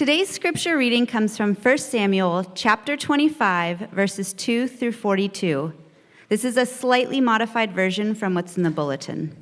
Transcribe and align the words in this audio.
Today's 0.00 0.30
scripture 0.30 0.78
reading 0.78 1.04
comes 1.04 1.36
from 1.36 1.54
1 1.54 1.76
Samuel 1.76 2.50
chapter 2.54 2.96
25, 2.96 3.90
verses 3.90 4.32
2 4.32 4.66
through 4.66 4.92
42. 4.92 5.74
This 6.30 6.42
is 6.42 6.56
a 6.56 6.64
slightly 6.64 7.20
modified 7.20 7.74
version 7.74 8.14
from 8.14 8.32
what's 8.32 8.56
in 8.56 8.62
the 8.62 8.70
bulletin. 8.70 9.36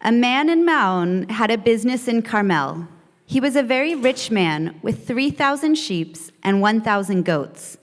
A 0.00 0.10
man 0.10 0.48
in 0.48 0.64
Maon 0.64 1.28
had 1.28 1.50
a 1.50 1.58
business 1.58 2.08
in 2.08 2.22
Carmel. 2.22 2.88
He 3.26 3.38
was 3.38 3.54
a 3.54 3.62
very 3.62 3.94
rich 3.94 4.30
man 4.30 4.80
with 4.80 5.06
3,000 5.06 5.74
sheep 5.74 6.16
and 6.42 6.62
1,000 6.62 7.22
goats. 7.22 7.76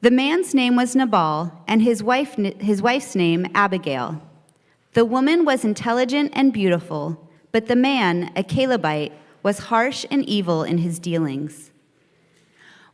The 0.00 0.10
man's 0.10 0.52
name 0.52 0.74
was 0.74 0.96
Nabal, 0.96 1.62
and 1.68 1.80
his, 1.80 2.02
wife, 2.02 2.34
his 2.58 2.82
wife's 2.82 3.14
name 3.14 3.46
Abigail. 3.54 4.20
The 4.94 5.04
woman 5.04 5.44
was 5.44 5.64
intelligent 5.64 6.32
and 6.34 6.52
beautiful, 6.52 7.30
but 7.52 7.68
the 7.68 7.76
man, 7.76 8.32
a 8.34 8.42
Calebite, 8.42 9.12
was 9.44 9.70
harsh 9.70 10.04
and 10.10 10.28
evil 10.28 10.64
in 10.64 10.78
his 10.78 10.98
dealings. 10.98 11.70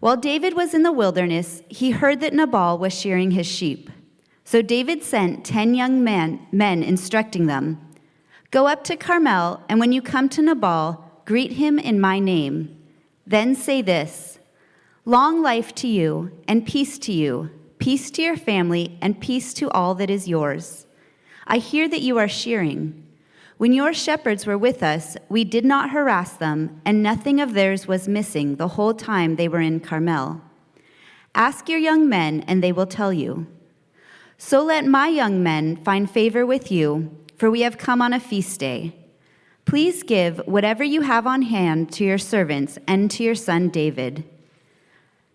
While 0.00 0.18
David 0.18 0.54
was 0.54 0.74
in 0.74 0.82
the 0.82 0.92
wilderness, 0.92 1.62
he 1.68 1.92
heard 1.92 2.20
that 2.20 2.34
Nabal 2.34 2.76
was 2.76 2.92
shearing 2.92 3.30
his 3.30 3.46
sheep. 3.46 3.88
So 4.44 4.60
David 4.60 5.02
sent 5.02 5.44
ten 5.44 5.74
young 5.74 6.04
men, 6.04 6.46
men 6.52 6.82
instructing 6.82 7.46
them 7.46 7.80
Go 8.50 8.66
up 8.66 8.82
to 8.84 8.96
Carmel, 8.96 9.62
and 9.68 9.78
when 9.78 9.92
you 9.92 10.02
come 10.02 10.28
to 10.30 10.42
Nabal, 10.42 11.04
greet 11.24 11.52
him 11.52 11.78
in 11.78 12.00
my 12.00 12.18
name. 12.18 12.76
Then 13.24 13.54
say 13.54 13.80
this 13.80 14.40
Long 15.04 15.40
life 15.40 15.72
to 15.76 15.86
you, 15.86 16.32
and 16.48 16.66
peace 16.66 16.98
to 17.00 17.12
you, 17.12 17.50
peace 17.78 18.10
to 18.10 18.22
your 18.22 18.36
family, 18.36 18.98
and 19.00 19.20
peace 19.20 19.54
to 19.54 19.70
all 19.70 19.94
that 19.94 20.10
is 20.10 20.26
yours. 20.26 20.86
I 21.46 21.58
hear 21.58 21.88
that 21.88 22.02
you 22.02 22.18
are 22.18 22.28
shearing. 22.28 23.06
When 23.60 23.74
your 23.74 23.92
shepherds 23.92 24.46
were 24.46 24.56
with 24.56 24.82
us, 24.82 25.18
we 25.28 25.44
did 25.44 25.66
not 25.66 25.90
harass 25.90 26.32
them, 26.32 26.80
and 26.82 27.02
nothing 27.02 27.42
of 27.42 27.52
theirs 27.52 27.86
was 27.86 28.08
missing 28.08 28.56
the 28.56 28.68
whole 28.68 28.94
time 28.94 29.36
they 29.36 29.48
were 29.48 29.60
in 29.60 29.80
Carmel. 29.80 30.40
Ask 31.34 31.68
your 31.68 31.78
young 31.78 32.08
men, 32.08 32.42
and 32.46 32.64
they 32.64 32.72
will 32.72 32.86
tell 32.86 33.12
you. 33.12 33.46
So 34.38 34.62
let 34.62 34.86
my 34.86 35.08
young 35.08 35.42
men 35.42 35.76
find 35.76 36.10
favor 36.10 36.46
with 36.46 36.72
you, 36.72 37.14
for 37.36 37.50
we 37.50 37.60
have 37.60 37.76
come 37.76 38.00
on 38.00 38.14
a 38.14 38.18
feast 38.18 38.58
day. 38.58 38.96
Please 39.66 40.04
give 40.04 40.38
whatever 40.46 40.82
you 40.82 41.02
have 41.02 41.26
on 41.26 41.42
hand 41.42 41.92
to 41.92 42.02
your 42.02 42.16
servants 42.16 42.78
and 42.86 43.10
to 43.10 43.22
your 43.22 43.34
son 43.34 43.68
David. 43.68 44.24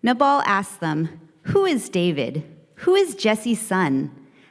Nabal 0.01 0.41
asked 0.47 0.79
them, 0.79 1.29
Who 1.43 1.65
is 1.65 1.89
David? 1.89 2.43
Who 2.77 2.95
is 2.95 3.13
Jesse's 3.13 3.61
son? 3.61 4.09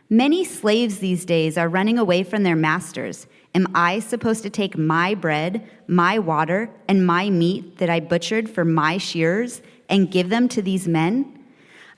Many 0.09 0.45
slaves 0.45 0.99
these 0.99 1.25
days 1.25 1.59
are 1.59 1.69
running 1.69 1.99
away 1.99 2.23
from 2.23 2.45
their 2.45 2.55
masters 2.55 3.27
Am 3.55 3.69
I 3.75 4.01
supposed 4.01 4.43
to 4.43 4.51
take 4.51 4.77
my 4.77 5.15
bread, 5.15 5.69
my 5.87 6.19
water, 6.19 6.71
and 6.89 7.07
my 7.07 7.31
meat 7.31 7.79
that 7.79 7.89
I 7.89 8.01
butchered 8.01 8.51
for 8.51 8.65
my 8.65 8.99
shearers 8.99 9.63
and 9.89 10.11
give 10.11 10.29
them 10.29 10.49
to 10.49 10.63
these 10.63 10.89
men? 10.89 11.45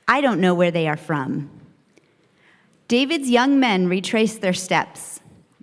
I 0.07 0.21
don't 0.21 0.41
know 0.41 0.55
where 0.55 0.71
they 0.71 0.87
are 0.87 0.97
from. 0.97 1.51
David's 2.89 3.31
young 3.31 3.59
men 3.59 3.89
retraced 3.89 4.43
their 4.43 4.53
steps. 4.53 5.21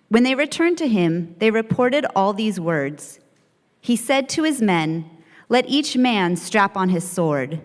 When 0.10 0.24
they 0.24 0.36
returned 0.36 0.78
to 0.80 0.88
him, 0.88 1.36
they 1.40 1.52
reported 1.52 2.06
all 2.16 2.34
these 2.34 2.60
words. 2.60 3.20
He 3.80 3.96
said 3.96 4.30
to 4.30 4.44
his 4.44 4.62
men, 4.62 5.10
Let 5.48 5.70
each 5.70 5.96
man 5.96 6.36
strap 6.36 6.76
on 6.76 6.90
his 6.90 7.08
sword. 7.08 7.62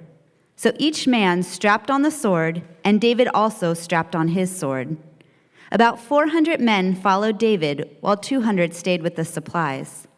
So 0.55 0.73
each 0.79 1.07
man 1.07 1.43
strapped 1.43 1.91
on 1.91 2.03
the 2.03 2.11
sword, 2.11 2.63
and 2.85 3.01
David 3.01 3.29
also 3.33 3.75
strapped 3.75 4.15
on 4.15 4.29
his 4.29 4.57
sword. 4.57 4.97
About 5.71 6.01
400 6.01 6.61
men 6.61 6.95
followed 6.95 7.39
David, 7.39 7.97
while 8.01 8.17
200 8.17 8.75
stayed 8.75 9.03
with 9.03 9.17
the 9.17 9.25
supplies. 9.25 10.09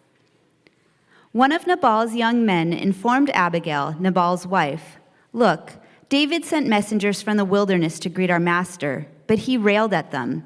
One 1.32 1.52
of 1.52 1.66
Nabal's 1.66 2.14
young 2.14 2.44
men 2.44 2.72
informed 2.72 3.30
Abigail, 3.30 3.96
Nabal's 3.98 4.46
wife, 4.46 4.98
Look, 5.32 5.72
David 6.08 6.44
sent 6.44 6.66
messengers 6.66 7.22
from 7.22 7.36
the 7.36 7.44
wilderness 7.44 8.00
to 8.00 8.08
greet 8.08 8.30
our 8.30 8.40
master, 8.40 9.06
but 9.28 9.40
he 9.40 9.56
railed 9.56 9.94
at 9.94 10.10
them. 10.10 10.44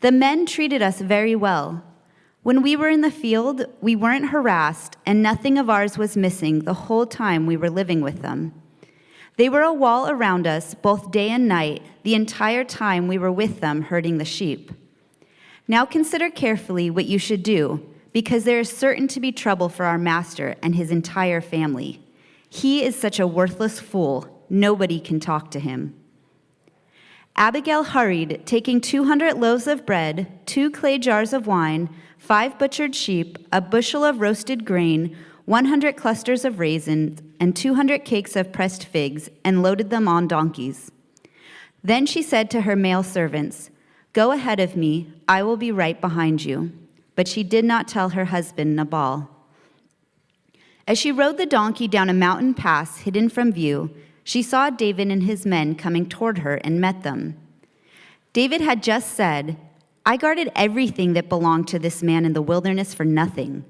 The 0.00 0.12
men 0.12 0.46
treated 0.46 0.80
us 0.80 1.00
very 1.00 1.34
well. 1.34 1.82
When 2.44 2.62
we 2.62 2.76
were 2.76 2.88
in 2.88 3.00
the 3.00 3.10
field, 3.10 3.64
we 3.80 3.96
weren't 3.96 4.28
harassed, 4.28 4.96
and 5.04 5.22
nothing 5.22 5.58
of 5.58 5.68
ours 5.68 5.98
was 5.98 6.16
missing 6.16 6.60
the 6.60 6.74
whole 6.74 7.06
time 7.06 7.46
we 7.46 7.56
were 7.56 7.70
living 7.70 8.00
with 8.00 8.22
them. 8.22 8.61
They 9.42 9.48
were 9.48 9.62
a 9.62 9.72
wall 9.72 10.08
around 10.08 10.46
us 10.46 10.72
both 10.72 11.10
day 11.10 11.28
and 11.28 11.48
night, 11.48 11.82
the 12.04 12.14
entire 12.14 12.62
time 12.62 13.08
we 13.08 13.18
were 13.18 13.32
with 13.32 13.58
them 13.58 13.82
herding 13.82 14.18
the 14.18 14.24
sheep. 14.24 14.70
Now 15.66 15.84
consider 15.84 16.30
carefully 16.30 16.90
what 16.90 17.06
you 17.06 17.18
should 17.18 17.42
do, 17.42 17.84
because 18.12 18.44
there 18.44 18.60
is 18.60 18.70
certain 18.70 19.08
to 19.08 19.18
be 19.18 19.32
trouble 19.32 19.68
for 19.68 19.84
our 19.84 19.98
master 19.98 20.54
and 20.62 20.76
his 20.76 20.92
entire 20.92 21.40
family. 21.40 22.00
He 22.48 22.84
is 22.84 22.94
such 22.94 23.18
a 23.18 23.26
worthless 23.26 23.80
fool, 23.80 24.44
nobody 24.48 25.00
can 25.00 25.18
talk 25.18 25.50
to 25.50 25.58
him. 25.58 25.96
Abigail 27.34 27.82
hurried, 27.82 28.42
taking 28.46 28.80
200 28.80 29.34
loaves 29.34 29.66
of 29.66 29.84
bread, 29.84 30.28
two 30.46 30.70
clay 30.70 30.98
jars 30.98 31.32
of 31.32 31.48
wine, 31.48 31.90
five 32.16 32.60
butchered 32.60 32.94
sheep, 32.94 33.38
a 33.50 33.60
bushel 33.60 34.04
of 34.04 34.20
roasted 34.20 34.64
grain, 34.64 35.16
100 35.44 35.96
clusters 35.96 36.44
of 36.44 36.58
raisins, 36.58 37.20
and 37.40 37.56
200 37.56 38.04
cakes 38.04 38.36
of 38.36 38.52
pressed 38.52 38.84
figs, 38.84 39.28
and 39.44 39.62
loaded 39.62 39.90
them 39.90 40.06
on 40.06 40.28
donkeys. 40.28 40.90
Then 41.82 42.06
she 42.06 42.22
said 42.22 42.50
to 42.50 42.62
her 42.62 42.76
male 42.76 43.02
servants, 43.02 43.70
Go 44.12 44.30
ahead 44.30 44.60
of 44.60 44.76
me, 44.76 45.12
I 45.26 45.42
will 45.42 45.56
be 45.56 45.72
right 45.72 46.00
behind 46.00 46.44
you. 46.44 46.72
But 47.14 47.28
she 47.28 47.42
did 47.42 47.64
not 47.64 47.88
tell 47.88 48.10
her 48.10 48.26
husband, 48.26 48.76
Nabal. 48.76 49.28
As 50.86 50.98
she 50.98 51.12
rode 51.12 51.38
the 51.38 51.46
donkey 51.46 51.88
down 51.88 52.08
a 52.08 52.14
mountain 52.14 52.54
pass 52.54 52.98
hidden 52.98 53.28
from 53.28 53.52
view, 53.52 53.90
she 54.24 54.42
saw 54.42 54.70
David 54.70 55.10
and 55.10 55.24
his 55.24 55.44
men 55.44 55.74
coming 55.74 56.08
toward 56.08 56.38
her 56.38 56.56
and 56.56 56.80
met 56.80 57.02
them. 57.02 57.36
David 58.32 58.60
had 58.60 58.82
just 58.82 59.12
said, 59.14 59.56
I 60.04 60.16
guarded 60.16 60.50
everything 60.56 61.12
that 61.12 61.28
belonged 61.28 61.68
to 61.68 61.78
this 61.78 62.02
man 62.02 62.24
in 62.24 62.32
the 62.32 62.42
wilderness 62.42 62.94
for 62.94 63.04
nothing. 63.04 63.64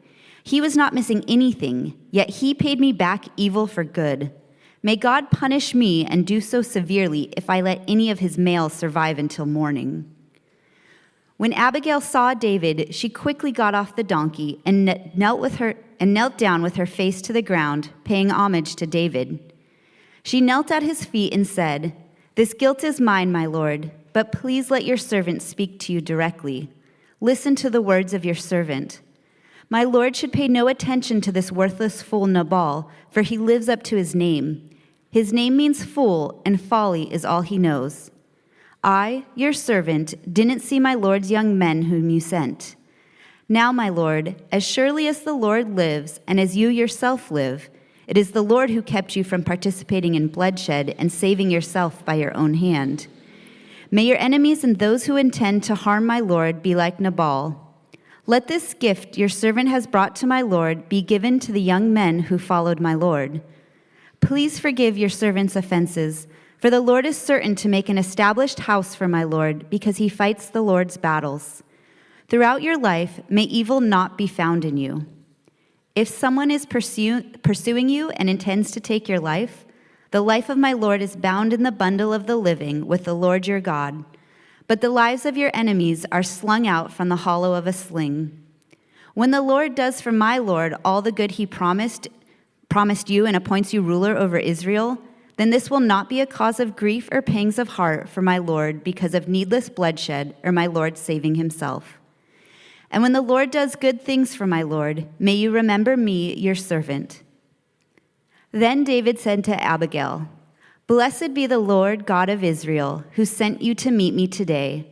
He 0.45 0.61
was 0.61 0.77
not 0.77 0.95
missing 0.95 1.25
anything, 1.29 1.95
yet 2.11 2.31
he 2.31 2.55
paid 2.55 2.81
me 2.81 2.93
back 2.93 3.27
evil 3.37 3.67
for 3.67 3.85
good. 3.85 4.33
May 4.83 4.97
God 4.97 5.31
punish 5.31 5.75
me 5.75 6.05
and 6.05 6.27
do 6.27 6.41
so 6.41 6.63
severely 6.63 7.33
if 7.37 7.49
I 7.49 7.61
let 7.61 7.85
any 7.87 8.11
of 8.11 8.19
his 8.19 8.37
males 8.37 8.73
survive 8.73 9.19
until 9.19 9.47
morning. 9.47 10.11
When 11.37 11.53
Abigail 11.53 12.01
saw 12.01 12.35
David, 12.35 12.95
she 12.95 13.09
quickly 13.09 13.53
got 13.53 13.75
off 13.75 13.97
the 13.97 14.03
donkey 14.03 14.61
and 14.67 15.11
knelt 15.15 15.41
with 15.41 15.57
her 15.57 15.75
and 16.01 16.13
knelt 16.13 16.37
down 16.37 16.63
with 16.63 16.77
her 16.77 16.87
face 16.87 17.23
to 17.23 17.33
the 17.33 17.43
ground, 17.43 17.91
paying 18.05 18.31
homage 18.31 18.75
to 18.77 18.87
David. 18.87 19.53
She 20.25 20.41
knelt 20.41 20.71
at 20.71 20.83
his 20.83 21.05
feet 21.05 21.33
and 21.33 21.47
said, 21.47 21.95
"This 22.35 22.55
guilt 22.55 22.83
is 22.83 23.01
mine, 23.01 23.31
my 23.31 23.47
lord, 23.47 23.93
but 24.13 24.33
please 24.33 24.71
let 24.71 24.85
your 24.85 24.97
servant 24.97 25.43
speak 25.43 25.79
to 25.81 25.93
you 25.93 26.01
directly. 26.01 26.71
Listen 27.21 27.55
to 27.57 27.71
the 27.71 27.83
words 27.83 28.13
of 28.13 28.25
your 28.25 28.35
servant." 28.35 29.01
My 29.73 29.85
Lord 29.85 30.15
should 30.15 30.35
pay 30.35 30.49
no 30.49 30.69
attention 30.69 31.23
to 31.23 31.33
this 31.33 31.51
worthless 31.51 32.03
fool 32.03 32.27
Nabal, 32.27 32.91
for 33.09 33.23
he 33.23 33.39
lives 33.39 33.71
up 33.71 33.83
to 33.85 33.97
his 33.97 34.15
name. 34.15 34.69
His 35.11 35.33
name 35.33 35.57
means 35.57 35.83
fool, 35.83 36.43
and 36.45 36.61
folly 36.61 37.11
is 37.11 37.25
all 37.25 37.41
he 37.41 37.57
knows. 37.57 38.11
I, 38.85 39.25
your 39.35 39.55
servant, 39.55 40.31
didn't 40.31 40.61
see 40.61 40.79
my 40.79 40.93
Lord's 40.93 41.31
young 41.31 41.57
men 41.57 41.85
whom 41.85 42.11
you 42.11 42.21
sent. 42.21 42.77
Now, 43.49 43.73
my 43.73 43.89
Lord, 43.89 44.37
as 44.53 44.63
surely 44.63 45.07
as 45.09 45.23
the 45.23 45.33
Lord 45.33 45.75
lives, 45.75 46.21
and 46.27 46.39
as 46.39 46.55
you 46.55 46.69
yourself 46.69 47.31
live, 47.31 47.71
it 48.07 48.19
is 48.19 48.33
the 48.33 48.43
Lord 48.43 48.69
who 48.69 48.83
kept 48.83 49.17
you 49.17 49.25
from 49.25 49.43
participating 49.43 50.15
in 50.15 50.29
bloodshed 50.29 50.95
and 50.99 51.11
saving 51.11 51.51
yourself 51.51 52.05
by 52.05 52.17
your 52.17 52.37
own 52.37 52.53
hand. 52.53 53.07
May 53.91 54.03
your 54.03 54.19
enemies 54.19 54.65
and 54.65 54.79
those 54.79 55.07
who 55.07 55.17
intend 55.17 55.63
to 55.63 55.75
harm 55.75 56.05
my 56.05 56.21
Lord 56.21 56.63
be 56.63 56.75
like 56.75 57.01
Nabal 57.01 57.62
let 58.27 58.47
this 58.47 58.73
gift 58.75 59.19
your 59.19 59.29
servant 59.29 59.69
has 59.69 59.87
brought 59.87 60.15
to 60.17 60.29
my 60.29 60.43
Lord 60.43 60.89
be 60.89 61.03
given 61.03 61.41
to 61.41 61.51
the 61.51 61.61
young 61.61 61.93
men 61.93 62.21
who 62.21 62.39
followed 62.39 62.79
my 62.79 62.95
Lord. 62.95 63.43
Please 64.21 64.61
forgive 64.61 64.97
your 64.97 65.09
servant's 65.09 65.57
offenses, 65.57 66.29
for 66.59 66.71
the 66.71 66.81
Lord 66.81 67.05
is 67.05 67.19
certain 67.19 67.57
to 67.57 67.69
make 67.69 67.89
an 67.89 67.99
established 67.99 68.61
house 68.61 68.95
for 68.95 69.09
my 69.09 69.25
Lord, 69.25 69.69
because 69.69 69.97
he 69.97 70.09
fights 70.09 70.47
the 70.47 70.63
Lord's 70.63 70.97
battles. 70.97 71.65
Throughout 72.29 72.63
your 72.63 72.79
life, 72.79 73.21
may 73.29 73.43
evil 73.43 73.81
not 73.81 74.17
be 74.17 74.29
found 74.29 74.65
in 74.65 74.77
you. 74.77 75.05
If 75.97 76.07
someone 76.07 76.53
is 76.53 76.65
pursue, 76.65 77.23
pursuing 77.43 77.89
you 77.89 78.11
and 78.11 78.31
intends 78.31 78.71
to 78.71 78.81
take 78.81 79.09
your 79.09 79.19
life, 79.19 79.67
the 80.13 80.21
life 80.21 80.49
of 80.49 80.57
my 80.57 80.73
Lord 80.73 81.03
is 81.03 81.17
bound 81.17 81.53
in 81.53 81.65
the 81.65 81.73
bundle 81.73 82.15
of 82.15 82.29
the 82.29 82.37
living 82.37 82.87
with 82.87 83.03
the 83.03 83.15
Lord 83.15 83.49
your 83.49 83.61
God 83.61 84.05
but 84.73 84.81
the 84.81 84.89
lives 84.89 85.27
of 85.27 85.37
your 85.37 85.51
enemies 85.53 86.07
are 86.11 86.23
slung 86.23 86.67
out 86.67 86.91
from 86.91 87.11
the 87.11 87.17
hollow 87.17 87.53
of 87.53 87.67
a 87.67 87.75
sling. 87.75 88.43
When 89.13 89.31
the 89.31 89.43
Lord 89.43 89.75
does 89.75 90.01
for 90.01 90.13
my 90.13 90.39
Lord 90.39 90.75
all 90.83 91.03
the 91.03 91.13
good 91.13 91.33
he 91.33 91.45
promised, 91.45 92.09
promised 92.71 93.11
you 93.11 93.27
and 93.27 93.37
appoints 93.37 93.75
you 93.75 93.83
ruler 93.83 94.17
over 94.17 94.39
Israel, 94.39 94.97
then 95.37 95.51
this 95.51 95.71
will 95.71 95.81
not 95.81 96.09
be 96.09 96.23
a 96.23 96.27
cause 96.27 96.59
of 96.59 96.75
grief 96.75 97.11
or 97.13 97.21
pangs 97.21 97.59
of 97.59 97.69
heart 97.69 98.09
for 98.09 98.23
my 98.23 98.39
Lord 98.39 98.83
because 98.83 99.13
of 99.13 99.29
needless 99.29 99.69
bloodshed 99.69 100.35
or 100.43 100.53
my 100.53 100.65
Lord 100.65 100.97
saving 100.97 101.35
himself. 101.35 101.99
And 102.91 103.03
when 103.03 103.13
the 103.13 103.21
Lord 103.21 103.51
does 103.51 103.77
good 103.77 104.01
things 104.01 104.35
for 104.35 104.47
my 104.47 104.63
Lord, 104.63 105.07
may 105.19 105.35
you 105.35 105.51
remember 105.51 105.99
me, 105.99 106.33
your 106.33 106.55
servant. 106.55 107.23
Then 108.53 108.85
David 108.85 109.19
said 109.19 109.45
to 109.45 109.63
Abigail, 109.63 110.31
Blessed 110.93 111.33
be 111.33 111.47
the 111.47 111.59
Lord 111.59 112.05
God 112.05 112.29
of 112.29 112.45
Israel, 112.45 113.03
who 113.13 113.25
sent 113.25 113.63
you 113.63 113.75
to 113.77 113.91
meet 113.91 114.13
me 114.13 114.29
today. 114.29 114.87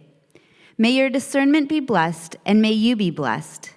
May 0.78 0.92
your 0.92 1.10
discernment 1.10 1.68
be 1.68 1.78
blessed, 1.78 2.36
and 2.46 2.62
may 2.62 2.72
you 2.72 2.96
be 2.96 3.10
blessed. 3.10 3.74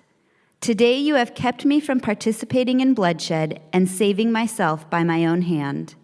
Today 0.62 0.98
you 0.98 1.16
have 1.16 1.36
kept 1.36 1.66
me 1.66 1.82
from 1.82 2.00
participating 2.00 2.80
in 2.80 2.94
bloodshed 2.94 3.62
and 3.74 3.90
saving 3.90 4.32
myself 4.32 4.90
by 4.90 5.04
my 5.04 5.26
own 5.26 5.42
hand. 5.42 5.96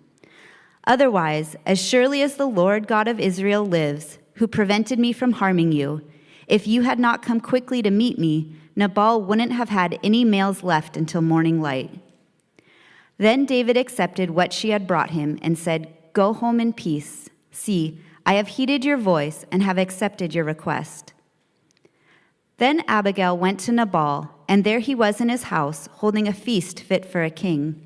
Otherwise, 0.84 1.56
as 1.66 1.82
surely 1.82 2.22
as 2.22 2.36
the 2.36 2.50
Lord 2.50 2.86
God 2.86 3.08
of 3.08 3.22
Israel 3.22 3.66
lives, 3.66 4.20
who 4.34 4.46
prevented 4.46 5.00
me 5.00 5.14
from 5.14 5.32
harming 5.32 5.72
you, 5.72 6.02
if 6.48 6.68
you 6.68 6.82
had 6.82 7.00
not 7.00 7.22
come 7.22 7.40
quickly 7.40 7.82
to 7.82 7.92
meet 7.92 8.20
me, 8.20 8.58
Nabal 8.76 9.22
wouldn't 9.22 9.54
have 9.54 9.70
had 9.70 9.98
any 10.04 10.26
males 10.26 10.64
left 10.64 10.98
until 10.98 11.22
morning 11.22 11.62
light. 11.62 11.92
Then 13.18 13.46
David 13.46 13.78
accepted 13.78 14.32
what 14.32 14.52
she 14.52 14.72
had 14.72 14.86
brought 14.86 15.12
him 15.12 15.40
and 15.42 15.58
said, 15.58 15.96
Go 16.14 16.34
home 16.34 16.60
in 16.60 16.74
peace. 16.74 17.30
See, 17.52 18.00
I 18.26 18.34
have 18.34 18.48
heeded 18.50 18.86
your 18.86 18.98
voice 18.98 19.46
and 19.52 19.64
have 19.64 19.78
accepted 19.78 20.34
your 20.34 20.44
request. 20.44 21.14
Then 22.58 22.84
Abigail 22.88 23.38
went 23.38 23.60
to 23.62 23.72
Nabal, 23.72 24.30
and 24.48 24.64
there 24.64 24.80
he 24.80 24.94
was 24.94 25.22
in 25.22 25.30
his 25.30 25.44
house, 25.44 25.88
holding 25.94 26.28
a 26.28 26.34
feast 26.34 26.82
fit 26.82 27.06
for 27.06 27.24
a 27.24 27.30
king. 27.30 27.86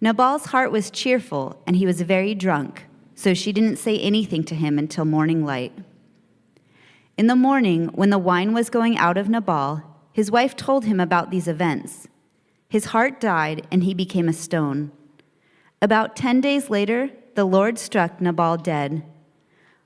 Nabal's 0.00 0.46
heart 0.46 0.70
was 0.70 0.90
cheerful, 0.90 1.60
and 1.66 1.74
he 1.74 1.84
was 1.84 2.02
very 2.02 2.34
drunk, 2.34 2.84
so 3.16 3.34
she 3.34 3.52
didn't 3.52 3.76
say 3.76 3.98
anything 3.98 4.44
to 4.44 4.54
him 4.54 4.78
until 4.78 5.04
morning 5.04 5.44
light. 5.44 5.72
In 7.16 7.26
the 7.26 7.34
morning, 7.34 7.88
when 7.88 8.10
the 8.10 8.18
wine 8.18 8.54
was 8.54 8.70
going 8.70 8.96
out 8.96 9.18
of 9.18 9.28
Nabal, 9.28 9.82
his 10.12 10.30
wife 10.30 10.54
told 10.54 10.84
him 10.84 11.00
about 11.00 11.32
these 11.32 11.48
events. 11.48 12.06
His 12.68 12.86
heart 12.86 13.20
died, 13.20 13.66
and 13.72 13.82
he 13.82 13.94
became 13.94 14.28
a 14.28 14.32
stone. 14.32 14.92
About 15.82 16.14
ten 16.14 16.40
days 16.40 16.70
later, 16.70 17.10
the 17.38 17.44
Lord 17.44 17.78
struck 17.78 18.20
Nabal 18.20 18.56
dead. 18.56 19.04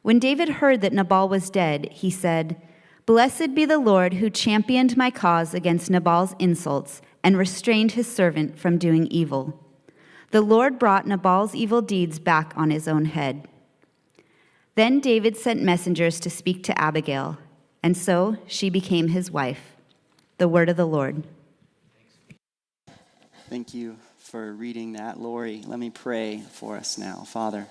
When 0.01 0.19
David 0.19 0.49
heard 0.49 0.81
that 0.81 0.95
Nabal 0.95 1.29
was 1.29 1.51
dead, 1.51 1.87
he 1.93 2.09
said, 2.09 2.57
Blessed 3.05 3.55
be 3.55 3.67
the 3.67 3.77
Lord 3.77 4.15
who 4.15 4.31
championed 4.31 4.97
my 4.97 5.11
cause 5.11 5.53
against 5.53 5.91
Nabal's 5.91 6.35
insults 6.39 7.03
and 7.23 7.37
restrained 7.37 7.93
his 7.93 8.11
servant 8.11 8.59
from 8.59 8.79
doing 8.79 9.07
evil. 9.09 9.61
The 10.31 10.41
Lord 10.41 10.79
brought 10.79 11.07
Nabal's 11.07 11.55
evil 11.55 11.83
deeds 11.83 12.19
back 12.19 12.55
on 12.57 12.71
his 12.71 12.89
own 12.89 13.05
head. 13.05 13.47
Then 14.75 14.99
David 14.99 15.37
sent 15.37 15.63
messengers 15.63 16.21
to 16.21 16.31
speak 16.31 16.65
to 16.65 16.81
Abigail, 16.81 17.37
and 17.83 17.99
so 17.99 18.39
she 18.47 18.71
became 18.71 19.09
his 19.09 19.31
wife. 19.31 19.77
The 20.39 20.49
word 20.49 20.71
of 20.71 20.79
the 20.79 20.87
Lord. 20.87 21.25
Thank 23.51 23.75
you 23.75 23.99
for 24.33 24.51
reading 24.55 24.95
that, 24.95 25.21
Lori. 25.21 25.63
Let 25.67 25.79
me 25.79 25.91
pray 25.91 26.43
for 26.53 26.79
us 26.79 26.97
now. 26.97 27.17
Father, 27.17 27.67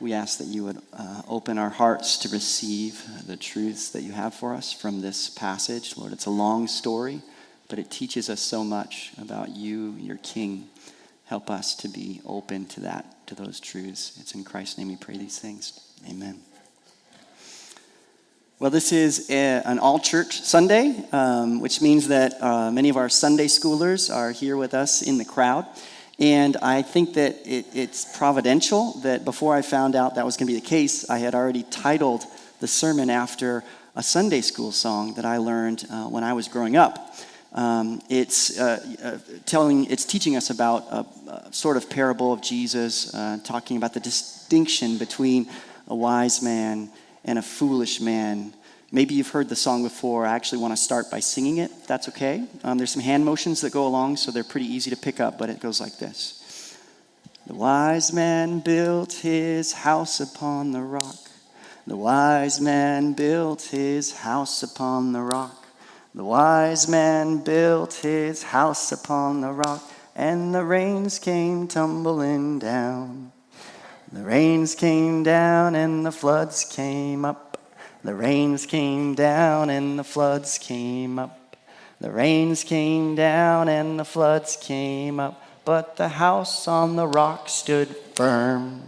we 0.00 0.12
ask 0.12 0.36
that 0.36 0.48
you 0.48 0.64
would 0.64 0.82
uh, 0.92 1.22
open 1.26 1.56
our 1.56 1.70
hearts 1.70 2.18
to 2.18 2.28
receive 2.28 3.02
the 3.26 3.38
truths 3.38 3.88
that 3.92 4.02
you 4.02 4.12
have 4.12 4.34
for 4.34 4.52
us 4.52 4.70
from 4.70 5.00
this 5.00 5.30
passage. 5.30 5.96
Lord, 5.96 6.12
it's 6.12 6.26
a 6.26 6.30
long 6.30 6.68
story, 6.68 7.22
but 7.70 7.78
it 7.78 7.90
teaches 7.90 8.28
us 8.28 8.42
so 8.42 8.64
much 8.64 9.12
about 9.18 9.56
you, 9.56 9.94
your 9.98 10.18
King. 10.18 10.68
Help 11.24 11.48
us 11.48 11.74
to 11.76 11.88
be 11.88 12.20
open 12.26 12.66
to 12.66 12.80
that, 12.80 13.26
to 13.26 13.34
those 13.34 13.58
truths. 13.58 14.18
It's 14.20 14.34
in 14.34 14.44
Christ's 14.44 14.76
name 14.76 14.88
we 14.88 14.96
pray 14.96 15.16
these 15.16 15.38
things. 15.38 15.80
Amen. 16.06 16.38
Well, 18.58 18.70
this 18.70 18.90
is 18.90 19.28
a, 19.28 19.60
an 19.66 19.78
all 19.78 19.98
church 19.98 20.40
Sunday, 20.40 21.04
um, 21.12 21.60
which 21.60 21.82
means 21.82 22.08
that 22.08 22.42
uh, 22.42 22.70
many 22.70 22.88
of 22.88 22.96
our 22.96 23.10
Sunday 23.10 23.48
schoolers 23.48 24.10
are 24.10 24.30
here 24.30 24.56
with 24.56 24.72
us 24.72 25.02
in 25.02 25.18
the 25.18 25.26
crowd. 25.26 25.66
And 26.18 26.56
I 26.62 26.80
think 26.80 27.12
that 27.14 27.36
it, 27.46 27.66
it's 27.74 28.16
providential 28.16 28.92
that 29.02 29.26
before 29.26 29.54
I 29.54 29.60
found 29.60 29.94
out 29.94 30.14
that 30.14 30.24
was 30.24 30.38
going 30.38 30.46
to 30.46 30.54
be 30.54 30.58
the 30.58 30.66
case, 30.66 31.10
I 31.10 31.18
had 31.18 31.34
already 31.34 31.64
titled 31.64 32.24
the 32.60 32.66
sermon 32.66 33.10
after 33.10 33.62
a 33.94 34.02
Sunday 34.02 34.40
school 34.40 34.72
song 34.72 35.12
that 35.16 35.26
I 35.26 35.36
learned 35.36 35.84
uh, 35.90 36.04
when 36.04 36.24
I 36.24 36.32
was 36.32 36.48
growing 36.48 36.76
up. 36.76 37.14
Um, 37.52 38.00
it's 38.08 38.58
uh, 38.58 38.80
uh, 39.04 39.18
telling, 39.44 39.84
it's 39.90 40.06
teaching 40.06 40.34
us 40.34 40.48
about 40.48 40.86
a, 40.90 41.06
a, 41.30 41.52
sort 41.52 41.76
of 41.76 41.90
parable 41.90 42.32
of 42.32 42.40
Jesus, 42.40 43.14
uh, 43.14 43.36
talking 43.44 43.76
about 43.76 43.92
the 43.92 44.00
distinction 44.00 44.96
between 44.96 45.46
a 45.88 45.94
wise 45.94 46.40
man 46.40 46.88
and 47.26 47.38
a 47.38 47.42
foolish 47.42 48.00
man. 48.00 48.54
Maybe 48.92 49.14
you've 49.14 49.30
heard 49.30 49.48
the 49.48 49.56
song 49.56 49.82
before. 49.82 50.24
I 50.24 50.34
actually 50.34 50.58
want 50.58 50.72
to 50.72 50.76
start 50.76 51.10
by 51.10 51.20
singing 51.20 51.58
it, 51.58 51.70
that's 51.86 52.08
okay. 52.08 52.46
Um, 52.64 52.78
there's 52.78 52.92
some 52.92 53.02
hand 53.02 53.24
motions 53.24 53.60
that 53.60 53.72
go 53.72 53.86
along, 53.86 54.16
so 54.16 54.30
they're 54.30 54.44
pretty 54.44 54.66
easy 54.66 54.90
to 54.90 54.96
pick 54.96 55.20
up, 55.20 55.36
but 55.36 55.50
it 55.50 55.60
goes 55.60 55.80
like 55.80 55.98
this 55.98 56.78
The 57.46 57.54
wise 57.54 58.12
man 58.12 58.60
built 58.60 59.12
his 59.12 59.72
house 59.72 60.20
upon 60.20 60.70
the 60.70 60.80
rock. 60.80 61.18
The 61.86 61.96
wise 61.96 62.60
man 62.60 63.12
built 63.12 63.62
his 63.62 64.12
house 64.12 64.62
upon 64.62 65.12
the 65.12 65.20
rock. 65.20 65.66
The 66.14 66.24
wise 66.24 66.88
man 66.88 67.38
built 67.44 67.94
his 67.94 68.42
house 68.42 68.90
upon 68.90 69.40
the 69.40 69.52
rock, 69.52 69.82
and 70.14 70.54
the 70.54 70.64
rains 70.64 71.18
came 71.18 71.68
tumbling 71.68 72.58
down. 72.58 73.32
The 74.12 74.22
rains 74.22 74.74
came 74.76 75.24
down 75.24 75.74
and 75.74 76.06
the 76.06 76.12
floods 76.12 76.64
came 76.64 77.24
up. 77.24 77.58
The 78.04 78.14
rains 78.14 78.64
came 78.64 79.14
down 79.14 79.68
and 79.68 79.98
the 79.98 80.04
floods 80.04 80.58
came 80.58 81.18
up. 81.18 81.56
The 82.00 82.12
rains 82.12 82.62
came 82.62 83.16
down 83.16 83.68
and 83.68 83.98
the 83.98 84.04
floods 84.04 84.56
came 84.60 85.18
up. 85.18 85.42
But 85.64 85.96
the 85.96 86.08
house 86.08 86.68
on 86.68 86.94
the 86.94 87.08
rock 87.08 87.48
stood 87.48 87.88
firm. 88.14 88.82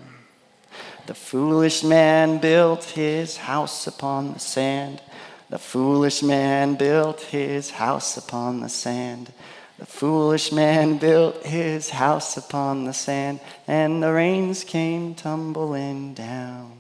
The 1.07 1.15
foolish 1.15 1.83
man 1.83 2.39
built 2.39 2.85
his 2.85 3.39
house 3.39 3.89
upon 3.89 4.35
the 4.35 4.39
sand. 4.39 5.03
The 5.51 5.59
foolish 5.59 6.23
man 6.23 6.75
built 6.75 7.23
his 7.23 7.71
house 7.71 8.17
upon 8.17 8.61
the 8.61 8.69
sand. 8.69 9.33
The 9.79 9.87
foolish 9.87 10.51
man 10.51 10.99
built 10.99 11.47
his 11.47 11.91
house 11.91 12.37
upon 12.37 12.85
the 12.85 12.93
sand, 12.93 13.39
and 13.69 14.03
the 14.03 14.13
rains 14.13 14.65
came 14.65 15.15
tumbling 15.15 16.15
down. 16.15 16.73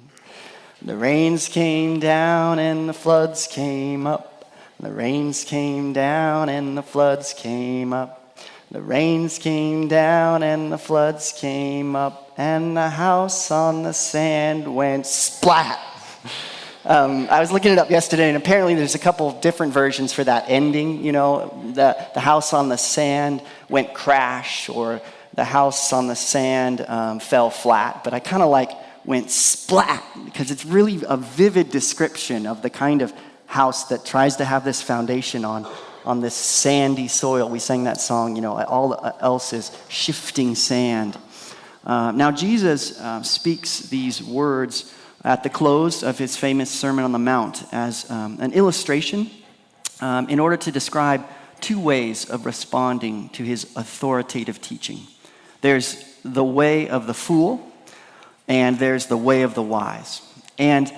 The 0.83 0.97
rains 0.97 1.47
came 1.47 2.01
down, 2.01 2.59
and 2.59 2.89
the 2.89 2.93
floods 2.93 3.47
came 3.47 4.05
up. 4.09 4.51
The 4.81 4.91
rains 4.91 5.45
came 5.45 5.93
down, 5.93 6.49
and 6.49 6.77
the 6.77 6.83
floods 6.83 7.35
came 7.35 7.93
up. 7.93 8.37
The 8.73 8.83
rains 8.83 9.39
came 9.39 9.87
down, 9.87 10.43
and 10.43 10.73
the 10.73 10.79
floods 10.79 11.33
came 11.33 11.95
up, 11.95 12.35
and 12.37 12.77
the 12.77 12.91
house 12.91 13.53
on 13.53 13.85
the 13.85 13.95
sand 13.95 14.75
went 14.75 15.07
splat. 15.07 15.79
Um, 16.89 17.29
I 17.29 17.41
was 17.41 17.53
looking 17.53 17.71
it 17.71 17.79
up 17.79 17.91
yesterday, 17.91 18.29
and 18.29 18.37
apparently 18.39 18.75
there's 18.75 18.95
a 18.95 18.99
couple 18.99 19.29
of 19.29 19.43
different 19.43 19.75
versions 19.75 20.15
for 20.15 20.25
that 20.25 20.47
ending. 20.49 21.05
You 21.05 21.13
know, 21.13 21.63
the, 21.75 21.95
the 22.15 22.21
house 22.21 22.55
on 22.55 22.71
the 22.71 22.79
sand 22.79 23.43
went 23.69 23.93
crash, 23.93 24.71
or 24.71 25.03
the 25.35 25.45
house 25.45 25.93
on 25.93 26.07
the 26.07 26.17
sand 26.17 26.81
um, 26.89 27.21
fell 27.21 27.51
flat. 27.51 28.05
But 28.05 28.15
I 28.15 28.21
kind 28.21 28.43
of 28.43 28.49
like 28.49 28.71
went 29.05 29.31
splat 29.31 30.03
because 30.25 30.51
it's 30.51 30.65
really 30.65 30.99
a 31.07 31.19
vivid 31.19 31.71
description 31.71 32.47
of 32.47 32.63
the 32.63 32.71
kind 32.71 33.03
of 33.03 33.13
house 33.45 33.89
that 33.89 34.07
tries 34.07 34.37
to 34.37 34.47
have 34.47 34.65
this 34.65 34.81
foundation 34.81 35.45
on 35.45 35.71
on 36.07 36.23
this 36.23 36.35
sandy 36.35 37.07
soil. 37.07 37.51
We 37.51 37.59
sang 37.59 37.85
that 37.85 38.01
song, 38.01 38.35
you 38.35 38.41
know, 38.41 38.63
all 38.63 39.15
else 39.21 39.53
is 39.53 39.77
shifting 39.91 40.55
sand. 40.55 41.19
Uh, 41.85 42.13
now, 42.13 42.31
Jesus 42.31 42.99
uh, 42.99 43.23
speaks 43.23 43.81
these 43.81 44.23
words 44.23 44.95
at 45.25 45.43
the 45.43 45.51
close 45.51 46.03
of 46.03 46.19
his 46.19 46.37
famous 46.37 46.71
Sermon 46.71 47.05
on 47.05 47.13
the 47.13 47.19
Mount 47.19 47.65
as 47.73 48.11
um, 48.11 48.39
an 48.41 48.53
illustration 48.53 49.31
um, 50.01 50.29
in 50.29 50.39
order 50.39 50.57
to 50.57 50.71
describe 50.71 51.25
two 51.61 51.81
ways 51.81 52.29
of 52.31 52.47
responding 52.47 53.29
to 53.31 53.43
his 53.43 53.65
authoritative 53.77 54.61
teaching. 54.61 55.01
There's 55.61 56.05
the 56.25 56.45
way 56.45 56.89
of 56.89 57.07
the 57.07 57.15
fool, 57.15 57.61
and 58.47 58.79
there's 58.79 59.07
the 59.07 59.17
way 59.17 59.43
of 59.43 59.55
the 59.55 59.63
wise. 59.63 60.23
And 60.57 60.93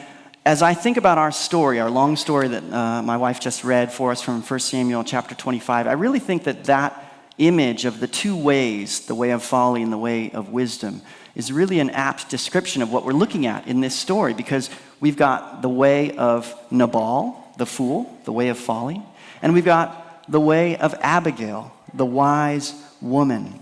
as 0.45 0.62
I 0.62 0.75
think 0.75 0.97
about 0.97 1.19
our 1.19 1.33
story, 1.33 1.81
our 1.81 1.91
long 1.91 2.17
story 2.17 2.49
that 2.49 2.62
uh, 2.62 3.03
my 3.03 3.17
wife 3.17 3.41
just 3.41 3.65
read 3.65 3.93
for 3.93 4.11
us 4.11 4.23
from 4.23 4.43
1 4.43 4.61
Samuel 4.61 5.05
chapter 5.05 5.35
25, 5.35 5.87
I 5.87 5.93
really 5.93 6.19
think 6.19 6.45
that 6.45 6.65
that 6.65 7.10
image 7.40 7.85
of 7.85 8.00
the 8.00 8.06
two 8.06 8.37
ways, 8.37 9.00
the 9.06 9.14
way 9.14 9.30
of 9.30 9.42
folly 9.42 9.82
and 9.82 9.92
the 9.92 9.99
way 9.99 10.30
of 10.30 10.50
wisdom, 10.50 11.02
is 11.35 11.52
really 11.52 11.80
an 11.80 11.90
apt 11.90 12.28
description 12.28 12.82
of 12.82 12.92
what 12.92 13.04
we're 13.04 13.12
looking 13.12 13.47
at 13.47 13.66
in 13.66 13.80
this 13.80 13.94
story 13.94 14.35
because 14.35 14.70
we've 15.00 15.16
got 15.16 15.62
the 15.62 15.68
way 15.68 16.16
of 16.16 16.54
Nabal, 16.70 17.52
the 17.56 17.66
fool, 17.66 18.16
the 18.25 18.32
way 18.32 18.49
of 18.49 18.59
folly, 18.59 19.02
and 19.42 19.54
we've 19.54 19.64
got 19.64 20.30
the 20.30 20.40
way 20.40 20.76
of 20.76 20.94
Abigail, 21.00 21.73
the 21.94 22.06
wise 22.06 22.75
woman. 23.00 23.61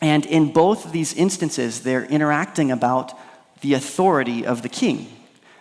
And 0.00 0.26
in 0.26 0.52
both 0.52 0.84
of 0.84 0.92
these 0.92 1.14
instances, 1.14 1.80
they're 1.80 2.04
interacting 2.04 2.70
about 2.70 3.12
the 3.62 3.74
authority 3.74 4.44
of 4.44 4.62
the 4.62 4.68
king 4.68 5.08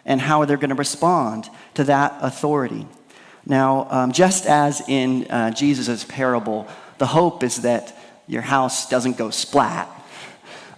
and 0.05 0.19
how 0.19 0.43
they're 0.45 0.57
going 0.57 0.69
to 0.69 0.75
respond 0.75 1.49
to 1.75 1.85
that 1.85 2.17
authority. 2.21 2.85
Now, 3.45 3.87
um, 3.89 4.11
just 4.11 4.45
as 4.45 4.81
in 4.87 5.25
uh, 5.29 5.51
Jesus' 5.51 6.03
parable, 6.03 6.67
the 7.03 7.07
hope 7.07 7.43
is 7.43 7.63
that 7.63 7.93
your 8.27 8.41
house 8.41 8.87
doesn't 8.87 9.17
go 9.17 9.29
splat. 9.29 9.89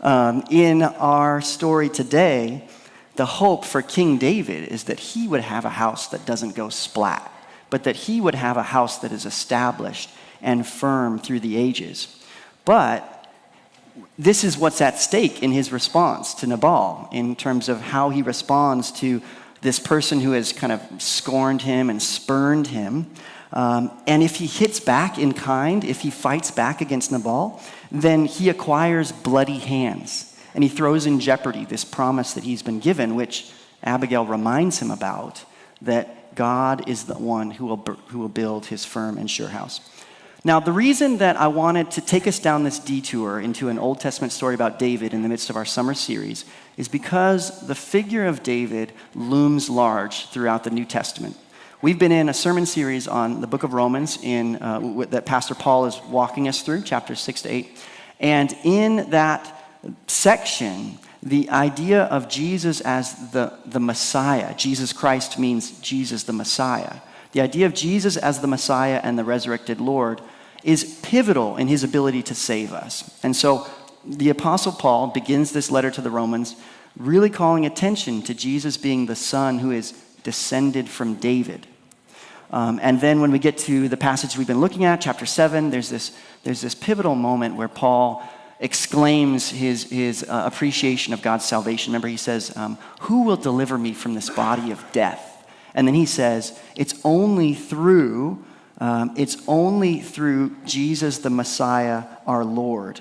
Um, 0.02 0.44
in 0.50 0.82
our 0.82 1.40
story 1.40 1.88
today, 1.88 2.68
the 3.16 3.28
hope 3.28 3.64
for 3.64 3.84
King 3.84 4.18
David 4.18 4.70
is 4.70 4.86
that 4.86 5.00
he 5.00 5.28
would 5.28 5.42
have 5.42 5.66
a 5.66 5.70
house 5.70 6.08
that 6.08 6.26
doesn't 6.26 6.56
go 6.56 6.70
splat, 6.70 7.32
but 7.70 7.84
that 7.84 7.96
he 7.96 8.22
would 8.22 8.34
have 8.34 8.58
a 8.58 8.64
house 8.64 8.98
that 9.02 9.12
is 9.12 9.28
established 9.28 10.10
and 10.42 10.66
firm 10.66 11.20
through 11.20 11.42
the 11.42 11.58
ages. 11.58 12.20
But 12.66 13.30
this 14.18 14.44
is 14.44 14.58
what's 14.58 14.82
at 14.82 14.98
stake 14.98 15.44
in 15.44 15.52
his 15.52 15.72
response 15.72 16.34
to 16.40 16.48
Nabal 16.48 17.08
in 17.12 17.36
terms 17.36 17.70
of 17.70 17.82
how 17.82 18.10
he 18.10 18.24
responds 18.24 18.92
to 18.94 19.22
this 19.62 19.78
person 19.78 20.22
who 20.22 20.32
has 20.32 20.54
kind 20.54 20.74
of 20.74 20.82
scorned 20.98 21.62
him 21.62 21.88
and 21.88 22.02
spurned 22.02 22.66
him. 22.66 23.12
Um, 23.56 23.90
and 24.06 24.22
if 24.22 24.36
he 24.36 24.48
hits 24.48 24.82
back 24.82 25.18
in 25.18 25.34
kind, 25.34 25.84
if 25.86 26.02
he 26.02 26.12
fights 26.12 26.52
back 26.52 26.82
against 26.82 27.12
Nabal, 27.12 27.62
then 27.90 28.26
he 28.26 28.50
acquires 28.50 29.14
bloody 29.14 29.60
hands. 29.60 30.38
And 30.54 30.64
he 30.64 30.70
throws 30.70 31.06
in 31.06 31.20
jeopardy 31.20 31.66
this 31.66 31.86
promise 31.86 32.34
that 32.34 32.44
he's 32.44 32.62
been 32.62 32.80
given, 32.80 33.16
which 33.16 33.52
Abigail 33.84 34.26
reminds 34.26 34.80
him 34.80 34.92
about 34.92 35.44
that 35.82 36.36
God 36.36 36.90
is 36.90 37.06
the 37.06 37.16
one 37.16 37.52
who 37.52 37.66
will, 37.66 37.78
who 38.08 38.20
will 38.20 38.30
build 38.30 38.66
his 38.66 38.84
firm 38.84 39.18
and 39.18 39.32
sure 39.32 39.50
house. 39.50 39.80
Now, 40.44 40.60
the 40.60 40.72
reason 40.72 41.18
that 41.18 41.38
I 41.38 41.48
wanted 41.48 41.90
to 41.92 42.02
take 42.02 42.28
us 42.28 42.40
down 42.40 42.64
this 42.64 42.78
detour 42.78 43.40
into 43.40 43.70
an 43.70 43.80
Old 43.80 44.00
Testament 44.00 44.32
story 44.32 44.54
about 44.54 44.78
David 44.78 45.14
in 45.14 45.24
the 45.24 45.30
midst 45.30 45.50
of 45.50 45.56
our 45.56 45.66
summer 45.66 45.94
series 45.94 46.46
is 46.78 46.88
because 46.88 47.66
the 47.68 47.74
figure 47.74 48.26
of 48.26 48.44
David 48.44 48.92
looms 49.16 49.70
large 49.70 50.28
throughout 50.28 50.64
the 50.64 50.70
New 50.70 50.86
Testament. 50.86 51.36
We've 51.82 52.00
been 52.00 52.14
in 52.14 52.30
a 52.30 52.34
sermon 52.34 52.66
series 52.66 53.06
on 53.06 53.42
the 53.42 53.48
book 53.48 53.64
of 53.64 53.74
Romans 53.74 54.18
in, 54.24 54.56
uh, 54.56 55.06
that 55.10 55.26
Pastor 55.26 55.54
Paul 55.54 55.88
is 55.88 56.00
walking 56.10 56.48
us 56.48 56.62
through, 56.62 56.84
chapters 56.84 57.20
6 57.20 57.42
to 57.42 57.50
8. 57.50 57.84
And 58.22 58.56
in 58.64 59.10
that 59.10 59.66
section, 60.08 60.98
the 61.22 61.50
idea 61.50 62.04
of 62.04 62.30
Jesus 62.30 62.80
as 62.80 63.32
the, 63.32 63.60
the 63.66 63.82
Messiah, 63.82 64.56
Jesus 64.56 64.94
Christ 64.94 65.38
means 65.38 65.78
Jesus 65.82 66.24
the 66.24 66.34
Messiah. 66.34 67.02
The 67.34 67.42
idea 67.42 67.66
of 67.66 67.74
Jesus 67.74 68.16
as 68.16 68.40
the 68.40 68.48
Messiah 68.48 69.02
and 69.04 69.20
the 69.20 69.26
resurrected 69.26 69.82
Lord 69.82 70.22
is 70.64 71.00
pivotal 71.04 71.58
in 71.58 71.68
his 71.68 71.84
ability 71.84 72.24
to 72.24 72.36
save 72.36 72.72
us. 72.72 73.20
And 73.22 73.36
so 73.36 73.68
the 74.06 74.30
Apostle 74.30 74.72
Paul 74.72 75.08
begins 75.08 75.52
this 75.52 75.70
letter 75.70 75.92
to 75.92 76.02
the 76.02 76.10
Romans 76.10 76.56
really 76.96 77.30
calling 77.30 77.66
attention 77.66 78.22
to 78.22 78.34
Jesus 78.34 78.78
being 78.78 79.08
the 79.08 79.16
Son 79.16 79.60
who 79.60 79.72
is 79.72 79.94
descended 80.26 80.90
from 80.90 81.16
David. 81.16 81.66
Um, 82.52 82.80
and 82.84 83.00
then 83.00 83.22
when 83.22 83.32
we 83.32 83.40
get 83.40 83.58
to 83.60 83.88
the 83.88 83.96
passage 83.96 84.38
we've 84.38 84.46
been 84.46 84.60
looking 84.60 84.84
at, 84.84 85.00
chapter 85.00 85.26
7, 85.26 85.70
there's 85.70 85.90
this, 85.90 86.12
there's 86.44 86.60
this 86.60 86.76
pivotal 86.76 87.16
moment 87.16 87.56
where 87.56 87.70
Paul 87.70 88.22
exclaims 88.60 89.50
his, 89.50 89.90
his 89.90 90.24
uh, 90.24 90.44
appreciation 90.46 91.14
of 91.14 91.22
God's 91.22 91.46
salvation. 91.46 91.92
Remember, 91.92 92.10
he 92.10 92.18
says, 92.18 92.56
um, 92.58 92.78
Who 93.02 93.24
will 93.24 93.38
deliver 93.38 93.78
me 93.78 93.94
from 93.94 94.14
this 94.14 94.30
body 94.30 94.72
of 94.72 94.84
death? 94.92 95.32
And 95.74 95.88
then 95.88 95.96
he 95.96 96.06
says, 96.06 96.60
It's 96.76 97.00
only 97.06 97.54
through 97.54 98.44
um, 98.78 99.14
it's 99.16 99.38
only 99.48 100.02
through 100.02 100.56
Jesus 100.66 101.20
the 101.20 101.30
Messiah, 101.30 102.04
our 102.28 102.44
Lord. 102.44 103.00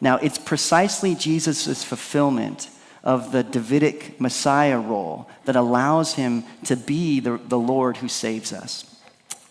Now, 0.00 0.18
it's 0.18 0.38
precisely 0.38 1.14
Jesus' 1.14 1.82
fulfillment 1.82 2.68
of 3.06 3.30
the 3.30 3.44
Davidic 3.44 4.20
Messiah 4.20 4.80
role 4.80 5.30
that 5.44 5.54
allows 5.54 6.14
him 6.14 6.42
to 6.64 6.74
be 6.74 7.20
the, 7.20 7.36
the 7.36 7.58
Lord 7.58 7.98
who 7.98 8.08
saves 8.08 8.52
us. 8.52 8.84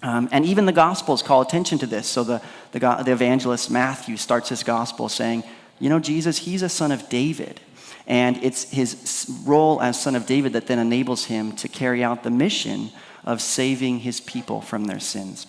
Um, 0.03 0.27
and 0.33 0.45
even 0.45 0.65
the 0.65 0.73
Gospels 0.73 1.23
call 1.23 1.39
attention 1.41 1.77
to 1.77 1.87
this. 1.87 2.05
So 2.05 2.25
the, 2.25 2.41
the, 2.73 2.79
the 2.79 3.13
evangelist 3.13 3.71
Matthew 3.71 4.17
starts 4.17 4.49
his 4.49 4.61
Gospel 4.61 5.07
saying, 5.07 5.45
You 5.79 5.89
know, 5.89 5.99
Jesus, 5.99 6.39
he's 6.39 6.63
a 6.63 6.69
son 6.69 6.91
of 6.91 7.07
David. 7.07 7.61
And 8.07 8.43
it's 8.43 8.69
his 8.69 9.33
role 9.45 9.81
as 9.81 9.99
son 9.99 10.17
of 10.17 10.25
David 10.25 10.51
that 10.51 10.67
then 10.67 10.77
enables 10.77 11.25
him 11.25 11.53
to 11.53 11.69
carry 11.69 12.03
out 12.03 12.23
the 12.23 12.29
mission 12.29 12.91
of 13.23 13.41
saving 13.41 13.99
his 13.99 14.19
people 14.19 14.59
from 14.59 14.83
their 14.83 14.99
sins. 14.99 15.47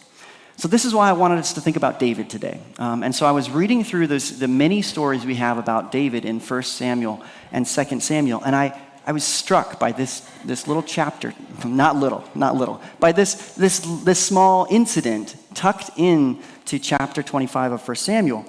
So, 0.58 0.68
this 0.68 0.86
is 0.86 0.94
why 0.94 1.10
I 1.10 1.12
wanted 1.12 1.38
us 1.38 1.52
to 1.52 1.60
think 1.60 1.76
about 1.76 1.98
David 1.98 2.30
today. 2.30 2.58
Um, 2.78 3.02
and 3.02 3.14
so, 3.14 3.26
I 3.26 3.32
was 3.32 3.50
reading 3.50 3.84
through 3.84 4.06
this, 4.06 4.30
the 4.30 4.48
many 4.48 4.80
stories 4.80 5.26
we 5.26 5.34
have 5.34 5.58
about 5.58 5.92
David 5.92 6.24
in 6.24 6.40
1 6.40 6.62
Samuel 6.62 7.22
and 7.52 7.66
2 7.66 8.00
Samuel, 8.00 8.42
and 8.42 8.56
I, 8.56 8.80
I 9.06 9.12
was 9.12 9.22
struck 9.22 9.78
by 9.78 9.92
this, 9.92 10.26
this 10.46 10.66
little 10.66 10.82
chapter, 10.82 11.34
not 11.62 11.96
little, 11.96 12.24
not 12.34 12.56
little, 12.56 12.80
by 12.98 13.12
this, 13.12 13.54
this, 13.54 13.80
this 14.02 14.18
small 14.18 14.66
incident 14.70 15.36
tucked 15.52 15.90
in 15.96 16.38
to 16.64 16.78
chapter 16.78 17.22
25 17.22 17.72
of 17.72 17.86
1 17.86 17.96
Samuel. 17.96 18.46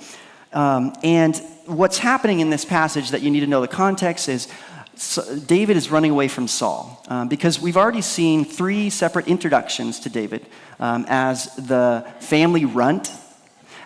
Um, 0.53 0.93
and 1.03 1.35
what's 1.65 1.97
happening 1.97 2.39
in 2.39 2.49
this 2.49 2.63
passage 2.63 3.11
that 3.11 3.21
you 3.21 3.29
need 3.29 3.41
to 3.41 3.47
know 3.47 3.59
the 3.59 3.67
context 3.67 4.29
is 4.29 4.47
David 5.45 5.77
is 5.77 5.91
running 5.91 6.11
away 6.11 6.27
from 6.27 6.47
Saul 6.47 7.03
um, 7.07 7.27
because 7.27 7.61
we've 7.61 7.77
already 7.77 8.01
seen 8.01 8.45
three 8.45 8.89
separate 8.89 9.27
introductions 9.27 9.99
to 10.01 10.09
David 10.09 10.45
um, 10.79 11.05
as 11.07 11.55
the 11.55 12.05
family 12.19 12.65
runt, 12.65 13.11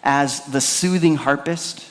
as 0.03 0.45
the 0.45 0.61
soothing 0.61 1.15
harpist, 1.15 1.85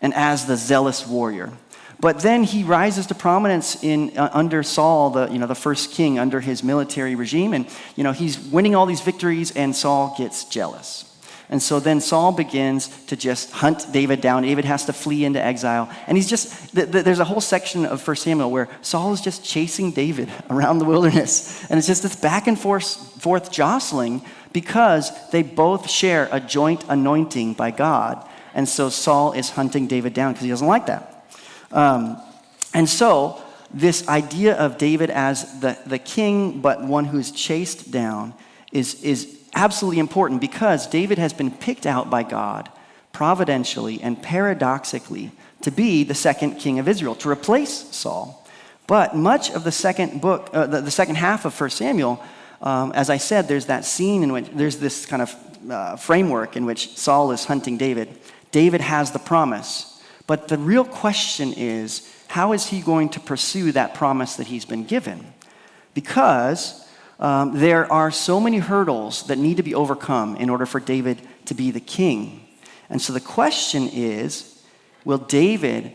and 0.00 0.14
as 0.14 0.46
the 0.46 0.56
zealous 0.56 1.06
warrior. 1.06 1.50
But 1.98 2.20
then 2.20 2.44
he 2.44 2.62
rises 2.64 3.06
to 3.06 3.14
prominence 3.14 3.82
in, 3.82 4.16
uh, 4.16 4.30
under 4.32 4.62
Saul, 4.62 5.10
the, 5.10 5.28
you 5.28 5.38
know, 5.38 5.46
the 5.46 5.54
first 5.54 5.90
king 5.90 6.18
under 6.18 6.40
his 6.40 6.62
military 6.62 7.14
regime. 7.14 7.52
And 7.52 7.66
you 7.96 8.04
know, 8.04 8.12
he's 8.12 8.38
winning 8.38 8.74
all 8.74 8.86
these 8.86 9.02
victories, 9.02 9.54
and 9.54 9.76
Saul 9.76 10.14
gets 10.16 10.44
jealous. 10.44 11.09
And 11.50 11.60
so 11.60 11.80
then 11.80 12.00
Saul 12.00 12.30
begins 12.30 12.88
to 13.06 13.16
just 13.16 13.50
hunt 13.50 13.92
David 13.92 14.20
down. 14.20 14.44
David 14.44 14.64
has 14.64 14.86
to 14.86 14.92
flee 14.92 15.24
into 15.24 15.42
exile. 15.44 15.90
And 16.06 16.16
he's 16.16 16.30
just, 16.30 16.72
th- 16.72 16.92
th- 16.92 17.04
there's 17.04 17.18
a 17.18 17.24
whole 17.24 17.40
section 17.40 17.84
of 17.84 18.06
1 18.06 18.16
Samuel 18.16 18.52
where 18.52 18.68
Saul 18.82 19.12
is 19.12 19.20
just 19.20 19.44
chasing 19.44 19.90
David 19.90 20.30
around 20.50 20.78
the 20.78 20.84
wilderness. 20.84 21.68
And 21.68 21.76
it's 21.76 21.88
just 21.88 22.04
this 22.04 22.14
back 22.14 22.46
and 22.46 22.58
forth, 22.58 23.20
forth 23.20 23.50
jostling 23.50 24.22
because 24.52 25.10
they 25.30 25.42
both 25.42 25.90
share 25.90 26.28
a 26.30 26.38
joint 26.38 26.84
anointing 26.88 27.54
by 27.54 27.72
God. 27.72 28.24
And 28.54 28.68
so 28.68 28.88
Saul 28.88 29.32
is 29.32 29.50
hunting 29.50 29.88
David 29.88 30.14
down 30.14 30.32
because 30.32 30.44
he 30.44 30.50
doesn't 30.50 30.66
like 30.66 30.86
that. 30.86 31.26
Um, 31.72 32.16
and 32.74 32.88
so, 32.88 33.42
this 33.72 34.08
idea 34.08 34.54
of 34.54 34.78
David 34.78 35.10
as 35.10 35.60
the, 35.60 35.78
the 35.86 35.98
king, 35.98 36.60
but 36.60 36.82
one 36.82 37.04
who's 37.04 37.30
chased 37.30 37.90
down, 37.90 38.34
is, 38.72 39.02
is 39.02 39.39
absolutely 39.54 39.98
important 39.98 40.40
because 40.40 40.86
David 40.86 41.18
has 41.18 41.32
been 41.32 41.50
picked 41.50 41.86
out 41.86 42.10
by 42.10 42.22
God 42.22 42.70
providentially 43.12 44.00
and 44.02 44.22
paradoxically 44.22 45.32
to 45.62 45.70
be 45.70 46.04
the 46.04 46.14
second 46.14 46.56
king 46.56 46.78
of 46.78 46.88
Israel, 46.88 47.14
to 47.16 47.28
replace 47.28 47.72
Saul. 47.94 48.46
But 48.86 49.14
much 49.14 49.50
of 49.50 49.64
the 49.64 49.72
second 49.72 50.20
book, 50.20 50.50
uh, 50.52 50.66
the, 50.66 50.80
the, 50.80 50.90
second 50.90 51.16
half 51.16 51.44
of 51.44 51.58
1 51.58 51.70
Samuel, 51.70 52.22
um, 52.62 52.92
as 52.92 53.10
I 53.10 53.18
said, 53.18 53.46
there's 53.46 53.66
that 53.66 53.84
scene 53.84 54.22
in 54.22 54.32
which 54.32 54.48
there's 54.52 54.78
this 54.78 55.06
kind 55.06 55.22
of 55.22 55.34
uh, 55.70 55.96
framework 55.96 56.56
in 56.56 56.66
which 56.66 56.96
Saul 56.96 57.30
is 57.32 57.44
hunting 57.44 57.76
David. 57.76 58.08
David 58.50 58.80
has 58.80 59.12
the 59.12 59.18
promise. 59.18 60.02
But 60.26 60.48
the 60.48 60.58
real 60.58 60.84
question 60.84 61.52
is 61.52 62.08
how 62.28 62.52
is 62.52 62.66
he 62.66 62.80
going 62.80 63.08
to 63.10 63.20
pursue 63.20 63.72
that 63.72 63.94
promise 63.94 64.36
that 64.36 64.46
he's 64.46 64.64
been 64.64 64.84
given? 64.84 65.34
Because 65.94 66.86
um, 67.20 67.58
there 67.58 67.90
are 67.92 68.10
so 68.10 68.40
many 68.40 68.58
hurdles 68.58 69.24
that 69.24 69.38
need 69.38 69.58
to 69.58 69.62
be 69.62 69.74
overcome 69.74 70.36
in 70.36 70.48
order 70.48 70.64
for 70.64 70.80
David 70.80 71.20
to 71.44 71.54
be 71.54 71.70
the 71.70 71.80
king. 71.80 72.46
And 72.88 73.00
so 73.00 73.12
the 73.12 73.20
question 73.20 73.88
is 73.92 74.62
will 75.04 75.18
David 75.18 75.92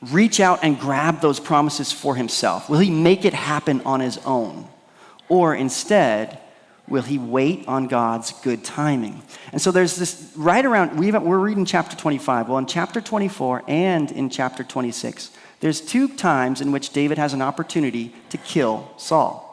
reach 0.00 0.40
out 0.40 0.60
and 0.62 0.80
grab 0.80 1.20
those 1.20 1.38
promises 1.38 1.92
for 1.92 2.16
himself? 2.16 2.68
Will 2.68 2.80
he 2.80 2.90
make 2.90 3.24
it 3.24 3.34
happen 3.34 3.82
on 3.82 4.00
his 4.00 4.18
own? 4.18 4.66
Or 5.28 5.54
instead, 5.54 6.38
will 6.88 7.02
he 7.02 7.18
wait 7.18 7.68
on 7.68 7.86
God's 7.86 8.32
good 8.40 8.64
timing? 8.64 9.22
And 9.52 9.60
so 9.60 9.70
there's 9.70 9.96
this 9.96 10.32
right 10.36 10.64
around, 10.64 10.98
we 10.98 11.12
are 11.12 11.38
reading 11.38 11.64
chapter 11.64 11.96
25. 11.96 12.48
Well, 12.48 12.58
in 12.58 12.66
chapter 12.66 13.00
24 13.00 13.64
and 13.68 14.10
in 14.10 14.28
chapter 14.28 14.64
26, 14.64 15.30
there's 15.60 15.80
two 15.80 16.08
times 16.08 16.60
in 16.60 16.72
which 16.72 16.90
David 16.90 17.18
has 17.18 17.32
an 17.32 17.42
opportunity 17.42 18.12
to 18.30 18.38
kill 18.38 18.90
Saul. 18.96 19.51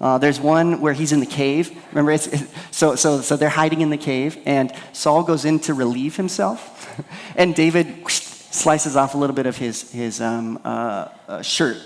Uh, 0.00 0.18
there's 0.18 0.40
one 0.40 0.80
where 0.80 0.92
he's 0.92 1.12
in 1.12 1.20
the 1.20 1.26
cave. 1.26 1.70
Remember, 1.90 2.12
it's, 2.12 2.28
so, 2.70 2.94
so, 2.94 3.20
so 3.20 3.36
they're 3.36 3.48
hiding 3.48 3.80
in 3.82 3.90
the 3.90 3.98
cave, 3.98 4.38
and 4.46 4.72
Saul 4.92 5.22
goes 5.22 5.44
in 5.44 5.60
to 5.60 5.74
relieve 5.74 6.16
himself, 6.16 6.98
and 7.36 7.54
David 7.54 8.02
whoosh, 8.02 8.20
slices 8.20 8.96
off 8.96 9.14
a 9.14 9.18
little 9.18 9.36
bit 9.36 9.46
of 9.46 9.56
his, 9.56 9.90
his 9.92 10.20
um, 10.20 10.58
uh, 10.64 11.08
uh, 11.28 11.42
shirt 11.42 11.76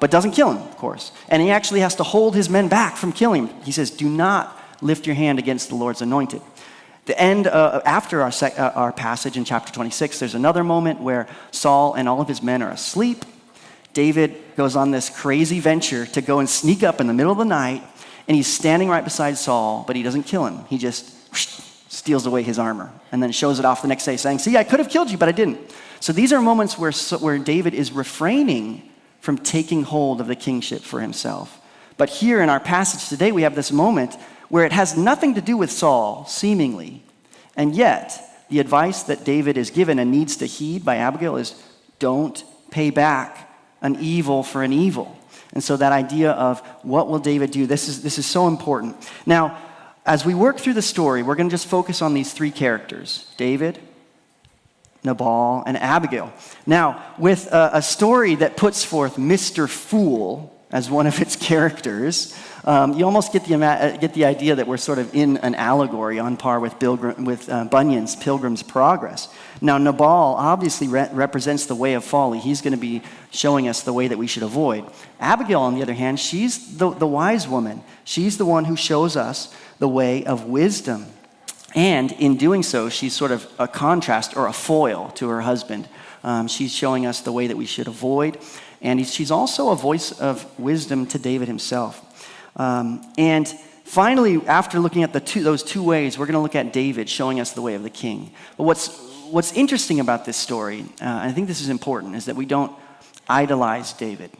but 0.00 0.10
doesn't 0.10 0.32
kill 0.32 0.52
him, 0.52 0.62
of 0.62 0.76
course. 0.76 1.12
And 1.28 1.40
he 1.40 1.50
actually 1.50 1.80
has 1.80 1.94
to 1.96 2.02
hold 2.02 2.34
his 2.34 2.50
men 2.50 2.68
back 2.68 2.96
from 2.96 3.12
killing 3.12 3.46
him. 3.46 3.62
He 3.62 3.72
says, 3.72 3.90
Do 3.90 4.08
not 4.08 4.54
lift 4.82 5.06
your 5.06 5.16
hand 5.16 5.38
against 5.38 5.68
the 5.68 5.76
Lord's 5.76 6.02
anointed. 6.02 6.42
The 7.06 7.18
end, 7.20 7.46
uh, 7.46 7.82
after 7.84 8.22
our, 8.22 8.32
sec- 8.32 8.58
uh, 8.58 8.72
our 8.74 8.92
passage 8.92 9.36
in 9.36 9.44
chapter 9.44 9.72
26, 9.72 10.18
there's 10.18 10.34
another 10.34 10.64
moment 10.64 11.00
where 11.00 11.26
Saul 11.50 11.94
and 11.94 12.08
all 12.08 12.20
of 12.20 12.28
his 12.28 12.42
men 12.42 12.62
are 12.62 12.70
asleep. 12.70 13.24
David 13.94 14.34
goes 14.56 14.76
on 14.76 14.90
this 14.90 15.08
crazy 15.08 15.60
venture 15.60 16.04
to 16.06 16.20
go 16.20 16.40
and 16.40 16.48
sneak 16.48 16.82
up 16.82 17.00
in 17.00 17.06
the 17.06 17.14
middle 17.14 17.32
of 17.32 17.38
the 17.38 17.44
night 17.44 17.82
and 18.26 18.36
he's 18.36 18.46
standing 18.46 18.88
right 18.88 19.04
beside 19.04 19.38
Saul, 19.38 19.84
but 19.86 19.96
he 19.96 20.02
doesn't 20.02 20.24
kill 20.24 20.46
him. 20.46 20.64
He 20.66 20.78
just 20.78 21.32
steals 21.90 22.26
away 22.26 22.42
his 22.42 22.58
armor 22.58 22.92
and 23.12 23.22
then 23.22 23.32
shows 23.32 23.58
it 23.58 23.64
off 23.64 23.82
the 23.82 23.88
next 23.88 24.04
day, 24.04 24.16
saying, 24.16 24.40
See, 24.40 24.56
I 24.56 24.64
could 24.64 24.80
have 24.80 24.90
killed 24.90 25.10
you, 25.10 25.18
but 25.18 25.28
I 25.28 25.32
didn't. 25.32 25.58
So 26.00 26.12
these 26.12 26.32
are 26.32 26.40
moments 26.40 26.78
where, 26.78 26.92
where 27.18 27.38
David 27.38 27.74
is 27.74 27.92
refraining 27.92 28.90
from 29.20 29.38
taking 29.38 29.84
hold 29.84 30.20
of 30.20 30.26
the 30.26 30.36
kingship 30.36 30.82
for 30.82 31.00
himself. 31.00 31.60
But 31.96 32.10
here 32.10 32.42
in 32.42 32.48
our 32.48 32.60
passage 32.60 33.08
today, 33.08 33.32
we 33.32 33.42
have 33.42 33.54
this 33.54 33.72
moment 33.72 34.14
where 34.48 34.66
it 34.66 34.72
has 34.72 34.96
nothing 34.96 35.34
to 35.34 35.40
do 35.40 35.56
with 35.56 35.70
Saul, 35.70 36.26
seemingly. 36.26 37.02
And 37.56 37.74
yet, 37.74 38.20
the 38.50 38.58
advice 38.58 39.04
that 39.04 39.24
David 39.24 39.56
is 39.56 39.70
given 39.70 39.98
and 39.98 40.10
needs 40.10 40.36
to 40.36 40.46
heed 40.46 40.84
by 40.84 40.96
Abigail 40.96 41.36
is 41.36 41.62
don't 41.98 42.44
pay 42.70 42.90
back 42.90 43.43
an 43.84 43.96
evil 44.00 44.42
for 44.42 44.64
an 44.64 44.72
evil. 44.72 45.16
And 45.52 45.62
so 45.62 45.76
that 45.76 45.92
idea 45.92 46.32
of 46.32 46.60
what 46.82 47.08
will 47.08 47.20
David 47.20 47.52
do, 47.52 47.66
this 47.66 47.88
is, 47.88 48.02
this 48.02 48.18
is 48.18 48.26
so 48.26 48.48
important. 48.48 48.96
Now, 49.24 49.56
as 50.04 50.24
we 50.24 50.34
work 50.34 50.58
through 50.58 50.72
the 50.72 50.82
story, 50.82 51.22
we're 51.22 51.36
going 51.36 51.48
to 51.48 51.54
just 51.54 51.68
focus 51.68 52.02
on 52.02 52.12
these 52.12 52.32
three 52.32 52.50
characters 52.50 53.32
David, 53.36 53.78
Nabal, 55.04 55.62
and 55.66 55.76
Abigail. 55.76 56.32
Now, 56.66 57.04
with 57.18 57.46
a, 57.52 57.70
a 57.74 57.82
story 57.82 58.34
that 58.36 58.56
puts 58.56 58.82
forth 58.82 59.16
Mr. 59.16 59.68
Fool 59.68 60.50
as 60.72 60.90
one 60.90 61.06
of 61.06 61.20
its 61.20 61.36
characters, 61.36 62.36
um, 62.64 62.94
you 62.94 63.04
almost 63.04 63.32
get 63.32 63.44
the, 63.44 63.62
uh, 63.62 63.96
get 63.98 64.14
the 64.14 64.24
idea 64.24 64.54
that 64.54 64.66
we're 64.66 64.78
sort 64.78 64.98
of 64.98 65.14
in 65.14 65.36
an 65.38 65.54
allegory 65.54 66.18
on 66.18 66.36
par 66.38 66.60
with, 66.60 66.80
with 66.82 67.50
uh, 67.50 67.64
Bunyan's 67.66 68.16
Pilgrim's 68.16 68.62
Progress. 68.62 69.28
Now, 69.60 69.76
Nabal 69.76 70.34
obviously 70.38 70.88
re- 70.88 71.10
represents 71.12 71.66
the 71.66 71.74
way 71.74 71.92
of 71.92 72.04
folly. 72.04 72.38
He's 72.38 72.62
going 72.62 72.72
to 72.72 72.78
be 72.80 73.02
showing 73.30 73.68
us 73.68 73.82
the 73.82 73.92
way 73.92 74.08
that 74.08 74.16
we 74.16 74.26
should 74.26 74.42
avoid. 74.42 74.90
Abigail, 75.20 75.60
on 75.60 75.74
the 75.74 75.82
other 75.82 75.92
hand, 75.92 76.18
she's 76.18 76.78
the, 76.78 76.90
the 76.90 77.06
wise 77.06 77.46
woman. 77.46 77.82
She's 78.04 78.38
the 78.38 78.46
one 78.46 78.64
who 78.64 78.76
shows 78.76 79.14
us 79.14 79.54
the 79.78 79.88
way 79.88 80.24
of 80.24 80.46
wisdom. 80.46 81.06
And 81.74 82.12
in 82.12 82.38
doing 82.38 82.62
so, 82.62 82.88
she's 82.88 83.12
sort 83.12 83.30
of 83.30 83.46
a 83.58 83.68
contrast 83.68 84.36
or 84.36 84.46
a 84.46 84.52
foil 84.54 85.10
to 85.16 85.28
her 85.28 85.42
husband. 85.42 85.86
Um, 86.22 86.48
she's 86.48 86.72
showing 86.72 87.04
us 87.04 87.20
the 87.20 87.32
way 87.32 87.46
that 87.46 87.56
we 87.56 87.66
should 87.66 87.88
avoid. 87.88 88.38
And 88.80 89.06
she's 89.06 89.30
also 89.30 89.70
a 89.70 89.76
voice 89.76 90.12
of 90.12 90.46
wisdom 90.58 91.04
to 91.06 91.18
David 91.18 91.48
himself. 91.48 92.00
Um, 92.56 93.04
and 93.18 93.48
finally, 93.84 94.40
after 94.46 94.78
looking 94.80 95.02
at 95.02 95.12
the 95.12 95.20
two, 95.20 95.42
those 95.42 95.62
two 95.62 95.82
ways, 95.82 96.18
we're 96.18 96.26
going 96.26 96.34
to 96.34 96.40
look 96.40 96.54
at 96.54 96.72
David 96.72 97.08
showing 97.08 97.40
us 97.40 97.52
the 97.52 97.62
way 97.62 97.74
of 97.74 97.82
the 97.82 97.90
king. 97.90 98.32
But 98.56 98.64
what's, 98.64 98.88
what's 99.30 99.52
interesting 99.52 100.00
about 100.00 100.24
this 100.24 100.36
story, 100.36 100.82
uh, 101.00 101.04
and 101.04 101.30
I 101.30 101.32
think 101.32 101.48
this 101.48 101.60
is 101.60 101.68
important, 101.68 102.16
is 102.16 102.26
that 102.26 102.36
we 102.36 102.46
don't 102.46 102.72
idolize 103.28 103.92
David. 103.92 104.30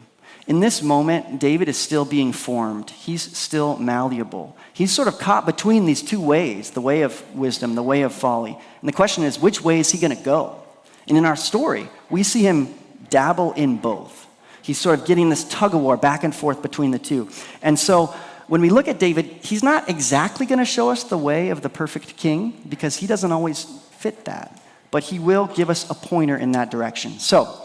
In 0.47 0.59
this 0.59 0.83
moment, 0.83 1.39
David 1.39 1.67
is 1.67 1.77
still 1.77 2.05
being 2.05 2.31
formed. 2.31 2.91
He's 2.91 3.35
still 3.35 3.77
malleable. 3.77 4.55
He's 4.73 4.91
sort 4.91 5.07
of 5.07 5.17
caught 5.17 5.45
between 5.45 5.85
these 5.85 6.03
two 6.03 6.21
ways 6.21 6.71
the 6.71 6.81
way 6.81 7.01
of 7.01 7.23
wisdom, 7.35 7.73
the 7.73 7.81
way 7.81 8.03
of 8.03 8.13
folly. 8.13 8.51
And 8.51 8.87
the 8.87 8.93
question 8.93 9.23
is, 9.23 9.39
which 9.39 9.63
way 9.63 9.79
is 9.79 9.89
he 9.91 9.97
going 9.97 10.15
to 10.15 10.23
go? 10.23 10.61
And 11.07 11.17
in 11.17 11.25
our 11.25 11.35
story, 11.35 11.89
we 12.11 12.21
see 12.21 12.43
him 12.43 12.75
dabble 13.09 13.53
in 13.53 13.77
both. 13.77 14.24
He's 14.65 14.79
sort 14.79 14.99
of 14.99 15.05
getting 15.05 15.29
this 15.29 15.43
tug 15.43 15.75
of 15.75 15.81
war 15.81 15.95
back 15.95 16.23
and 16.23 16.35
forth 16.35 16.63
between 16.63 16.89
the 16.89 16.97
two. 16.97 17.29
And 17.61 17.77
so 17.77 18.07
when 18.47 18.61
we 18.61 18.71
look 18.71 18.87
at 18.87 18.97
David, 18.97 19.25
he's 19.43 19.61
not 19.61 19.87
exactly 19.87 20.47
going 20.47 20.57
to 20.57 20.65
show 20.65 20.89
us 20.89 21.03
the 21.03 21.19
way 21.19 21.49
of 21.49 21.61
the 21.61 21.69
perfect 21.69 22.17
king 22.17 22.59
because 22.67 22.95
he 22.95 23.05
doesn't 23.05 23.31
always 23.31 23.65
fit 23.91 24.25
that. 24.25 24.59
But 24.89 25.03
he 25.03 25.19
will 25.19 25.45
give 25.45 25.69
us 25.69 25.87
a 25.91 25.93
pointer 25.93 26.35
in 26.35 26.53
that 26.53 26.71
direction. 26.71 27.19
So, 27.19 27.61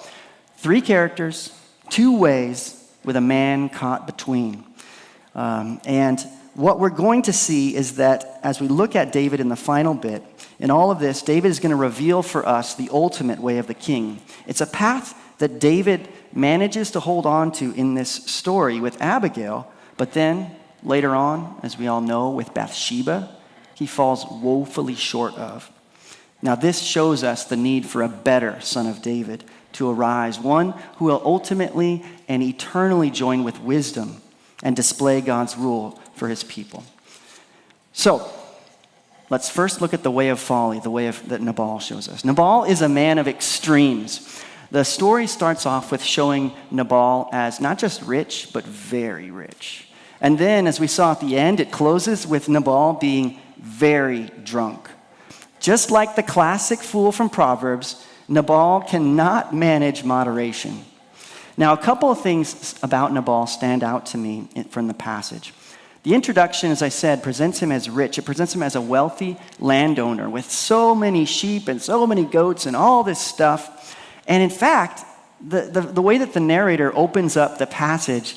three 0.59 0.83
characters, 0.83 1.59
two 1.88 2.19
ways, 2.19 2.76
with 3.02 3.16
a 3.16 3.21
man 3.23 3.71
caught 3.71 4.04
between. 4.04 4.62
Um, 5.35 5.80
and 5.87 6.21
what 6.52 6.80
we're 6.80 6.90
going 6.90 7.23
to 7.23 7.33
see 7.33 7.75
is 7.75 7.97
that 7.97 8.40
as 8.42 8.61
we 8.61 8.69
look 8.69 8.95
at 8.95 9.11
David 9.11 9.40
in 9.40 9.49
the 9.49 9.57
final 9.57 9.95
bit, 9.95 10.23
in 10.59 10.71
all 10.71 10.90
of 10.90 10.99
this, 10.99 11.23
David 11.23 11.49
is 11.50 11.61
going 11.61 11.71
to 11.71 11.76
reveal 11.76 12.23
for 12.23 12.47
us 12.47 12.75
the 12.75 12.90
ultimate 12.92 13.38
way 13.38 13.57
of 13.57 13.69
the 13.69 13.75
king. 13.75 14.21
It's 14.47 14.60
a 14.60 14.67
path 14.67 15.15
that 15.39 15.60
David 15.60 16.06
manages 16.32 16.90
to 16.93 17.00
hold 17.00 17.26
on 17.26 17.52
to 17.52 17.73
in 17.73 17.95
this 17.95 18.10
story 18.10 18.80
with 18.80 19.00
Abigail, 19.00 19.71
but 19.97 20.12
then 20.12 20.54
later 20.82 21.14
on, 21.14 21.58
as 21.62 21.78
we 21.78 21.86
all 21.86 22.00
know, 22.00 22.30
with 22.30 22.54
Bathsheba, 22.54 23.34
he 23.75 23.86
falls 23.86 24.25
woefully 24.26 24.95
short 24.95 25.34
of. 25.36 25.71
Now, 26.43 26.54
this 26.54 26.80
shows 26.80 27.23
us 27.23 27.45
the 27.45 27.56
need 27.56 27.86
for 27.86 28.02
a 28.02 28.08
better 28.08 28.60
son 28.60 28.86
of 28.86 29.02
David 29.02 29.45
to 29.73 29.90
arise, 29.90 30.38
one 30.38 30.73
who 30.97 31.06
will 31.06 31.23
ultimately 31.25 32.04
and 32.28 32.43
eternally 32.43 33.10
join 33.10 33.45
with 33.45 33.60
wisdom 33.60 34.21
and 34.62 34.75
display 34.75 35.21
God's 35.21 35.56
rule 35.56 36.00
for 36.14 36.28
his 36.28 36.43
people. 36.45 36.84
So, 37.93 38.30
let's 39.28 39.49
first 39.49 39.80
look 39.80 39.95
at 39.95 40.02
the 40.02 40.10
way 40.10 40.28
of 40.28 40.40
folly, 40.40 40.80
the 40.80 40.90
way 40.90 41.06
of, 41.06 41.28
that 41.28 41.40
Nabal 41.40 41.78
shows 41.78 42.08
us. 42.08 42.25
Nabal 42.25 42.64
is 42.64 42.82
a 42.82 42.88
man 42.88 43.19
of 43.19 43.28
extremes. 43.28 44.43
The 44.71 44.85
story 44.85 45.26
starts 45.26 45.67
off 45.67 45.91
with 45.91 46.02
showing 46.02 46.52
Nabal 46.71 47.28
as 47.33 47.61
not 47.61 47.78
just 47.78 48.02
rich, 48.02 48.50
but 48.52 48.65
very 48.65 49.30
rich. 49.30 49.89
And 50.21 50.39
then, 50.39 50.67
as 50.67 50.78
we 50.78 50.87
saw 50.87 51.13
at 51.13 51.21
the 51.21 51.37
end, 51.37 51.61
it 51.61 51.73
closes 51.73 52.26
with 52.26 52.49
Nabal 52.49 52.95
being 52.95 53.41
very 53.59 54.30
drunk. 54.45 54.89
Just 55.59 55.91
like 55.91 56.15
the 56.15 56.23
classic 56.23 56.78
fool 56.78 57.11
from 57.11 57.30
Proverbs, 57.30 58.06
Nabal 58.28 58.83
cannot 58.83 59.54
manage 59.54 60.04
moderation. 60.04 60.85
Now, 61.56 61.73
a 61.73 61.76
couple 61.76 62.11
of 62.11 62.21
things 62.21 62.75
about 62.83 63.13
Nabal 63.13 63.47
stand 63.47 63.83
out 63.83 64.06
to 64.06 64.19
me 64.19 64.49
from 64.71 64.87
the 64.87 64.95
passage. 64.95 65.52
The 66.02 66.15
introduction, 66.15 66.71
as 66.71 66.80
I 66.80 66.89
said, 66.89 67.23
presents 67.23 67.59
him 67.59 67.71
as 67.71 67.91
rich. 67.91 68.17
It 68.17 68.23
presents 68.23 68.54
him 68.54 68.63
as 68.63 68.76
a 68.76 68.80
wealthy 68.80 69.37
landowner 69.59 70.30
with 70.30 70.50
so 70.50 70.95
many 70.95 71.26
sheep 71.26 71.69
and 71.69 71.83
so 71.83 72.06
many 72.06 72.25
goats 72.25 72.65
and 72.65 72.75
all 72.75 73.04
this 73.04 73.21
stuff. 73.21 73.79
And 74.30 74.45
in 74.45 74.49
fact, 74.49 75.04
the, 75.47 75.62
the, 75.62 75.80
the 75.80 76.00
way 76.00 76.16
that 76.19 76.32
the 76.32 76.40
narrator 76.40 76.97
opens 76.97 77.36
up 77.36 77.58
the 77.58 77.66
passage, 77.66 78.36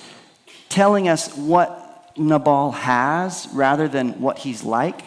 telling 0.67 1.07
us 1.07 1.37
what 1.37 2.11
Nabal 2.17 2.71
has 2.71 3.47
rather 3.53 3.87
than 3.87 4.19
what 4.19 4.39
he's 4.39 4.63
like, 4.63 5.01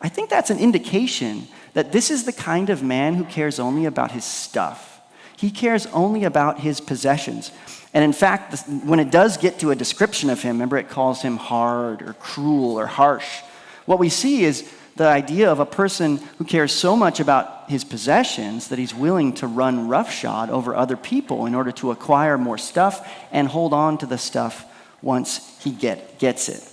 I 0.00 0.08
think 0.08 0.28
that's 0.28 0.50
an 0.50 0.58
indication 0.58 1.46
that 1.74 1.92
this 1.92 2.10
is 2.10 2.24
the 2.24 2.32
kind 2.32 2.70
of 2.70 2.82
man 2.82 3.14
who 3.14 3.24
cares 3.24 3.60
only 3.60 3.84
about 3.84 4.10
his 4.10 4.24
stuff. 4.24 5.00
He 5.36 5.50
cares 5.50 5.86
only 5.86 6.24
about 6.24 6.58
his 6.58 6.80
possessions. 6.80 7.52
And 7.94 8.04
in 8.04 8.12
fact, 8.12 8.68
when 8.84 8.98
it 8.98 9.12
does 9.12 9.36
get 9.36 9.60
to 9.60 9.70
a 9.70 9.76
description 9.76 10.28
of 10.28 10.42
him, 10.42 10.56
remember 10.56 10.76
it 10.76 10.88
calls 10.88 11.22
him 11.22 11.36
hard 11.36 12.02
or 12.02 12.14
cruel 12.14 12.78
or 12.78 12.86
harsh. 12.86 13.42
What 13.86 14.00
we 14.00 14.08
see 14.08 14.42
is 14.44 14.68
the 14.96 15.06
idea 15.06 15.50
of 15.50 15.58
a 15.58 15.66
person 15.66 16.18
who 16.38 16.44
cares 16.44 16.72
so 16.72 16.96
much 16.96 17.20
about 17.20 17.70
his 17.70 17.84
possessions 17.84 18.68
that 18.68 18.78
he's 18.78 18.94
willing 18.94 19.32
to 19.34 19.46
run 19.46 19.88
roughshod 19.88 20.50
over 20.50 20.74
other 20.74 20.96
people 20.96 21.46
in 21.46 21.54
order 21.54 21.72
to 21.72 21.90
acquire 21.90 22.36
more 22.36 22.58
stuff 22.58 23.08
and 23.30 23.48
hold 23.48 23.72
on 23.72 23.98
to 23.98 24.06
the 24.06 24.18
stuff 24.18 24.66
once 25.00 25.58
he 25.62 25.70
get, 25.70 26.18
gets 26.18 26.48
it. 26.48 26.72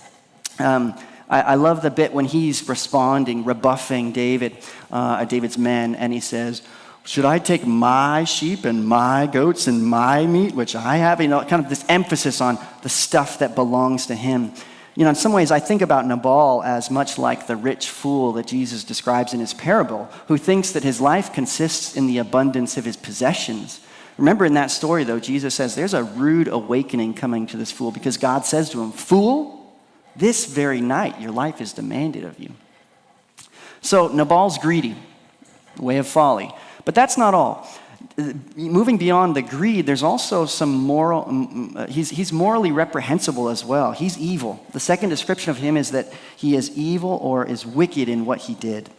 Um, 0.60 0.94
I, 1.28 1.40
I, 1.40 1.54
love 1.54 1.80
the 1.80 1.90
bit 1.90 2.12
when 2.12 2.26
he's 2.26 2.68
responding, 2.68 3.44
rebuffing 3.44 4.12
David, 4.12 4.56
uh, 4.90 5.24
David's 5.24 5.56
men, 5.56 5.94
and 5.94 6.12
he 6.12 6.20
says, 6.20 6.62
should 7.04 7.24
I 7.24 7.38
take 7.38 7.66
my 7.66 8.24
sheep 8.24 8.64
and 8.64 8.86
my 8.86 9.26
goats 9.26 9.66
and 9.66 9.84
my 9.84 10.26
meat, 10.26 10.54
which 10.54 10.76
I 10.76 10.98
have? 10.98 11.20
You 11.20 11.28
know, 11.28 11.42
kind 11.44 11.64
of 11.64 11.70
this 11.70 11.84
emphasis 11.88 12.40
on 12.40 12.58
the 12.82 12.88
stuff 12.88 13.38
that 13.38 13.54
belongs 13.54 14.06
to 14.06 14.14
him. 14.14 14.52
You 15.00 15.04
know, 15.04 15.10
in 15.10 15.16
some 15.16 15.32
ways, 15.32 15.50
I 15.50 15.60
think 15.60 15.80
about 15.80 16.06
Nabal 16.06 16.62
as 16.62 16.90
much 16.90 17.16
like 17.16 17.46
the 17.46 17.56
rich 17.56 17.88
fool 17.88 18.32
that 18.32 18.46
Jesus 18.46 18.84
describes 18.84 19.32
in 19.32 19.40
his 19.40 19.54
parable, 19.54 20.10
who 20.28 20.36
thinks 20.36 20.72
that 20.72 20.82
his 20.82 21.00
life 21.00 21.32
consists 21.32 21.96
in 21.96 22.06
the 22.06 22.18
abundance 22.18 22.76
of 22.76 22.84
his 22.84 22.98
possessions. 22.98 23.80
Remember 24.18 24.44
in 24.44 24.52
that 24.52 24.70
story, 24.70 25.04
though, 25.04 25.18
Jesus 25.18 25.54
says 25.54 25.74
there's 25.74 25.94
a 25.94 26.04
rude 26.04 26.48
awakening 26.48 27.14
coming 27.14 27.46
to 27.46 27.56
this 27.56 27.72
fool 27.72 27.90
because 27.90 28.18
God 28.18 28.44
says 28.44 28.68
to 28.72 28.82
him, 28.82 28.92
Fool, 28.92 29.74
this 30.16 30.44
very 30.44 30.82
night 30.82 31.18
your 31.18 31.32
life 31.32 31.62
is 31.62 31.72
demanded 31.72 32.24
of 32.24 32.38
you. 32.38 32.52
So 33.80 34.08
Nabal's 34.08 34.58
greedy, 34.58 34.96
way 35.78 35.96
of 35.96 36.08
folly. 36.08 36.52
But 36.84 36.94
that's 36.94 37.16
not 37.16 37.32
all 37.32 37.66
moving 38.56 38.98
beyond 38.98 39.36
the 39.36 39.42
greed, 39.42 39.86
there's 39.86 40.02
also 40.02 40.46
some 40.46 40.72
moral, 40.72 41.72
uh, 41.76 41.86
he's, 41.86 42.10
he's 42.10 42.32
morally 42.32 42.72
reprehensible 42.72 43.48
as 43.48 43.64
well. 43.64 43.92
He's 43.92 44.18
evil. 44.18 44.64
The 44.72 44.80
second 44.80 45.10
description 45.10 45.50
of 45.50 45.58
him 45.58 45.76
is 45.76 45.90
that 45.92 46.12
he 46.36 46.56
is 46.56 46.70
evil 46.76 47.18
or 47.22 47.44
is 47.46 47.64
wicked 47.64 48.08
in 48.08 48.26
what 48.26 48.40
he 48.40 48.54
did. 48.54 48.90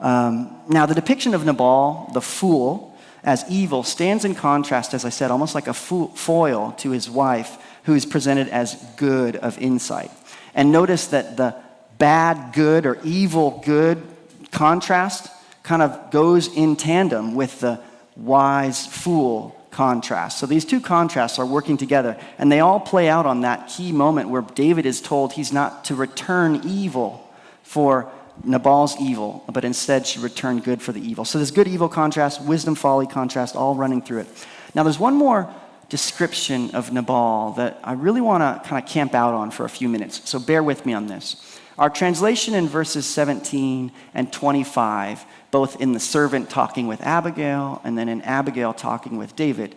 Um, 0.00 0.56
now, 0.68 0.86
the 0.86 0.94
depiction 0.94 1.34
of 1.34 1.44
Nabal, 1.44 2.10
the 2.14 2.20
fool, 2.20 2.96
as 3.24 3.44
evil 3.50 3.82
stands 3.82 4.24
in 4.24 4.34
contrast, 4.34 4.94
as 4.94 5.04
I 5.04 5.10
said, 5.10 5.30
almost 5.30 5.54
like 5.54 5.66
a 5.66 5.74
foil 5.74 6.72
to 6.78 6.90
his 6.90 7.10
wife, 7.10 7.58
who 7.84 7.94
is 7.94 8.06
presented 8.06 8.48
as 8.48 8.76
good 8.96 9.36
of 9.36 9.58
insight. 9.58 10.10
And 10.54 10.70
notice 10.70 11.08
that 11.08 11.36
the 11.36 11.54
bad 11.98 12.54
good 12.54 12.86
or 12.86 12.98
evil 13.02 13.62
good 13.64 14.02
contrast 14.50 15.30
kind 15.62 15.82
of 15.82 16.10
goes 16.10 16.54
in 16.54 16.76
tandem 16.76 17.34
with 17.34 17.60
the 17.60 17.80
wise 18.18 18.86
fool 18.86 19.54
contrast. 19.70 20.38
So 20.38 20.46
these 20.46 20.64
two 20.64 20.80
contrasts 20.80 21.38
are 21.38 21.46
working 21.46 21.76
together, 21.76 22.18
and 22.36 22.50
they 22.50 22.60
all 22.60 22.80
play 22.80 23.08
out 23.08 23.26
on 23.26 23.42
that 23.42 23.68
key 23.68 23.92
moment 23.92 24.28
where 24.28 24.42
David 24.42 24.86
is 24.86 25.00
told 25.00 25.32
he's 25.32 25.52
not 25.52 25.84
to 25.84 25.94
return 25.94 26.60
evil 26.64 27.24
for 27.62 28.10
Nabal's 28.44 29.00
evil, 29.00 29.44
but 29.52 29.64
instead 29.64 30.06
should 30.06 30.22
return 30.22 30.60
good 30.60 30.80
for 30.80 30.92
the 30.92 31.00
evil. 31.00 31.24
So 31.24 31.38
there's 31.38 31.50
good 31.50 31.68
evil 31.68 31.88
contrast, 31.88 32.42
wisdom 32.42 32.74
folly 32.74 33.06
contrast, 33.06 33.56
all 33.56 33.74
running 33.74 34.02
through 34.02 34.20
it. 34.20 34.46
Now 34.74 34.82
there's 34.82 34.98
one 34.98 35.14
more 35.14 35.52
description 35.88 36.70
of 36.72 36.92
Nabal 36.92 37.52
that 37.52 37.78
I 37.82 37.92
really 37.94 38.20
want 38.20 38.42
to 38.42 38.68
kind 38.68 38.82
of 38.82 38.88
camp 38.88 39.14
out 39.14 39.34
on 39.34 39.50
for 39.50 39.64
a 39.64 39.68
few 39.68 39.88
minutes. 39.88 40.28
So 40.28 40.38
bear 40.38 40.62
with 40.62 40.84
me 40.84 40.92
on 40.92 41.06
this. 41.06 41.47
Our 41.78 41.90
translation 41.90 42.54
in 42.54 42.66
verses 42.66 43.06
17 43.06 43.92
and 44.12 44.32
25, 44.32 45.24
both 45.52 45.80
in 45.80 45.92
the 45.92 46.00
servant 46.00 46.50
talking 46.50 46.88
with 46.88 47.00
Abigail 47.02 47.80
and 47.84 47.96
then 47.96 48.08
in 48.08 48.20
Abigail 48.22 48.74
talking 48.74 49.16
with 49.16 49.36
David, 49.36 49.76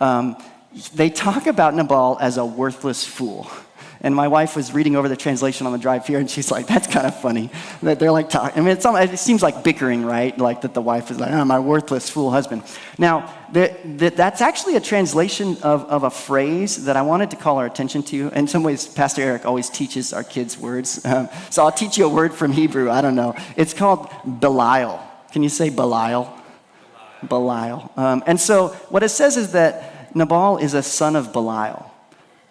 um, 0.00 0.36
they 0.94 1.10
talk 1.10 1.46
about 1.46 1.74
Nabal 1.74 2.16
as 2.20 2.38
a 2.38 2.44
worthless 2.44 3.04
fool. 3.04 3.50
And 4.04 4.16
my 4.16 4.26
wife 4.26 4.56
was 4.56 4.74
reading 4.74 4.96
over 4.96 5.08
the 5.08 5.16
translation 5.16 5.64
on 5.64 5.72
the 5.72 5.78
drive 5.78 6.04
here, 6.06 6.18
and 6.18 6.28
she's 6.28 6.50
like, 6.50 6.66
"That's 6.66 6.88
kind 6.88 7.06
of 7.06 7.18
funny 7.20 7.50
that 7.82 8.00
they're 8.00 8.10
like 8.10 8.28
talking." 8.28 8.58
I 8.58 8.66
mean, 8.66 8.76
it 8.76 9.18
seems 9.18 9.42
like 9.42 9.62
bickering, 9.62 10.04
right? 10.04 10.36
Like 10.36 10.62
that 10.62 10.74
the 10.74 10.80
wife 10.80 11.12
is 11.12 11.20
like, 11.20 11.30
"Oh, 11.30 11.44
my 11.44 11.60
worthless 11.60 12.10
fool 12.10 12.32
husband." 12.32 12.64
Now, 12.98 13.32
that 13.52 14.16
that's 14.16 14.40
actually 14.40 14.74
a 14.74 14.80
translation 14.80 15.56
of, 15.62 15.84
of 15.84 16.02
a 16.02 16.10
phrase 16.10 16.84
that 16.86 16.96
I 16.96 17.02
wanted 17.02 17.30
to 17.30 17.36
call 17.36 17.58
our 17.58 17.66
attention 17.66 18.02
to. 18.04 18.28
In 18.30 18.48
some 18.48 18.64
ways, 18.64 18.88
Pastor 18.88 19.22
Eric 19.22 19.46
always 19.46 19.70
teaches 19.70 20.12
our 20.12 20.24
kids 20.24 20.58
words, 20.58 21.00
um, 21.04 21.28
so 21.50 21.64
I'll 21.64 21.70
teach 21.70 21.96
you 21.96 22.06
a 22.06 22.08
word 22.08 22.34
from 22.34 22.50
Hebrew. 22.50 22.90
I 22.90 23.02
don't 23.02 23.14
know. 23.14 23.36
It's 23.56 23.72
called 23.72 24.10
Belial. 24.40 25.00
Can 25.30 25.44
you 25.44 25.48
say 25.48 25.70
Belial? 25.70 26.28
Belial. 27.28 27.92
Um, 27.96 28.24
and 28.26 28.40
so 28.40 28.68
what 28.88 29.04
it 29.04 29.10
says 29.10 29.36
is 29.36 29.52
that 29.52 30.14
Nabal 30.16 30.58
is 30.58 30.74
a 30.74 30.82
son 30.82 31.14
of 31.14 31.32
Belial. 31.32 31.91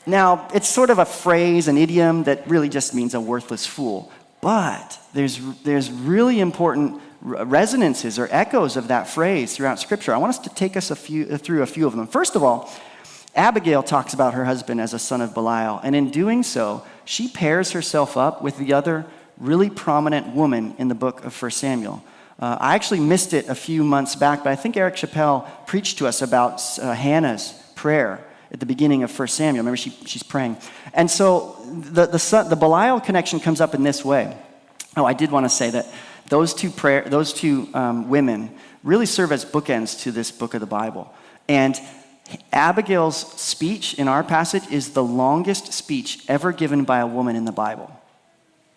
Now, 0.05 0.47
it's 0.53 0.67
sort 0.67 0.89
of 0.89 0.99
a 0.99 1.05
phrase, 1.05 1.67
an 1.67 1.77
idiom 1.77 2.23
that 2.23 2.47
really 2.47 2.69
just 2.69 2.95
means 2.95 3.13
a 3.13 3.21
worthless 3.21 3.65
fool. 3.65 4.11
But 4.41 4.99
there's, 5.13 5.39
there's 5.63 5.91
really 5.91 6.39
important 6.39 7.01
resonances 7.21 8.17
or 8.17 8.27
echoes 8.31 8.77
of 8.77 8.87
that 8.87 9.07
phrase 9.07 9.55
throughout 9.55 9.79
Scripture. 9.79 10.13
I 10.13 10.17
want 10.17 10.31
us 10.31 10.39
to 10.39 10.49
take 10.49 10.75
us 10.75 10.89
a 10.89 10.95
few, 10.95 11.37
through 11.37 11.61
a 11.61 11.67
few 11.67 11.85
of 11.85 11.95
them. 11.95 12.07
First 12.07 12.35
of 12.35 12.43
all, 12.43 12.71
Abigail 13.35 13.83
talks 13.83 14.13
about 14.13 14.33
her 14.33 14.45
husband 14.45 14.81
as 14.81 14.93
a 14.93 14.99
son 14.99 15.21
of 15.21 15.33
Belial, 15.33 15.79
and 15.83 15.95
in 15.95 16.09
doing 16.09 16.43
so, 16.43 16.83
she 17.05 17.27
pairs 17.29 17.71
herself 17.71 18.17
up 18.17 18.41
with 18.41 18.57
the 18.57 18.73
other 18.73 19.05
really 19.37 19.69
prominent 19.69 20.35
woman 20.35 20.75
in 20.79 20.87
the 20.87 20.95
book 20.95 21.23
of 21.23 21.39
1 21.39 21.51
Samuel. 21.51 22.03
Uh, 22.39 22.57
I 22.59 22.75
actually 22.75 22.99
missed 22.99 23.33
it 23.33 23.47
a 23.47 23.55
few 23.55 23.83
months 23.83 24.15
back, 24.15 24.43
but 24.43 24.49
I 24.49 24.55
think 24.55 24.75
Eric 24.75 24.95
Chappelle 24.95 25.47
preached 25.67 25.99
to 25.99 26.07
us 26.07 26.23
about 26.23 26.61
uh, 26.79 26.93
Hannah's 26.93 27.53
prayer 27.75 28.25
at 28.51 28.59
the 28.59 28.65
beginning 28.65 29.03
of 29.03 29.17
1 29.17 29.27
Samuel. 29.29 29.63
Remember, 29.63 29.77
she, 29.77 29.91
she's 30.05 30.23
praying. 30.23 30.57
And 30.93 31.09
so 31.09 31.57
the, 31.65 32.05
the, 32.05 32.19
son, 32.19 32.49
the 32.49 32.55
Belial 32.55 32.99
connection 32.99 33.39
comes 33.39 33.61
up 33.61 33.73
in 33.73 33.83
this 33.83 34.03
way. 34.03 34.37
Oh, 34.97 35.05
I 35.05 35.13
did 35.13 35.31
want 35.31 35.45
to 35.45 35.49
say 35.49 35.69
that 35.69 35.87
those 36.27 36.53
two, 36.53 36.69
prayer, 36.69 37.03
those 37.07 37.33
two 37.33 37.69
um, 37.73 38.09
women 38.09 38.53
really 38.83 39.05
serve 39.05 39.31
as 39.31 39.45
bookends 39.45 40.01
to 40.01 40.11
this 40.11 40.31
book 40.31 40.53
of 40.53 40.59
the 40.59 40.67
Bible. 40.67 41.13
And 41.47 41.79
Abigail's 42.51 43.17
speech 43.39 43.93
in 43.95 44.07
our 44.07 44.23
passage 44.23 44.63
is 44.71 44.91
the 44.91 45.03
longest 45.03 45.73
speech 45.73 46.23
ever 46.27 46.51
given 46.51 46.83
by 46.83 46.99
a 46.99 47.07
woman 47.07 47.35
in 47.35 47.45
the 47.45 47.51
Bible. 47.51 48.00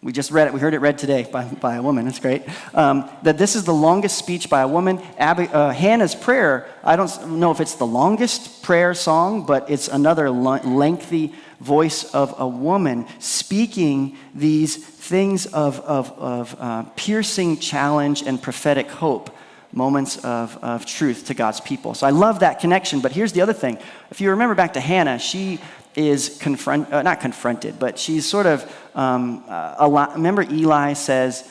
We 0.04 0.12
just 0.12 0.30
read 0.30 0.48
it. 0.48 0.52
We 0.52 0.60
heard 0.60 0.74
it 0.74 0.80
read 0.80 0.98
today 0.98 1.26
by, 1.32 1.44
by 1.46 1.76
a 1.76 1.82
woman. 1.82 2.06
It's 2.06 2.18
great. 2.18 2.42
Um, 2.74 3.08
that 3.22 3.38
this 3.38 3.56
is 3.56 3.64
the 3.64 3.72
longest 3.72 4.18
speech 4.18 4.50
by 4.50 4.60
a 4.60 4.68
woman. 4.68 4.98
Uh, 5.18 5.70
Hannah's 5.72 6.14
prayer, 6.14 6.68
I 6.84 6.94
don't 6.94 7.38
know 7.38 7.50
if 7.50 7.58
it's 7.58 7.76
the 7.76 7.86
longest 7.86 8.62
prayer 8.62 8.92
song, 8.92 9.46
but 9.46 9.70
it's 9.70 9.88
another 9.88 10.28
lengthy 10.28 11.32
voice 11.58 12.04
of 12.12 12.34
a 12.38 12.46
woman 12.46 13.06
speaking 13.18 14.18
these 14.34 14.76
things 14.76 15.46
of, 15.46 15.80
of, 15.80 16.12
of 16.18 16.54
uh, 16.58 16.82
piercing 16.96 17.56
challenge 17.56 18.24
and 18.24 18.42
prophetic 18.42 18.90
hope 18.90 19.34
moments 19.72 20.18
of, 20.18 20.62
of 20.62 20.84
truth 20.84 21.28
to 21.28 21.34
God's 21.34 21.60
people. 21.62 21.94
So 21.94 22.06
I 22.06 22.10
love 22.10 22.40
that 22.40 22.60
connection. 22.60 23.00
But 23.00 23.12
here's 23.12 23.32
the 23.32 23.40
other 23.40 23.54
thing. 23.54 23.78
If 24.10 24.20
you 24.20 24.30
remember 24.30 24.54
back 24.54 24.74
to 24.74 24.80
Hannah, 24.80 25.18
she 25.18 25.60
is 25.96 26.38
confront, 26.40 26.92
uh, 26.92 27.02
not 27.02 27.20
confronted, 27.20 27.78
but 27.78 27.98
she's 27.98 28.26
sort 28.26 28.46
of, 28.46 28.64
um, 28.94 29.44
uh, 29.48 29.86
lot, 29.88 30.14
remember 30.14 30.42
Eli 30.42 30.92
says, 30.94 31.48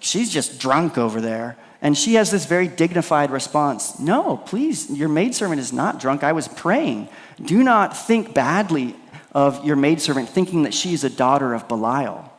she's 0.00 0.32
just 0.32 0.58
drunk 0.58 0.98
over 0.98 1.20
there. 1.20 1.56
And 1.82 1.96
she 1.96 2.14
has 2.14 2.30
this 2.30 2.46
very 2.46 2.68
dignified 2.68 3.30
response 3.30 4.00
No, 4.00 4.38
please, 4.38 4.90
your 4.90 5.08
maidservant 5.08 5.60
is 5.60 5.72
not 5.72 6.00
drunk. 6.00 6.24
I 6.24 6.32
was 6.32 6.48
praying. 6.48 7.08
Do 7.44 7.62
not 7.62 7.96
think 7.96 8.34
badly 8.34 8.96
of 9.32 9.64
your 9.64 9.76
maidservant, 9.76 10.28
thinking 10.28 10.62
that 10.62 10.72
she's 10.72 11.04
a 11.04 11.10
daughter 11.10 11.52
of 11.52 11.68
Belial. 11.68 12.32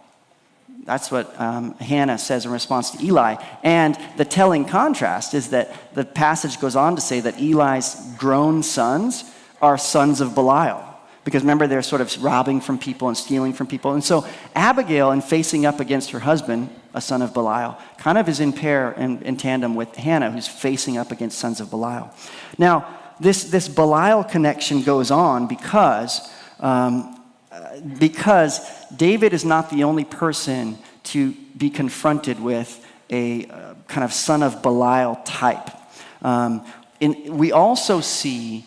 That's 0.83 1.11
what 1.11 1.39
um, 1.39 1.75
Hannah 1.75 2.17
says 2.17 2.45
in 2.45 2.51
response 2.51 2.91
to 2.91 3.05
Eli. 3.05 3.35
And 3.61 3.97
the 4.15 4.25
telling 4.25 4.65
contrast 4.65 5.33
is 5.33 5.49
that 5.49 5.75
the 5.93 6.05
passage 6.05 6.59
goes 6.59 6.75
on 6.75 6.95
to 6.95 7.01
say 7.01 7.19
that 7.19 7.39
Eli's 7.39 7.95
grown 8.17 8.63
sons 8.63 9.29
are 9.61 9.77
sons 9.77 10.21
of 10.21 10.33
Belial 10.33 10.86
because 11.27 11.41
remember 11.41 11.67
they're 11.67 11.81
sort 11.81 11.99
of 11.99 12.23
robbing 12.23 12.61
from 12.61 12.79
people 12.79 13.09
and 13.09 13.17
stealing 13.17 13.51
from 13.51 13.67
people. 13.67 13.91
And 13.91 14.01
so 14.01 14.25
abigail 14.55 15.11
in 15.11 15.19
facing 15.19 15.65
up 15.65 15.81
against 15.81 16.11
her 16.11 16.19
husband 16.19 16.69
a 16.93 17.01
son 17.01 17.21
of 17.21 17.33
belial 17.33 17.77
kind 17.97 18.17
of 18.17 18.29
is 18.29 18.39
in 18.39 18.53
pair 18.53 18.91
and 18.91 19.21
in 19.23 19.35
tandem 19.35 19.75
with 19.75 19.93
hannah 19.97 20.31
who's 20.31 20.47
facing 20.47 20.97
up 20.97 21.11
against 21.11 21.37
sons 21.37 21.59
of 21.59 21.69
belial. 21.69 22.09
Now 22.57 22.87
this, 23.19 23.43
this 23.43 23.67
belial 23.67 24.23
connection 24.23 24.83
goes 24.83 25.11
on 25.11 25.47
because 25.47 26.31
um, 26.61 27.21
because 27.99 28.61
david 28.95 29.33
is 29.33 29.43
not 29.43 29.69
the 29.69 29.83
only 29.83 30.05
person 30.05 30.77
to 31.03 31.33
be 31.57 31.69
confronted 31.69 32.39
with 32.39 32.87
a 33.09 33.47
uh, 33.47 33.73
kind 33.89 34.05
of 34.05 34.13
son 34.13 34.43
of 34.43 34.61
belial 34.61 35.17
type. 35.25 35.69
Um, 36.21 36.65
in, 37.01 37.37
we 37.37 37.51
also 37.51 37.99
see 37.99 38.65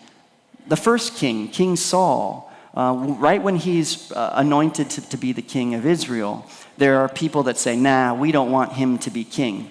the 0.67 0.77
first 0.77 1.17
king, 1.17 1.49
King 1.49 1.75
Saul, 1.77 2.50
uh, 2.75 2.95
right 3.19 3.43
when 3.43 3.57
he's 3.57 4.13
uh, 4.13 4.33
anointed 4.35 4.91
to, 4.91 5.09
to 5.11 5.17
be 5.17 5.33
the 5.33 5.43
king 5.43 5.75
of 5.75 5.85
Israel, 5.85 6.47
there 6.79 6.99
are 6.99 7.09
people 7.09 7.43
that 7.45 7.59
say, 7.59 7.77
nah, 7.77 8.15
we 8.15 8.33
don't 8.33 8.51
want 8.51 8.73
him 8.73 8.99
to 8.99 9.11
be 9.11 9.25
king. 9.25 9.71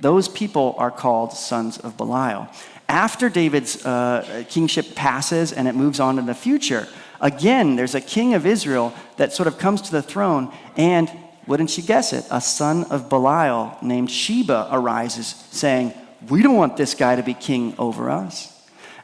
Those 0.00 0.28
people 0.28 0.74
are 0.78 0.90
called 0.90 1.32
sons 1.32 1.78
of 1.78 1.96
Belial. 1.96 2.48
After 2.88 3.28
David's 3.28 3.86
uh, 3.86 4.44
kingship 4.48 4.94
passes 4.96 5.52
and 5.52 5.68
it 5.68 5.74
moves 5.74 6.00
on 6.00 6.18
in 6.18 6.26
the 6.26 6.34
future, 6.34 6.88
again, 7.20 7.76
there's 7.76 7.94
a 7.94 8.00
king 8.00 8.34
of 8.34 8.44
Israel 8.44 8.92
that 9.16 9.32
sort 9.32 9.46
of 9.46 9.58
comes 9.58 9.80
to 9.82 9.92
the 9.92 10.02
throne, 10.02 10.52
and 10.76 11.10
wouldn't 11.46 11.76
you 11.78 11.84
guess 11.84 12.12
it, 12.12 12.26
a 12.30 12.40
son 12.40 12.84
of 12.84 13.08
Belial 13.08 13.78
named 13.80 14.10
Sheba 14.10 14.68
arises 14.72 15.28
saying, 15.52 15.94
We 16.28 16.42
don't 16.42 16.56
want 16.56 16.76
this 16.76 16.94
guy 16.94 17.16
to 17.16 17.22
be 17.22 17.34
king 17.34 17.74
over 17.78 18.10
us. 18.10 18.51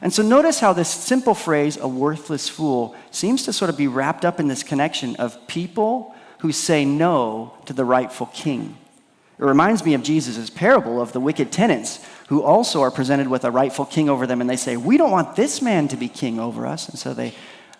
And 0.01 0.13
so 0.13 0.23
notice 0.23 0.59
how 0.59 0.73
this 0.73 0.89
simple 0.89 1.33
phrase, 1.33 1.77
a 1.77 1.87
worthless 1.87 2.47
fool, 2.47 2.95
seems 3.11 3.43
to 3.45 3.53
sort 3.53 3.69
of 3.69 3.77
be 3.77 3.87
wrapped 3.87 4.23
up 4.23 4.39
in 4.39 4.47
this 4.47 4.63
connection 4.63 5.15
of 5.17 5.47
people 5.47 6.15
who 6.39 6.51
say 6.51 6.85
no 6.85 7.53
to 7.65 7.73
the 7.73 7.83
rightful 7.83 8.27
king. 8.27 8.77
It 9.37 9.45
reminds 9.45 9.85
me 9.85 9.93
of 9.93 10.03
Jesus' 10.03 10.49
parable 10.49 11.01
of 11.01 11.13
the 11.13 11.19
wicked 11.19 11.51
tenants 11.51 12.05
who 12.27 12.43
also 12.43 12.81
are 12.81 12.91
presented 12.91 13.27
with 13.27 13.43
a 13.45 13.51
rightful 13.51 13.85
king 13.85 14.09
over 14.09 14.27
them, 14.27 14.41
and 14.41 14.49
they 14.49 14.57
say, 14.57 14.77
We 14.77 14.97
don't 14.97 15.11
want 15.11 15.35
this 15.35 15.61
man 15.61 15.87
to 15.89 15.97
be 15.97 16.09
king 16.09 16.39
over 16.39 16.65
us. 16.65 16.89
And 16.89 16.99
so 16.99 17.13
they, 17.13 17.33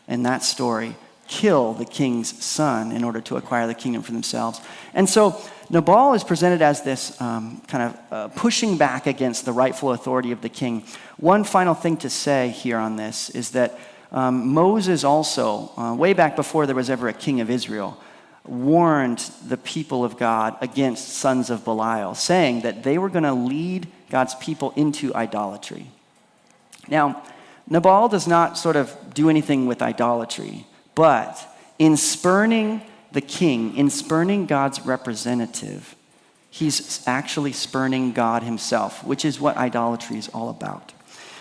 in 0.07 0.23
that 0.23 0.43
story, 0.43 0.95
kill 1.29 1.73
the 1.73 1.85
king's 1.85 2.43
son 2.43 2.91
in 2.91 3.03
order 3.03 3.21
to 3.21 3.37
acquire 3.37 3.67
the 3.67 3.73
kingdom 3.73 4.01
for 4.01 4.11
themselves. 4.11 4.59
And 4.93 5.07
so 5.07 5.39
Nabal 5.69 6.15
is 6.15 6.23
presented 6.23 6.61
as 6.61 6.81
this 6.81 7.19
um, 7.21 7.61
kind 7.67 7.83
of 7.83 7.99
uh, 8.11 8.27
pushing 8.29 8.77
back 8.77 9.05
against 9.05 9.45
the 9.45 9.51
rightful 9.53 9.91
authority 9.91 10.31
of 10.31 10.41
the 10.41 10.49
king. 10.49 10.83
One 11.17 11.43
final 11.43 11.75
thing 11.75 11.97
to 11.97 12.09
say 12.09 12.49
here 12.49 12.77
on 12.77 12.95
this 12.95 13.29
is 13.29 13.51
that 13.51 13.79
um, 14.11 14.53
Moses 14.53 15.03
also, 15.03 15.71
uh, 15.77 15.93
way 15.93 16.13
back 16.13 16.35
before 16.35 16.65
there 16.65 16.75
was 16.75 16.89
ever 16.89 17.07
a 17.07 17.13
king 17.13 17.41
of 17.41 17.49
Israel, 17.51 18.01
warned 18.43 19.19
the 19.47 19.57
people 19.57 20.03
of 20.03 20.17
God 20.17 20.57
against 20.61 21.09
sons 21.09 21.51
of 21.51 21.63
Belial, 21.63 22.15
saying 22.15 22.61
that 22.61 22.81
they 22.81 22.97
were 22.97 23.09
going 23.09 23.23
to 23.23 23.33
lead 23.33 23.87
God's 24.09 24.33
people 24.35 24.73
into 24.75 25.13
idolatry. 25.13 25.91
Now, 26.87 27.21
Nabal 27.69 28.09
does 28.09 28.27
not 28.27 28.57
sort 28.57 28.75
of 28.75 28.95
do 29.13 29.29
anything 29.29 29.67
with 29.67 29.83
idolatry, 29.83 30.65
but 30.99 31.55
in 31.77 31.95
spurning 31.95 32.81
the 33.13 33.21
king, 33.21 33.77
in 33.77 33.89
spurning 33.89 34.45
God's 34.45 34.85
representative, 34.85 35.95
he's 36.49 37.07
actually 37.07 37.53
spurning 37.53 38.11
God 38.11 38.43
himself, 38.43 39.01
which 39.05 39.23
is 39.23 39.39
what 39.39 39.55
idolatry 39.55 40.17
is 40.17 40.27
all 40.33 40.49
about. 40.49 40.91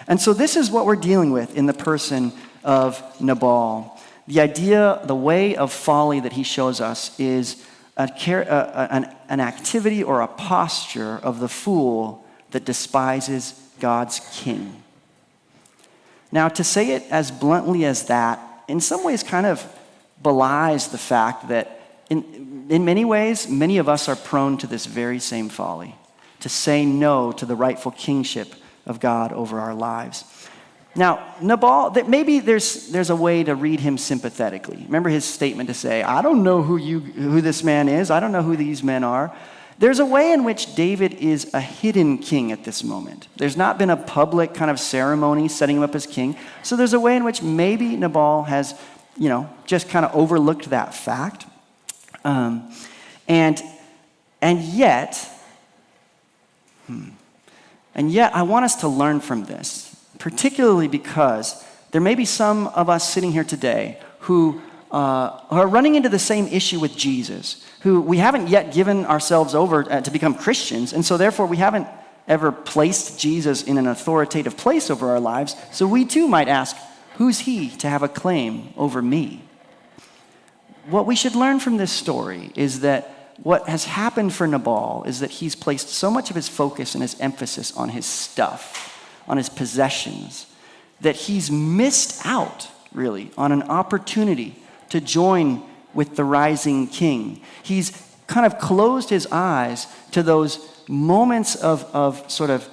And 0.06 0.20
so, 0.20 0.32
this 0.32 0.54
is 0.54 0.70
what 0.70 0.86
we're 0.86 0.94
dealing 0.94 1.32
with 1.32 1.56
in 1.56 1.66
the 1.66 1.74
person 1.74 2.30
of 2.62 3.02
Nabal. 3.20 3.98
The 4.28 4.42
idea, 4.42 5.00
the 5.02 5.16
way 5.16 5.56
of 5.56 5.72
folly 5.72 6.20
that 6.20 6.34
he 6.34 6.44
shows 6.44 6.80
us 6.80 7.18
is 7.18 7.66
a, 7.96 8.04
a, 8.04 8.88
an, 8.92 9.12
an 9.28 9.40
activity 9.40 10.04
or 10.04 10.20
a 10.20 10.28
posture 10.28 11.18
of 11.24 11.40
the 11.40 11.48
fool 11.48 12.24
that 12.52 12.64
despises 12.64 13.60
God's 13.80 14.20
king. 14.34 14.84
Now, 16.30 16.48
to 16.48 16.62
say 16.62 16.92
it 16.92 17.02
as 17.10 17.32
bluntly 17.32 17.84
as 17.84 18.04
that, 18.04 18.38
in 18.68 18.80
some 18.80 19.02
ways, 19.02 19.22
kind 19.22 19.46
of 19.46 19.64
belies 20.22 20.88
the 20.88 20.98
fact 20.98 21.48
that 21.48 21.80
in, 22.10 22.66
in 22.68 22.84
many 22.84 23.04
ways, 23.04 23.48
many 23.48 23.78
of 23.78 23.88
us 23.88 24.08
are 24.08 24.16
prone 24.16 24.58
to 24.58 24.66
this 24.66 24.86
very 24.86 25.18
same 25.18 25.48
folly 25.48 25.94
to 26.40 26.48
say 26.48 26.84
no 26.84 27.32
to 27.32 27.44
the 27.44 27.56
rightful 27.56 27.90
kingship 27.92 28.54
of 28.86 29.00
God 29.00 29.32
over 29.32 29.58
our 29.58 29.74
lives. 29.74 30.24
Now, 30.94 31.34
Nabal, 31.40 31.90
maybe 32.06 32.40
there's, 32.40 32.88
there's 32.88 33.10
a 33.10 33.16
way 33.16 33.44
to 33.44 33.54
read 33.54 33.80
him 33.80 33.98
sympathetically. 33.98 34.78
Remember 34.84 35.10
his 35.10 35.24
statement 35.24 35.68
to 35.68 35.74
say, 35.74 36.02
I 36.02 36.22
don't 36.22 36.42
know 36.42 36.62
who, 36.62 36.76
you, 36.76 37.00
who 37.00 37.40
this 37.40 37.62
man 37.62 37.88
is, 37.88 38.10
I 38.10 38.20
don't 38.20 38.32
know 38.32 38.42
who 38.42 38.56
these 38.56 38.82
men 38.82 39.04
are. 39.04 39.34
There's 39.78 40.00
a 40.00 40.04
way 40.04 40.32
in 40.32 40.42
which 40.42 40.74
David 40.74 41.14
is 41.14 41.52
a 41.54 41.60
hidden 41.60 42.18
king 42.18 42.50
at 42.50 42.64
this 42.64 42.82
moment. 42.82 43.28
There's 43.36 43.56
not 43.56 43.78
been 43.78 43.90
a 43.90 43.96
public 43.96 44.52
kind 44.52 44.70
of 44.70 44.80
ceremony 44.80 45.46
setting 45.48 45.76
him 45.76 45.82
up 45.84 45.94
as 45.94 46.04
king. 46.04 46.36
So 46.64 46.74
there's 46.74 46.94
a 46.94 47.00
way 47.00 47.16
in 47.16 47.22
which 47.22 47.42
maybe 47.42 47.96
Nabal 47.96 48.42
has, 48.44 48.74
you 49.16 49.28
know, 49.28 49.48
just 49.66 49.88
kind 49.88 50.04
of 50.04 50.14
overlooked 50.14 50.70
that 50.70 50.94
fact. 50.94 51.46
Um, 52.24 52.72
and, 53.28 53.62
and 54.42 54.60
yet, 54.60 55.16
hmm, 56.88 57.10
and 57.94 58.10
yet 58.10 58.34
I 58.34 58.42
want 58.42 58.64
us 58.64 58.76
to 58.76 58.88
learn 58.88 59.20
from 59.20 59.44
this, 59.44 59.94
particularly 60.18 60.88
because 60.88 61.64
there 61.92 62.00
may 62.00 62.16
be 62.16 62.24
some 62.24 62.66
of 62.68 62.90
us 62.90 63.08
sitting 63.08 63.30
here 63.30 63.44
today 63.44 64.00
who 64.20 64.60
uh, 64.90 65.40
are 65.50 65.66
running 65.66 65.94
into 65.94 66.08
the 66.08 66.18
same 66.18 66.46
issue 66.48 66.80
with 66.80 66.96
Jesus, 66.96 67.64
who 67.80 68.00
we 68.00 68.18
haven't 68.18 68.48
yet 68.48 68.72
given 68.72 69.04
ourselves 69.06 69.54
over 69.54 69.90
uh, 69.90 70.00
to 70.00 70.10
become 70.10 70.34
Christians, 70.34 70.92
and 70.92 71.04
so 71.04 71.16
therefore 71.16 71.46
we 71.46 71.58
haven't 71.58 71.86
ever 72.26 72.52
placed 72.52 73.18
Jesus 73.18 73.62
in 73.62 73.78
an 73.78 73.86
authoritative 73.86 74.56
place 74.56 74.90
over 74.90 75.10
our 75.10 75.20
lives. 75.20 75.56
So 75.72 75.86
we 75.86 76.04
too 76.04 76.28
might 76.28 76.48
ask, 76.48 76.76
who's 77.16 77.40
he 77.40 77.70
to 77.70 77.88
have 77.88 78.02
a 78.02 78.08
claim 78.08 78.72
over 78.76 79.00
me? 79.00 79.42
What 80.88 81.06
we 81.06 81.16
should 81.16 81.34
learn 81.34 81.60
from 81.60 81.76
this 81.76 81.92
story 81.92 82.50
is 82.54 82.80
that 82.80 83.34
what 83.42 83.68
has 83.68 83.84
happened 83.84 84.34
for 84.34 84.46
Nabal 84.46 85.04
is 85.06 85.20
that 85.20 85.30
he's 85.30 85.54
placed 85.54 85.88
so 85.88 86.10
much 86.10 86.28
of 86.30 86.36
his 86.36 86.48
focus 86.48 86.94
and 86.94 87.02
his 87.02 87.18
emphasis 87.20 87.76
on 87.76 87.90
his 87.90 88.04
stuff, 88.04 89.22
on 89.28 89.36
his 89.36 89.48
possessions, 89.48 90.46
that 91.00 91.14
he's 91.14 91.50
missed 91.50 92.26
out, 92.26 92.68
really, 92.92 93.30
on 93.38 93.52
an 93.52 93.62
opportunity 93.62 94.56
to 94.90 95.00
join 95.00 95.62
with 95.94 96.16
the 96.16 96.24
rising 96.24 96.86
king. 96.86 97.40
He's 97.62 97.92
kind 98.26 98.46
of 98.46 98.58
closed 98.58 99.10
his 99.10 99.26
eyes 99.30 99.86
to 100.12 100.22
those 100.22 100.84
moments 100.88 101.56
of, 101.56 101.84
of 101.94 102.30
sort 102.30 102.50
of 102.50 102.68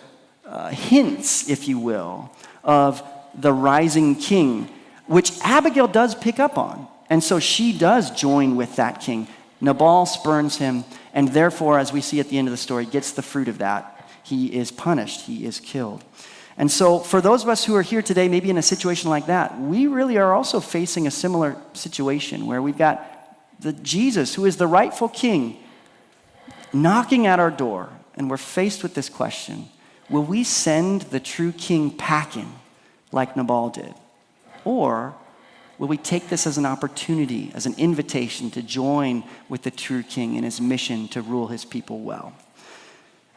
uh, 0.46 0.70
hints, 0.70 1.50
if 1.50 1.68
you 1.68 1.80
will, 1.80 2.32
of 2.64 3.02
the 3.34 3.52
rising 3.52 4.16
king, 4.16 4.70
which 5.08 5.32
Abigail 5.42 5.88
does 5.88 6.16
pick 6.16 6.40
up 6.40 6.58
on. 6.58 6.88
And 7.10 7.24
so 7.24 7.40
she 7.40 7.78
does 7.78 8.12
join 8.12 8.56
with 8.56 8.76
that 8.78 9.02
king. 9.02 9.28
Nabal 9.62 10.06
spurns 10.06 10.58
him, 10.58 10.84
and 11.14 11.30
therefore, 11.30 11.80
as 11.80 11.94
we 11.94 12.02
see 12.02 12.20
at 12.20 12.30
the 12.30 12.38
end 12.38 12.48
of 12.48 12.52
the 12.52 12.58
story, 12.58 12.86
gets 12.86 13.12
the 13.12 13.22
fruit 13.22 13.48
of 13.48 13.60
that. 13.60 14.10
He 14.24 14.54
is 14.54 14.72
punished, 14.72 15.22
he 15.22 15.46
is 15.46 15.60
killed. 15.60 16.04
And 16.58 16.72
so, 16.72 17.00
for 17.00 17.20
those 17.20 17.44
of 17.44 17.50
us 17.50 17.66
who 17.66 17.76
are 17.76 17.82
here 17.82 18.02
today, 18.02 18.30
maybe 18.30 18.50
in 18.50 18.58
a 18.58 18.62
situation 18.62 19.10
like 19.10 19.26
that, 19.26 19.60
we 19.60 19.88
really 19.88 20.18
are 20.18 20.34
also 20.34 20.62
facing 20.62 21.06
a 21.06 21.12
similar 21.12 21.58
situation 21.74 22.46
where 22.46 22.62
we've 22.62 22.78
got 22.78 23.06
the 23.60 23.74
Jesus, 23.74 24.36
who 24.36 24.46
is 24.46 24.58
the 24.58 24.68
rightful 24.68 25.10
king, 25.10 25.58
knocking 26.72 27.28
at 27.28 27.40
our 27.40 27.52
door, 27.52 27.90
and 28.16 28.30
we're 28.30 28.38
faced 28.38 28.84
with 28.84 28.94
this 28.94 29.10
question 29.10 29.68
Will 30.10 30.24
we 30.24 30.44
send 30.44 31.02
the 31.04 31.20
true 31.20 31.52
king 31.52 31.92
packing 31.92 32.54
like 33.12 33.36
Nabal 33.36 33.70
did? 33.70 33.94
Or 34.64 35.14
will 35.78 35.88
we 35.88 35.98
take 35.98 36.30
this 36.30 36.48
as 36.48 36.58
an 36.58 36.66
opportunity, 36.66 37.52
as 37.54 37.66
an 37.66 37.76
invitation 37.78 38.50
to 38.52 38.62
join 38.62 39.24
with 39.50 39.64
the 39.64 39.72
true 39.72 40.04
king 40.04 40.36
in 40.36 40.44
his 40.44 40.62
mission 40.62 41.08
to 41.10 41.22
rule 41.22 41.48
his 41.48 41.66
people 41.66 42.00
well? 42.00 42.34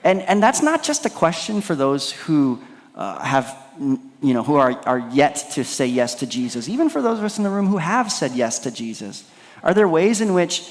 And, 0.05 0.23
and 0.23 0.43
that's 0.43 0.63
not 0.63 0.83
just 0.83 1.05
a 1.07 1.11
question 1.11 1.61
for 1.61 1.75
those 1.75 2.13
who 2.13 2.63
uh, 2.99 3.21
have, 3.21 3.57
you 3.79 4.35
know, 4.35 4.43
who 4.43 4.57
are, 4.57 4.73
are 4.85 4.99
yet 4.99 5.37
to 5.53 5.65
say 5.65 5.87
yes 5.87 6.17
to 6.17 6.27
Jesus, 6.27 6.69
even 6.69 6.91
for 6.91 7.01
those 7.01 7.19
of 7.19 7.25
us 7.25 7.39
in 7.39 7.45
the 7.45 7.51
room 7.51 7.69
who 7.69 7.79
have 7.79 8.11
said 8.11 8.33
yes 8.33 8.59
to 8.61 8.71
Jesus. 8.73 9.25
Are 9.63 9.73
there 9.73 9.89
ways 9.89 10.21
in 10.21 10.35
which 10.35 10.69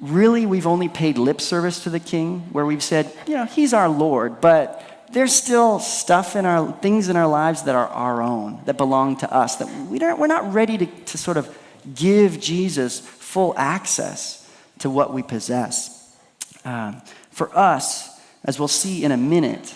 really 0.00 0.44
we've 0.44 0.66
only 0.66 0.88
paid 0.88 1.18
lip 1.18 1.40
service 1.40 1.84
to 1.84 1.90
the 1.90 2.00
king, 2.00 2.40
where 2.52 2.66
we've 2.66 2.82
said, 2.82 3.10
you 3.26 3.34
know, 3.34 3.44
he's 3.44 3.72
our 3.72 3.88
Lord, 3.88 4.40
but 4.40 4.84
there's 5.12 5.34
still 5.34 5.78
stuff 5.78 6.36
in 6.36 6.44
our 6.44 6.72
things 6.80 7.08
in 7.08 7.16
our 7.16 7.28
lives 7.28 7.62
that 7.62 7.74
are 7.74 7.88
our 7.88 8.22
own, 8.22 8.60
that 8.66 8.76
belong 8.76 9.16
to 9.18 9.32
us, 9.32 9.56
that 9.56 9.88
we 9.88 9.98
don't, 9.98 10.18
we're 10.18 10.26
not 10.26 10.52
ready 10.52 10.78
to, 10.78 10.86
to 10.86 11.16
sort 11.16 11.36
of 11.36 11.56
give 11.94 12.40
Jesus 12.40 13.00
full 13.00 13.54
access 13.56 14.50
to 14.80 14.90
what 14.90 15.12
we 15.12 15.22
possess. 15.22 16.16
Um, 16.64 17.02
for 17.30 17.56
us, 17.56 18.20
as 18.44 18.58
we'll 18.58 18.68
see 18.68 19.04
in 19.04 19.12
a 19.12 19.16
minute, 19.16 19.74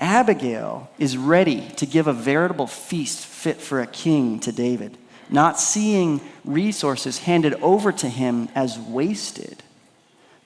Abigail 0.00 0.90
is 0.98 1.16
ready 1.16 1.68
to 1.76 1.86
give 1.86 2.06
a 2.06 2.12
veritable 2.12 2.66
feast 2.66 3.24
fit 3.24 3.60
for 3.60 3.80
a 3.80 3.86
king 3.86 4.40
to 4.40 4.52
David, 4.52 4.96
not 5.30 5.58
seeing 5.60 6.20
resources 6.44 7.18
handed 7.18 7.54
over 7.62 7.92
to 7.92 8.08
him 8.08 8.48
as 8.54 8.78
wasted, 8.78 9.62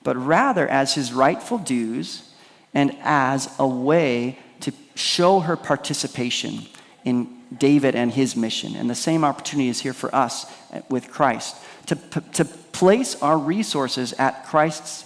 but 0.03 0.15
rather 0.17 0.67
as 0.67 0.93
his 0.93 1.11
rightful 1.11 1.57
dues 1.57 2.31
and 2.73 2.95
as 3.01 3.53
a 3.57 3.67
way 3.67 4.37
to 4.61 4.71
show 4.95 5.39
her 5.39 5.55
participation 5.55 6.61
in 7.03 7.27
David 7.57 7.95
and 7.95 8.11
his 8.11 8.35
mission. 8.35 8.75
And 8.75 8.89
the 8.89 8.95
same 8.95 9.23
opportunity 9.23 9.69
is 9.69 9.81
here 9.81 9.93
for 9.93 10.13
us 10.13 10.45
with 10.89 11.09
Christ 11.09 11.55
to, 11.87 11.95
to 12.33 12.45
place 12.45 13.19
our 13.21 13.37
resources 13.37 14.13
at 14.13 14.45
Christ's 14.45 15.05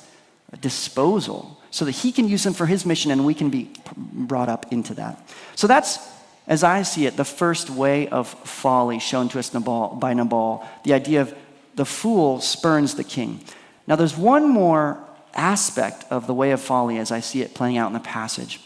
disposal 0.60 1.60
so 1.74 1.86
that 1.86 1.92
he 1.92 2.12
can 2.12 2.30
use 2.30 2.44
them 2.44 2.54
for 2.54 2.68
his 2.68 2.86
mission 2.86 3.10
and 3.10 3.26
we 3.26 3.34
can 3.34 3.50
be 3.50 3.68
brought 3.96 4.48
up 4.48 4.72
into 4.72 4.94
that. 4.94 5.20
So 5.56 5.66
that's, 5.66 5.98
as 6.46 6.64
I 6.64 6.84
see 6.84 7.08
it, 7.08 7.18
the 7.18 7.26
first 7.26 7.68
way 7.68 8.08
of 8.10 8.28
folly 8.28 9.00
shown 9.00 9.28
to 9.30 9.40
us 9.40 9.50
by 9.50 10.14
Nabal 10.14 10.64
the 10.84 10.94
idea 10.94 11.22
of 11.22 11.36
the 11.74 11.84
fool 11.84 12.40
spurns 12.42 12.94
the 12.94 13.04
king. 13.04 13.40
Now, 13.88 13.96
there's 13.96 14.16
one 14.16 14.48
more 14.48 15.04
aspect 15.34 16.06
of 16.12 16.28
the 16.28 16.34
way 16.36 16.52
of 16.52 16.62
folly 16.62 17.00
as 17.00 17.12
I 17.12 17.22
see 17.22 17.42
it 17.42 17.56
playing 17.56 17.78
out 17.78 17.88
in 17.88 17.94
the 17.94 18.00
passage. 18.00 18.60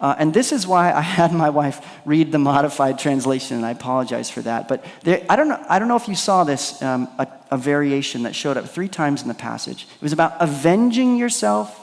Uh, 0.00 0.14
and 0.18 0.32
this 0.32 0.50
is 0.50 0.66
why 0.66 0.90
I 0.90 1.02
had 1.02 1.34
my 1.34 1.50
wife 1.50 1.86
read 2.06 2.32
the 2.32 2.38
modified 2.38 2.98
translation, 2.98 3.58
and 3.58 3.66
I 3.66 3.72
apologize 3.72 4.30
for 4.30 4.40
that. 4.40 4.68
But 4.68 4.86
there, 5.02 5.22
I, 5.28 5.36
don't 5.36 5.48
know, 5.48 5.62
I 5.68 5.78
don't 5.78 5.88
know 5.88 5.96
if 5.96 6.08
you 6.08 6.16
saw 6.16 6.44
this, 6.44 6.80
um, 6.80 7.08
a, 7.18 7.28
a 7.50 7.58
variation 7.58 8.22
that 8.22 8.34
showed 8.34 8.56
up 8.56 8.70
three 8.70 8.88
times 8.88 9.20
in 9.20 9.28
the 9.28 9.34
passage. 9.34 9.86
It 9.96 10.02
was 10.02 10.14
about 10.14 10.32
avenging 10.40 11.18
yourself 11.18 11.82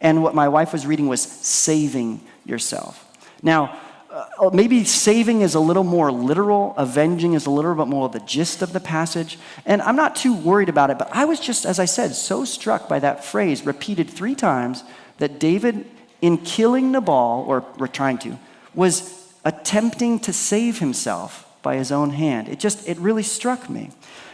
and 0.00 0.22
what 0.22 0.34
my 0.34 0.48
wife 0.48 0.72
was 0.72 0.86
reading 0.86 1.08
was 1.08 1.22
saving 1.22 2.20
yourself. 2.44 3.04
Now, 3.42 3.78
uh, 4.10 4.50
maybe 4.52 4.84
saving 4.84 5.42
is 5.42 5.54
a 5.54 5.60
little 5.60 5.84
more 5.84 6.10
literal, 6.10 6.74
avenging 6.76 7.34
is 7.34 7.46
a 7.46 7.50
little 7.50 7.74
bit 7.74 7.88
more 7.88 8.08
the 8.08 8.20
gist 8.20 8.62
of 8.62 8.72
the 8.72 8.80
passage. 8.80 9.38
And 9.66 9.82
I'm 9.82 9.96
not 9.96 10.16
too 10.16 10.34
worried 10.34 10.68
about 10.68 10.90
it, 10.90 10.98
but 10.98 11.08
I 11.12 11.24
was 11.24 11.38
just, 11.38 11.66
as 11.66 11.78
I 11.78 11.84
said, 11.84 12.14
so 12.14 12.44
struck 12.44 12.88
by 12.88 12.98
that 13.00 13.24
phrase 13.24 13.66
repeated 13.66 14.08
three 14.08 14.34
times 14.34 14.82
that 15.18 15.38
David, 15.38 15.84
in 16.22 16.38
killing 16.38 16.90
Nabal, 16.90 17.44
or, 17.46 17.64
or 17.78 17.86
trying 17.86 18.18
to, 18.18 18.38
was 18.74 19.32
attempting 19.44 20.18
to 20.20 20.32
save 20.32 20.78
himself 20.78 21.44
by 21.62 21.76
his 21.76 21.92
own 21.92 22.10
hand. 22.10 22.48
It 22.48 22.58
just, 22.58 22.88
it 22.88 22.96
really 22.98 23.22
struck 23.22 23.68
me. 23.68 23.90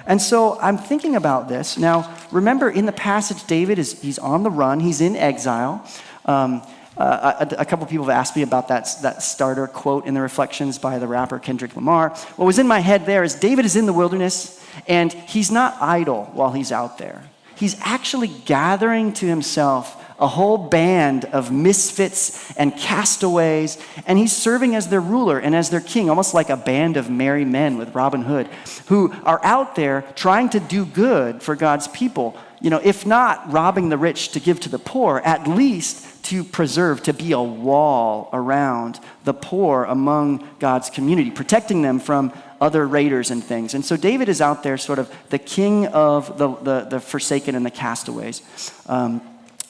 And 0.07 0.21
so 0.21 0.59
I'm 0.61 0.77
thinking 0.77 1.17
about 1.17 1.49
this. 1.49 1.79
Now, 1.79 2.15
remember 2.31 2.69
in 2.71 2.87
the 2.87 2.93
passage, 2.93 3.45
David 3.47 3.79
is 3.79 4.01
he's 4.01 4.19
on 4.19 4.43
the 4.43 4.51
run, 4.51 4.81
he's 4.81 5.01
in 5.01 5.17
exile. 5.17 5.87
Um, 6.27 6.63
uh, 6.97 7.47
a, 7.51 7.63
a, 7.63 7.65
couple 7.65 7.85
people 7.87 8.07
have 8.07 8.17
asked 8.17 8.37
me 8.37 8.43
about 8.43 8.69
that, 8.69 8.89
that 9.03 9.21
starter 9.21 9.67
quote 9.67 10.07
in 10.07 10.15
the 10.15 10.21
reflections 10.21 10.79
by 10.79 10.99
the 10.99 11.09
rapper 11.09 11.41
Kendrick 11.41 11.75
Lamar. 11.75 12.11
What 12.37 12.47
was 12.47 12.61
in 12.61 12.69
my 12.69 12.79
head 12.79 13.05
there 13.05 13.25
is 13.25 13.35
David 13.35 13.65
is 13.65 13.75
in 13.75 13.87
the 13.87 13.93
wilderness 13.93 14.65
and 14.87 15.13
he's 15.13 15.51
not 15.51 15.77
idle 15.81 16.27
while 16.35 16.53
he's 16.53 16.71
out 16.71 16.99
there. 16.99 17.25
He's 17.57 17.77
actually 17.81 18.29
gathering 18.29 19.13
to 19.15 19.27
himself 19.27 20.04
a 20.25 20.27
whole 20.27 20.57
band 20.57 21.27
of 21.27 21.53
misfits 21.53 22.51
and 22.57 22.75
castaways, 22.79 23.77
and 24.07 24.19
he's 24.19 24.35
serving 24.35 24.75
as 24.75 24.89
their 24.89 25.01
ruler 25.01 25.39
and 25.39 25.55
as 25.55 25.69
their 25.69 25.83
king, 25.83 26.09
almost 26.09 26.33
like 26.33 26.49
a 26.49 26.57
band 26.57 26.97
of 26.97 27.11
merry 27.11 27.45
men 27.45 27.77
with 27.77 27.95
Robin 27.95 28.23
Hood, 28.23 28.49
who 28.87 29.13
are 29.25 29.39
out 29.45 29.77
there 29.77 30.01
trying 30.15 30.49
to 30.49 30.61
do 30.61 30.87
good 30.87 31.43
for 31.43 31.55
God's 31.55 31.89
people. 31.89 32.39
You 32.63 32.71
know, 32.71 32.81
if 32.83 33.05
not 33.05 33.53
robbing 33.53 33.91
the 33.91 33.99
rich 33.99 34.31
to 34.31 34.41
give 34.41 34.61
to 34.61 34.71
the 34.71 34.79
poor, 34.79 35.21
at 35.27 35.47
least 35.47 36.25
to 36.25 36.43
preserve, 36.43 37.03
to 37.03 37.13
be 37.13 37.33
a 37.33 37.43
wall 37.43 38.31
around 38.33 39.01
the 39.25 39.35
poor 39.35 39.85
among 39.85 40.49
God's 40.59 40.89
community, 40.89 41.31
protecting 41.31 41.83
them 41.83 41.99
from 41.99 42.33
other 42.63 42.87
raiders 42.87 43.31
and 43.31 43.45
things. 43.45 43.75
And 43.75 43.85
so 43.85 43.99
David 43.99 44.31
is 44.31 44.41
out 44.41 44.63
there, 44.63 44.79
sort 44.79 44.99
of 44.99 45.15
the 45.29 45.39
king 45.39 45.87
of 45.89 46.39
the, 46.39 46.49
the, 46.49 46.81
the 46.89 47.01
forsaken 47.01 47.55
and 47.55 47.67
the 47.67 47.71
castaways. 47.71 48.41
Um, 48.87 49.21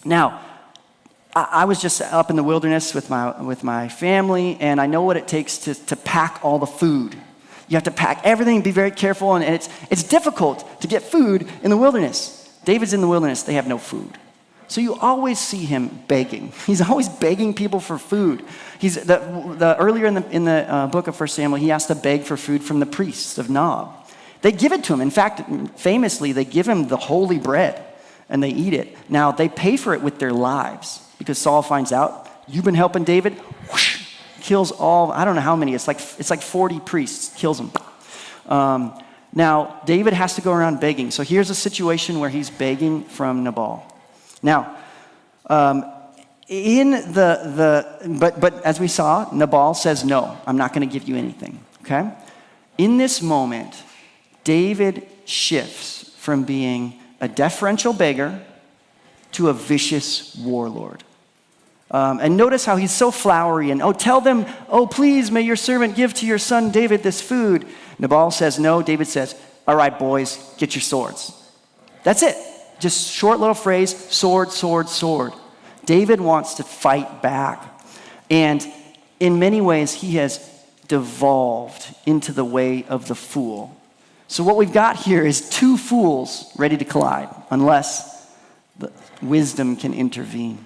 now, 0.05 0.41
I 1.37 1.65
was 1.65 1.83
just 1.83 2.01
up 2.01 2.31
in 2.31 2.37
the 2.37 2.45
wilderness 2.45 2.95
with 2.95 3.11
my, 3.11 3.43
with 3.43 3.65
my 3.65 3.89
family, 3.89 4.57
and 4.61 4.81
I 4.81 4.87
know 4.87 5.03
what 5.03 5.17
it 5.17 5.27
takes 5.27 5.59
to, 5.59 5.75
to 5.87 5.97
pack 5.97 6.39
all 6.45 6.61
the 6.61 6.67
food. 6.67 7.17
You 7.67 7.77
have 7.77 7.85
to 7.85 7.91
pack 7.91 8.21
everything, 8.23 8.63
be 8.63 8.71
very 8.71 8.93
careful, 8.93 9.35
and, 9.35 9.45
it's, 9.45 9.69
it's 9.91 10.05
difficult 10.05 10.81
to 10.83 10.87
get 10.87 11.03
food 11.03 11.49
in 11.65 11.71
the 11.71 11.77
wilderness. 11.77 12.57
David's 12.65 12.93
in 12.93 13.01
the 13.01 13.09
wilderness, 13.09 13.43
they 13.43 13.55
have 13.55 13.67
no 13.67 13.79
food. 13.79 14.17
So 14.69 14.81
you 14.81 14.95
always 14.95 15.41
see 15.41 15.65
him 15.65 16.05
begging. 16.07 16.53
He's 16.67 16.81
always 16.81 17.09
begging 17.09 17.53
people 17.53 17.81
for 17.81 17.99
food. 17.99 18.45
He's 18.79 18.95
the, 18.95 19.19
the 19.59 19.77
earlier 19.79 20.07
in 20.07 20.15
the, 20.15 20.31
in 20.31 20.45
the 20.45 20.73
uh, 20.73 20.87
book 20.87 21.09
of 21.09 21.19
1 21.19 21.29
Samuel, 21.29 21.61
he 21.61 21.69
has 21.69 21.87
to 21.87 21.97
beg 21.97 22.23
for 22.23 22.37
food 22.37 22.63
from 22.63 22.79
the 22.79 22.87
priests 22.87 23.39
of 23.39 23.51
Nob. 23.51 23.93
They 24.43 24.53
give 24.53 24.73
it 24.73 24.85
to 24.85 24.93
him. 24.93 25.01
In 25.01 25.11
fact, 25.11 25.43
famously, 25.81 26.31
they 26.33 26.45
give 26.45 26.69
him 26.69 26.87
the 26.87 26.97
holy 26.97 27.39
bread 27.39 27.83
and 28.29 28.43
they 28.43 28.51
eat 28.51 28.75
it. 28.75 28.97
Now, 29.11 29.33
they 29.33 29.49
pay 29.49 29.77
for 29.77 29.95
it 29.95 30.03
with 30.03 30.19
their 30.19 30.33
lives 30.33 31.01
because 31.19 31.39
Saul 31.39 31.63
finds 31.63 31.93
out, 31.93 32.29
you've 32.49 32.65
been 32.65 32.75
helping 32.75 33.05
David, 33.05 33.35
whoosh, 33.71 34.17
kills 34.41 34.73
all, 34.73 35.13
I 35.13 35.25
don't 35.25 35.35
know 35.35 35.41
how 35.41 35.57
many, 35.57 35.75
it's 35.75 35.89
like, 35.89 35.99
it's 36.19 36.31
like 36.31 36.43
40 36.43 36.81
priests, 36.81 37.35
kills 37.39 37.59
them. 37.59 37.73
Um, 38.47 38.99
now, 39.33 39.81
David 39.85 40.13
has 40.13 40.37
to 40.37 40.41
go 40.41 40.53
around 40.53 40.81
begging. 40.81 41.11
So 41.11 41.23
here's 41.23 41.51
a 41.51 41.55
situation 41.55 42.21
where 42.21 42.31
he's 42.31 42.51
begging 42.51 43.05
from 43.05 43.43
Nabal. 43.43 43.85
Now, 44.43 44.77
um, 45.47 45.85
in 46.47 46.91
the, 46.91 47.97
the 48.03 48.19
but, 48.19 48.39
but 48.39 48.63
as 48.65 48.79
we 48.79 48.87
saw, 48.87 49.29
Nabal 49.33 49.75
says, 49.75 50.05
No, 50.05 50.37
I'm 50.47 50.57
not 50.57 50.73
going 50.73 50.87
to 50.87 50.93
give 50.93 51.09
you 51.09 51.17
anything. 51.17 51.59
Okay? 51.83 52.13
In 52.77 52.97
this 52.97 53.23
moment, 53.23 53.83
David 54.45 55.07
shifts 55.25 56.11
from 56.19 56.45
being 56.45 57.01
a 57.21 57.29
deferential 57.29 57.93
beggar 57.93 58.41
to 59.33 59.49
a 59.49 59.53
vicious 59.53 60.35
warlord. 60.37 61.03
Um, 61.91 62.19
and 62.21 62.37
notice 62.37 62.65
how 62.65 62.77
he's 62.77 62.93
so 62.93 63.11
flowery 63.11 63.71
and, 63.71 63.83
oh, 63.83 63.93
tell 63.93 64.21
them, 64.21 64.47
oh, 64.69 64.87
please, 64.87 65.31
may 65.31 65.43
your 65.43 65.57
servant 65.57 65.95
give 65.95 66.15
to 66.15 66.27
your 66.27 66.39
son 66.39 66.71
David 66.71 67.03
this 67.03 67.21
food. 67.21 67.67
Nabal 67.99 68.31
says 68.31 68.59
no. 68.59 68.83
David 68.83 69.07
says, 69.07 69.35
all 69.67 69.77
right, 69.77 69.97
boys, 69.97 70.55
get 70.59 70.75
your 70.75 70.83
swords. 70.83 71.33
That's 72.03 72.23
it. 72.23 72.37
Just 72.81 73.13
short 73.13 73.39
little 73.39 73.55
phrase 73.55 73.97
sword, 74.13 74.51
sword, 74.51 74.89
sword. 74.89 75.33
David 75.85 76.21
wants 76.21 76.55
to 76.55 76.65
fight 76.65 77.23
back. 77.23 77.81
And 78.31 78.67
in 79.21 79.39
many 79.39 79.61
ways, 79.61 79.93
he 79.93 80.17
has 80.17 80.39
devolved 80.89 81.95
into 82.07 82.33
the 82.33 82.45
way 82.45 82.85
of 82.85 83.09
the 83.09 83.15
fool. 83.15 83.77
So, 84.27 84.43
what 84.43 84.57
we've 84.57 84.73
got 84.73 84.97
here 84.97 85.25
is 85.25 85.49
two 85.49 85.77
fools 85.77 86.51
ready 86.57 86.77
to 86.77 86.85
collide, 86.85 87.29
unless 87.51 88.15
wisdom 89.23 89.77
can 89.77 89.95
intervene. 89.95 90.65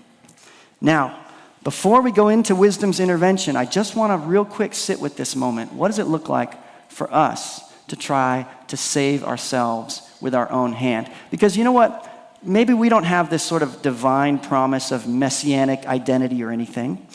Now, 0.81 1.25
before 1.65 2.03
we 2.03 2.13
go 2.13 2.29
into 2.29 2.55
wisdom's 2.55 3.01
intervention, 3.01 3.57
I 3.57 3.65
just 3.65 3.97
want 3.97 4.13
to 4.13 4.27
real 4.27 4.45
quick 4.45 4.75
sit 4.75 5.01
with 5.01 5.17
this 5.17 5.35
moment. 5.35 5.73
What 5.73 5.89
does 5.89 5.99
it 5.99 6.07
look 6.07 6.29
like 6.29 6.55
for 6.91 7.13
us 7.13 7.61
to 7.89 7.97
try 7.97 8.47
to 8.69 8.77
save 8.77 9.25
ourselves 9.25 10.03
with 10.21 10.35
our 10.35 10.51
own 10.51 10.73
hand? 10.73 11.11
Because 11.31 11.57
you 11.57 11.65
know 11.65 11.73
what? 11.73 12.05
Maybe 12.43 12.73
we 12.73 12.89
don't 12.89 13.05
have 13.05 13.31
this 13.31 13.43
sort 13.43 13.63
of 13.63 13.83
divine 13.83 14.39
promise 14.39 14.93
of 14.93 15.09
messianic 15.09 15.85
identity 15.87 16.43
or 16.45 16.51
anything, 16.51 17.07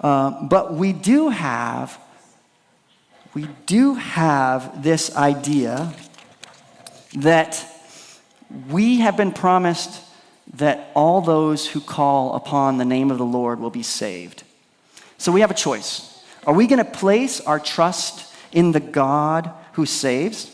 uh, 0.00 0.42
but 0.44 0.74
we 0.74 0.92
do 0.92 1.28
have 1.28 1.96
we 3.34 3.48
do 3.66 3.94
have 3.94 4.82
this 4.82 5.16
idea 5.16 5.92
that 7.16 7.64
we 8.68 9.00
have 9.00 9.16
been 9.16 9.32
promised 9.32 10.02
that 10.54 10.90
all 10.94 11.22
those 11.22 11.66
who 11.66 11.80
call 11.80 12.34
upon 12.34 12.76
the 12.76 12.84
name 12.84 13.10
of 13.10 13.18
the 13.18 13.24
Lord 13.24 13.58
will 13.58 13.70
be 13.70 13.82
saved. 13.82 14.42
So 15.16 15.32
we 15.32 15.40
have 15.40 15.50
a 15.50 15.54
choice. 15.54 16.22
Are 16.46 16.52
we 16.52 16.66
going 16.66 16.84
to 16.84 16.90
place 16.90 17.40
our 17.40 17.58
trust 17.58 18.34
in 18.52 18.72
the 18.72 18.80
God 18.80 19.50
who 19.72 19.86
saves, 19.86 20.50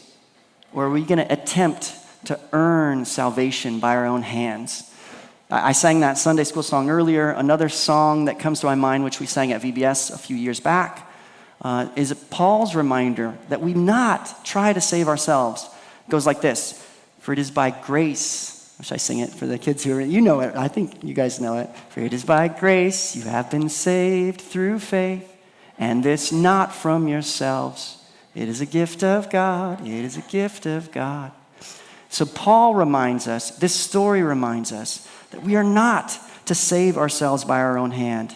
or 0.72 0.84
are 0.84 0.90
we 0.90 1.02
going 1.02 1.18
to 1.18 1.32
attempt 1.32 1.94
to 2.26 2.38
earn 2.52 3.04
salvation 3.04 3.80
by 3.80 3.96
our 3.96 4.06
own 4.06 4.22
hands? 4.22 4.94
I 5.50 5.72
sang 5.72 6.00
that 6.00 6.18
Sunday 6.18 6.44
school 6.44 6.62
song 6.62 6.90
earlier. 6.90 7.30
Another 7.30 7.70
song 7.70 8.26
that 8.26 8.38
comes 8.38 8.60
to 8.60 8.66
my 8.66 8.74
mind, 8.74 9.02
which 9.02 9.18
we 9.18 9.26
sang 9.26 9.50
at 9.50 9.62
VBS 9.62 10.14
a 10.14 10.18
few 10.18 10.36
years 10.36 10.60
back, 10.60 11.07
uh, 11.62 11.88
is 11.96 12.12
Paul's 12.30 12.74
reminder 12.74 13.36
that 13.48 13.60
we 13.60 13.74
not 13.74 14.44
try 14.44 14.72
to 14.72 14.80
save 14.80 15.08
ourselves. 15.08 15.68
It 16.06 16.10
goes 16.10 16.26
like 16.26 16.40
this 16.40 16.84
For 17.20 17.32
it 17.32 17.38
is 17.38 17.50
by 17.50 17.70
grace. 17.70 18.54
Should 18.80 18.94
I 18.94 18.98
sing 18.98 19.18
it 19.18 19.30
for 19.30 19.46
the 19.46 19.58
kids 19.58 19.82
who 19.82 19.96
are, 19.96 20.00
you 20.00 20.20
know 20.20 20.38
it. 20.40 20.54
I 20.54 20.68
think 20.68 21.02
you 21.02 21.12
guys 21.12 21.40
know 21.40 21.58
it. 21.58 21.68
For 21.88 22.00
it 22.00 22.12
is 22.12 22.24
by 22.24 22.46
grace 22.46 23.16
you 23.16 23.22
have 23.22 23.50
been 23.50 23.68
saved 23.68 24.40
through 24.40 24.78
faith, 24.78 25.36
and 25.78 26.04
this 26.04 26.30
not 26.30 26.72
from 26.72 27.08
yourselves. 27.08 27.96
It 28.36 28.48
is 28.48 28.60
a 28.60 28.66
gift 28.66 29.02
of 29.02 29.30
God. 29.30 29.84
It 29.84 30.04
is 30.04 30.16
a 30.16 30.22
gift 30.22 30.64
of 30.64 30.92
God. 30.92 31.32
So 32.08 32.24
Paul 32.24 32.74
reminds 32.74 33.26
us, 33.26 33.50
this 33.50 33.74
story 33.74 34.22
reminds 34.22 34.72
us, 34.72 35.06
that 35.30 35.42
we 35.42 35.56
are 35.56 35.64
not 35.64 36.16
to 36.46 36.54
save 36.54 36.96
ourselves 36.96 37.44
by 37.44 37.58
our 37.58 37.76
own 37.76 37.90
hand. 37.90 38.34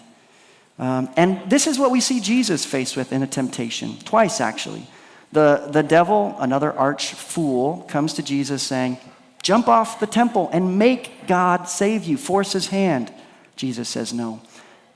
Um, 0.82 1.08
and 1.16 1.48
this 1.48 1.68
is 1.68 1.78
what 1.78 1.92
we 1.92 2.00
see 2.00 2.18
Jesus 2.18 2.64
faced 2.64 2.96
with 2.96 3.12
in 3.12 3.22
a 3.22 3.26
temptation, 3.28 3.98
twice 4.04 4.40
actually. 4.40 4.84
The, 5.30 5.68
the 5.70 5.84
devil, 5.84 6.34
another 6.40 6.72
arch 6.72 7.14
fool, 7.14 7.82
comes 7.88 8.14
to 8.14 8.22
Jesus 8.22 8.64
saying, 8.64 8.98
Jump 9.44 9.68
off 9.68 10.00
the 10.00 10.08
temple 10.08 10.50
and 10.52 10.80
make 10.80 11.28
God 11.28 11.68
save 11.68 12.02
you. 12.02 12.16
Force 12.16 12.52
his 12.52 12.66
hand. 12.66 13.12
Jesus 13.54 13.88
says 13.88 14.12
no. 14.12 14.42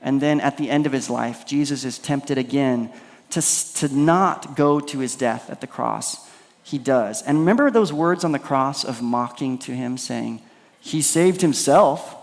And 0.01 0.19
then 0.19 0.41
at 0.41 0.57
the 0.57 0.69
end 0.69 0.87
of 0.87 0.91
his 0.91 1.09
life, 1.09 1.45
Jesus 1.45 1.85
is 1.85 1.97
tempted 1.97 2.37
again 2.37 2.91
to, 3.29 3.41
to 3.75 3.87
not 3.95 4.57
go 4.57 4.81
to 4.81 4.99
his 4.99 5.15
death 5.15 5.49
at 5.49 5.61
the 5.61 5.67
cross. 5.67 6.29
He 6.63 6.77
does. 6.77 7.21
And 7.21 7.39
remember 7.39 7.71
those 7.71 7.93
words 7.93 8.25
on 8.25 8.33
the 8.33 8.39
cross 8.39 8.83
of 8.83 9.01
mocking 9.01 9.57
to 9.59 9.71
him, 9.71 9.97
saying, 9.97 10.41
He 10.81 11.01
saved 11.01 11.39
himself. 11.39 12.16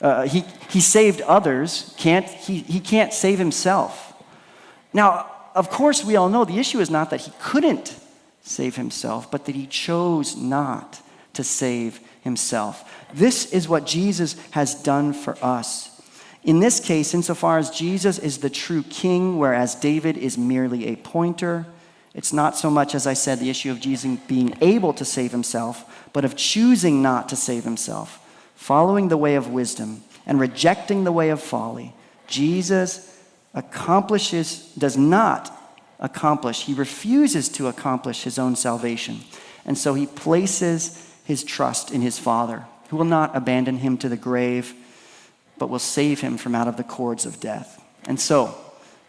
Uh, 0.00 0.26
he, 0.26 0.44
he 0.70 0.80
saved 0.80 1.20
others. 1.22 1.94
Can't, 1.98 2.26
he, 2.26 2.58
he 2.60 2.80
can't 2.80 3.12
save 3.12 3.38
himself. 3.38 4.14
Now, 4.92 5.30
of 5.54 5.70
course, 5.70 6.04
we 6.04 6.16
all 6.16 6.28
know 6.28 6.44
the 6.44 6.58
issue 6.58 6.80
is 6.80 6.90
not 6.90 7.10
that 7.10 7.22
he 7.22 7.32
couldn't 7.40 7.96
save 8.42 8.76
himself, 8.76 9.30
but 9.30 9.44
that 9.46 9.54
he 9.54 9.66
chose 9.66 10.36
not 10.36 11.00
to 11.34 11.42
save 11.42 12.00
himself. 12.22 13.06
This 13.12 13.52
is 13.52 13.68
what 13.68 13.86
Jesus 13.86 14.36
has 14.52 14.74
done 14.74 15.12
for 15.12 15.36
us. 15.42 15.94
In 16.44 16.60
this 16.60 16.78
case, 16.78 17.12
insofar 17.12 17.58
as 17.58 17.70
Jesus 17.70 18.18
is 18.18 18.38
the 18.38 18.50
true 18.50 18.84
king, 18.84 19.38
whereas 19.38 19.74
David 19.74 20.16
is 20.16 20.38
merely 20.38 20.86
a 20.86 20.96
pointer, 20.96 21.66
it's 22.14 22.32
not 22.32 22.56
so 22.56 22.70
much, 22.70 22.94
as 22.94 23.06
I 23.06 23.12
said, 23.12 23.38
the 23.38 23.50
issue 23.50 23.70
of 23.70 23.80
Jesus 23.80 24.18
being 24.26 24.56
able 24.60 24.92
to 24.94 25.04
save 25.04 25.30
himself, 25.30 26.08
but 26.12 26.24
of 26.24 26.36
choosing 26.36 27.02
not 27.02 27.28
to 27.28 27.36
save 27.36 27.64
himself 27.64 28.24
following 28.58 29.06
the 29.06 29.16
way 29.16 29.36
of 29.36 29.48
wisdom 29.48 30.02
and 30.26 30.40
rejecting 30.40 31.04
the 31.04 31.12
way 31.12 31.30
of 31.30 31.40
folly, 31.40 31.94
Jesus 32.26 33.16
accomplishes, 33.54 34.74
does 34.76 34.96
not 34.96 35.56
accomplish, 36.00 36.64
he 36.64 36.74
refuses 36.74 37.48
to 37.50 37.68
accomplish 37.68 38.24
his 38.24 38.36
own 38.36 38.56
salvation. 38.56 39.20
And 39.64 39.78
so 39.78 39.94
he 39.94 40.06
places 40.06 41.08
his 41.24 41.44
trust 41.44 41.92
in 41.92 42.02
his 42.02 42.18
Father, 42.18 42.66
who 42.88 42.96
will 42.96 43.04
not 43.04 43.34
abandon 43.36 43.78
him 43.78 43.96
to 43.98 44.08
the 44.08 44.16
grave, 44.16 44.74
but 45.56 45.70
will 45.70 45.78
save 45.78 46.20
him 46.20 46.36
from 46.36 46.56
out 46.56 46.66
of 46.66 46.76
the 46.76 46.84
cords 46.84 47.24
of 47.24 47.38
death. 47.38 47.80
And 48.06 48.18
so, 48.18 48.56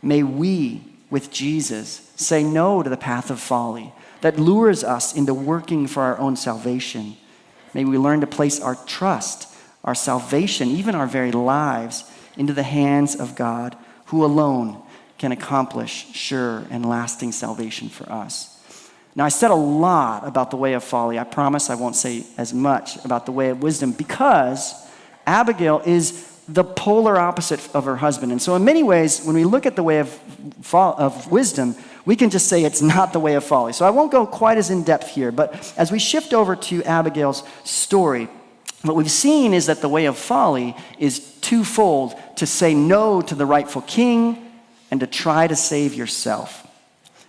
may 0.03 0.21
we, 0.21 0.83
with 1.09 1.31
Jesus, 1.31 2.11
say 2.15 2.43
no 2.43 2.83
to 2.83 2.89
the 2.89 2.97
path 2.97 3.31
of 3.31 3.39
folly 3.39 3.93
that 4.21 4.39
lures 4.39 4.83
us 4.83 5.15
into 5.15 5.33
working 5.33 5.87
for 5.87 6.03
our 6.03 6.19
own 6.19 6.35
salvation 6.35 7.17
May 7.73 7.85
we 7.85 7.97
learn 7.97 8.21
to 8.21 8.27
place 8.27 8.59
our 8.59 8.75
trust, 8.75 9.47
our 9.83 9.95
salvation, 9.95 10.69
even 10.69 10.95
our 10.95 11.07
very 11.07 11.31
lives, 11.31 12.03
into 12.37 12.53
the 12.53 12.63
hands 12.63 13.15
of 13.15 13.35
God, 13.35 13.75
who 14.05 14.23
alone 14.23 14.81
can 15.17 15.31
accomplish 15.31 16.07
sure 16.13 16.65
and 16.69 16.85
lasting 16.85 17.31
salvation 17.31 17.89
for 17.89 18.11
us. 18.11 18.55
Now, 19.15 19.25
I 19.25 19.29
said 19.29 19.51
a 19.51 19.55
lot 19.55 20.25
about 20.25 20.51
the 20.51 20.57
way 20.57 20.73
of 20.73 20.83
folly. 20.83 21.19
I 21.19 21.23
promise 21.25 21.69
I 21.69 21.75
won't 21.75 21.95
say 21.95 22.25
as 22.37 22.53
much 22.53 23.03
about 23.03 23.25
the 23.25 23.31
way 23.31 23.49
of 23.49 23.61
wisdom 23.61 23.91
because 23.91 24.73
Abigail 25.27 25.81
is 25.85 26.25
the 26.47 26.63
polar 26.63 27.17
opposite 27.17 27.59
of 27.75 27.85
her 27.85 27.97
husband. 27.97 28.31
And 28.31 28.41
so, 28.41 28.55
in 28.55 28.63
many 28.63 28.81
ways, 28.81 29.23
when 29.23 29.35
we 29.35 29.43
look 29.43 29.65
at 29.65 29.75
the 29.75 29.83
way 29.83 29.99
of, 29.99 30.19
of 30.73 31.31
wisdom, 31.31 31.75
we 32.09 32.15
can 32.15 32.31
just 32.31 32.47
say 32.47 32.63
it's 32.63 32.81
not 32.81 33.13
the 33.13 33.19
way 33.19 33.35
of 33.35 33.43
folly. 33.43 33.71
So 33.71 33.85
I 33.85 33.91
won't 33.91 34.11
go 34.11 34.25
quite 34.25 34.57
as 34.57 34.71
in 34.71 34.81
depth 34.81 35.09
here, 35.09 35.31
but 35.31 35.71
as 35.77 35.91
we 35.91 35.99
shift 35.99 36.33
over 36.33 36.55
to 36.55 36.83
Abigail's 36.83 37.43
story, 37.63 38.27
what 38.81 38.95
we've 38.95 39.11
seen 39.11 39.53
is 39.53 39.67
that 39.67 39.81
the 39.81 39.89
way 39.89 40.07
of 40.07 40.17
folly 40.17 40.75
is 40.97 41.19
twofold 41.41 42.15
to 42.37 42.47
say 42.47 42.73
no 42.73 43.21
to 43.21 43.35
the 43.35 43.45
rightful 43.45 43.83
king 43.83 44.43
and 44.89 45.01
to 45.01 45.05
try 45.05 45.45
to 45.45 45.55
save 45.55 45.93
yourself. 45.93 46.65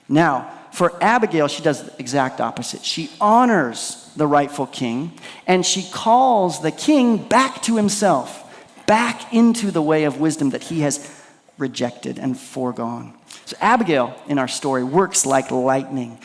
Now, 0.09 0.51
for 0.73 0.97
Abigail, 1.05 1.49
she 1.49 1.63
does 1.63 1.85
the 1.85 1.93
exact 1.99 2.41
opposite. 2.41 2.83
She 2.83 3.11
honors 3.21 4.11
the 4.17 4.27
rightful 4.27 4.67
king 4.67 5.13
and 5.47 5.67
she 5.67 5.83
calls 5.93 6.63
the 6.63 6.73
king 6.73 7.19
back 7.19 7.61
to 7.65 7.77
himself, 7.77 8.51
back 8.87 9.35
into 9.35 9.71
the 9.71 9.83
way 9.83 10.05
of 10.05 10.21
wisdom 10.21 10.49
that 10.51 10.63
he 10.63 10.81
has 10.81 11.23
rejected 11.59 12.19
and 12.19 12.41
foregone. 12.41 13.13
So, 13.51 13.57
Abigail 13.61 14.15
in 14.29 14.39
our 14.39 14.47
story 14.47 14.85
works 14.85 15.27
like 15.27 15.51
lightning. 15.51 16.21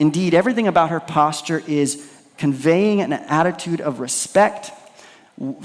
Indeed, 0.00 0.34
everything 0.34 0.66
about 0.66 0.90
her 0.90 0.98
posture 0.98 1.62
is 1.68 2.04
conveying 2.36 3.00
an 3.00 3.12
attitude 3.12 3.80
of 3.80 4.00
respect 4.00 4.72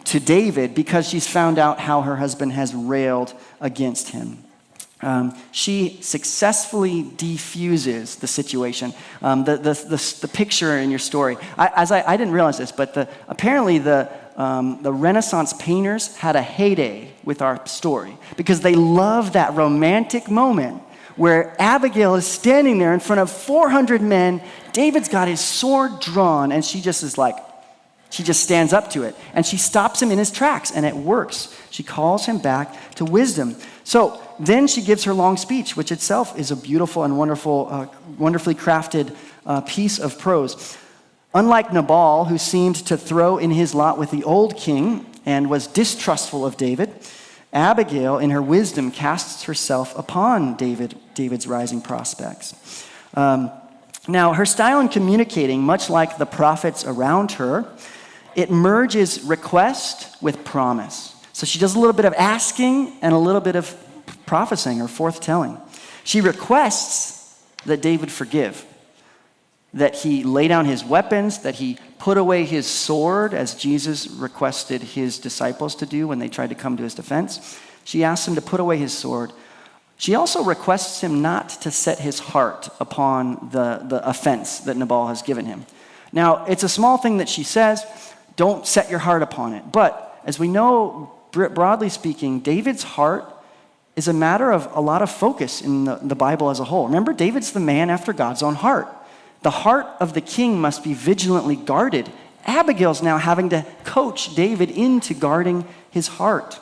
to 0.03 0.19
David 0.19 0.75
because 0.75 1.09
she's 1.09 1.27
found 1.27 1.57
out 1.57 1.79
how 1.79 2.01
her 2.01 2.17
husband 2.17 2.53
has 2.53 2.75
railed 2.75 3.33
against 3.59 4.09
him. 4.09 4.43
Um, 5.01 5.35
she 5.51 5.97
successfully 6.03 7.09
defuses 7.17 8.17
the 8.17 8.27
situation. 8.27 8.93
Um, 9.23 9.45
the, 9.45 9.57
the, 9.57 9.73
the, 9.73 10.17
the, 10.21 10.27
picture 10.27 10.77
in 10.77 10.91
your 10.91 10.99
story, 10.99 11.37
I, 11.57 11.71
as 11.75 11.91
I, 11.91 12.03
I, 12.05 12.17
didn't 12.17 12.33
realize 12.33 12.59
this, 12.59 12.71
but 12.71 12.93
the, 12.93 13.09
apparently 13.27 13.79
the, 13.79 14.11
um, 14.35 14.83
the 14.83 14.93
Renaissance 14.93 15.53
painters 15.53 16.15
had 16.17 16.35
a 16.35 16.41
heyday 16.41 17.13
with 17.23 17.41
our 17.41 17.65
story 17.65 18.15
because 18.37 18.61
they 18.61 18.75
love 18.75 19.33
that 19.33 19.55
romantic 19.55 20.29
moment 20.29 20.83
where 21.19 21.53
Abigail 21.59 22.15
is 22.15 22.25
standing 22.25 22.77
there 22.77 22.93
in 22.93 23.01
front 23.01 23.19
of 23.19 23.29
400 23.29 24.01
men. 24.01 24.41
David's 24.71 25.09
got 25.09 25.27
his 25.27 25.41
sword 25.41 25.99
drawn, 25.99 26.53
and 26.53 26.63
she 26.63 26.79
just 26.79 27.03
is 27.03 27.17
like, 27.17 27.35
she 28.09 28.23
just 28.23 28.41
stands 28.41 28.71
up 28.71 28.89
to 28.91 29.03
it 29.03 29.15
and 29.33 29.45
she 29.45 29.57
stops 29.57 30.01
him 30.01 30.11
in 30.11 30.17
his 30.17 30.31
tracks, 30.31 30.71
and 30.71 30.85
it 30.85 30.95
works. 30.95 31.53
She 31.71 31.83
calls 31.83 32.25
him 32.25 32.37
back 32.37 32.95
to 32.95 33.03
wisdom. 33.03 33.57
So 33.83 34.21
then 34.39 34.65
she 34.65 34.81
gives 34.81 35.03
her 35.03 35.13
long 35.13 35.35
speech, 35.35 35.75
which 35.75 35.91
itself 35.91 36.39
is 36.39 36.51
a 36.51 36.55
beautiful 36.55 37.03
and 37.03 37.17
wonderful, 37.17 37.67
uh, 37.69 37.87
wonderfully 38.17 38.55
crafted 38.55 39.13
uh, 39.45 39.59
piece 39.61 39.99
of 39.99 40.17
prose. 40.17 40.77
Unlike 41.35 41.73
Nabal, 41.73 42.25
who 42.25 42.37
seemed 42.37 42.77
to 42.87 42.95
throw 42.95 43.37
in 43.37 43.51
his 43.51 43.75
lot 43.75 43.97
with 43.97 44.09
the 44.09 44.23
old 44.23 44.55
king 44.55 45.05
and 45.25 45.49
was 45.49 45.67
distrustful 45.67 46.45
of 46.45 46.55
David, 46.55 46.89
Abigail, 47.51 48.19
in 48.19 48.29
her 48.29 48.41
wisdom, 48.41 48.91
casts 48.91 49.43
herself 49.43 49.97
upon 49.97 50.55
David, 50.55 50.95
David's 51.15 51.47
rising 51.47 51.81
prospects. 51.81 52.87
Um, 53.15 53.51
now, 54.07 54.33
her 54.33 54.45
style 54.45 54.79
in 54.79 54.89
communicating, 54.89 55.61
much 55.61 55.89
like 55.89 56.17
the 56.17 56.25
prophets 56.25 56.85
around 56.85 57.33
her, 57.33 57.65
it 58.35 58.51
merges 58.51 59.23
request 59.23 60.21
with 60.21 60.43
promise. 60.45 61.15
So 61.33 61.45
she 61.45 61.59
does 61.59 61.75
a 61.75 61.79
little 61.79 61.93
bit 61.93 62.05
of 62.05 62.13
asking 62.13 62.93
and 63.01 63.13
a 63.13 63.17
little 63.17 63.41
bit 63.41 63.55
of 63.55 63.75
prophesying 64.25 64.81
or 64.81 64.87
forthtelling. 64.87 65.59
She 66.03 66.21
requests 66.21 67.41
that 67.65 67.81
David 67.81 68.11
forgive, 68.11 68.65
that 69.73 69.95
he 69.95 70.23
lay 70.23 70.47
down 70.47 70.65
his 70.65 70.83
weapons, 70.83 71.39
that 71.39 71.55
he 71.55 71.77
put 71.99 72.17
away 72.17 72.45
his 72.45 72.65
sword, 72.65 73.33
as 73.33 73.53
Jesus 73.53 74.07
requested 74.07 74.81
his 74.81 75.19
disciples 75.19 75.75
to 75.75 75.85
do 75.85 76.07
when 76.07 76.19
they 76.19 76.27
tried 76.27 76.49
to 76.49 76.55
come 76.55 76.77
to 76.77 76.83
his 76.83 76.95
defense. 76.95 77.59
She 77.83 78.03
asks 78.03 78.27
him 78.27 78.35
to 78.35 78.41
put 78.41 78.59
away 78.59 78.77
his 78.77 78.97
sword. 78.97 79.31
She 79.97 80.15
also 80.15 80.43
requests 80.43 81.01
him 81.01 81.21
not 81.21 81.49
to 81.61 81.71
set 81.71 81.99
his 81.99 82.19
heart 82.19 82.69
upon 82.79 83.49
the, 83.51 83.81
the 83.85 84.07
offense 84.07 84.59
that 84.61 84.77
Nabal 84.77 85.07
has 85.07 85.21
given 85.21 85.45
him. 85.45 85.65
Now, 86.11 86.45
it's 86.45 86.63
a 86.63 86.69
small 86.69 86.97
thing 86.97 87.17
that 87.17 87.29
she 87.29 87.43
says, 87.43 87.85
don't 88.35 88.65
set 88.65 88.89
your 88.89 88.99
heart 88.99 89.21
upon 89.21 89.53
it. 89.53 89.71
But 89.71 90.21
as 90.23 90.39
we 90.39 90.47
know, 90.47 91.11
broadly 91.31 91.89
speaking, 91.89 92.39
David's 92.39 92.83
heart 92.83 93.25
is 93.95 94.07
a 94.07 94.13
matter 94.13 94.51
of 94.51 94.69
a 94.73 94.79
lot 94.79 95.01
of 95.01 95.11
focus 95.11 95.61
in 95.61 95.83
the, 95.83 95.95
the 96.01 96.15
Bible 96.15 96.49
as 96.49 96.59
a 96.61 96.63
whole. 96.63 96.85
Remember, 96.87 97.11
David's 97.11 97.51
the 97.51 97.59
man 97.59 97.89
after 97.89 98.13
God's 98.13 98.41
own 98.41 98.55
heart. 98.55 98.87
The 99.41 99.49
heart 99.49 99.87
of 99.99 100.13
the 100.13 100.21
king 100.21 100.59
must 100.59 100.83
be 100.83 100.93
vigilantly 100.93 101.55
guarded. 101.55 102.11
Abigail's 102.45 103.01
now 103.01 103.17
having 103.17 103.49
to 103.49 103.65
coach 103.83 104.35
David 104.35 104.69
into 104.71 105.13
guarding 105.13 105.65
his 105.91 106.07
heart. 106.07 106.59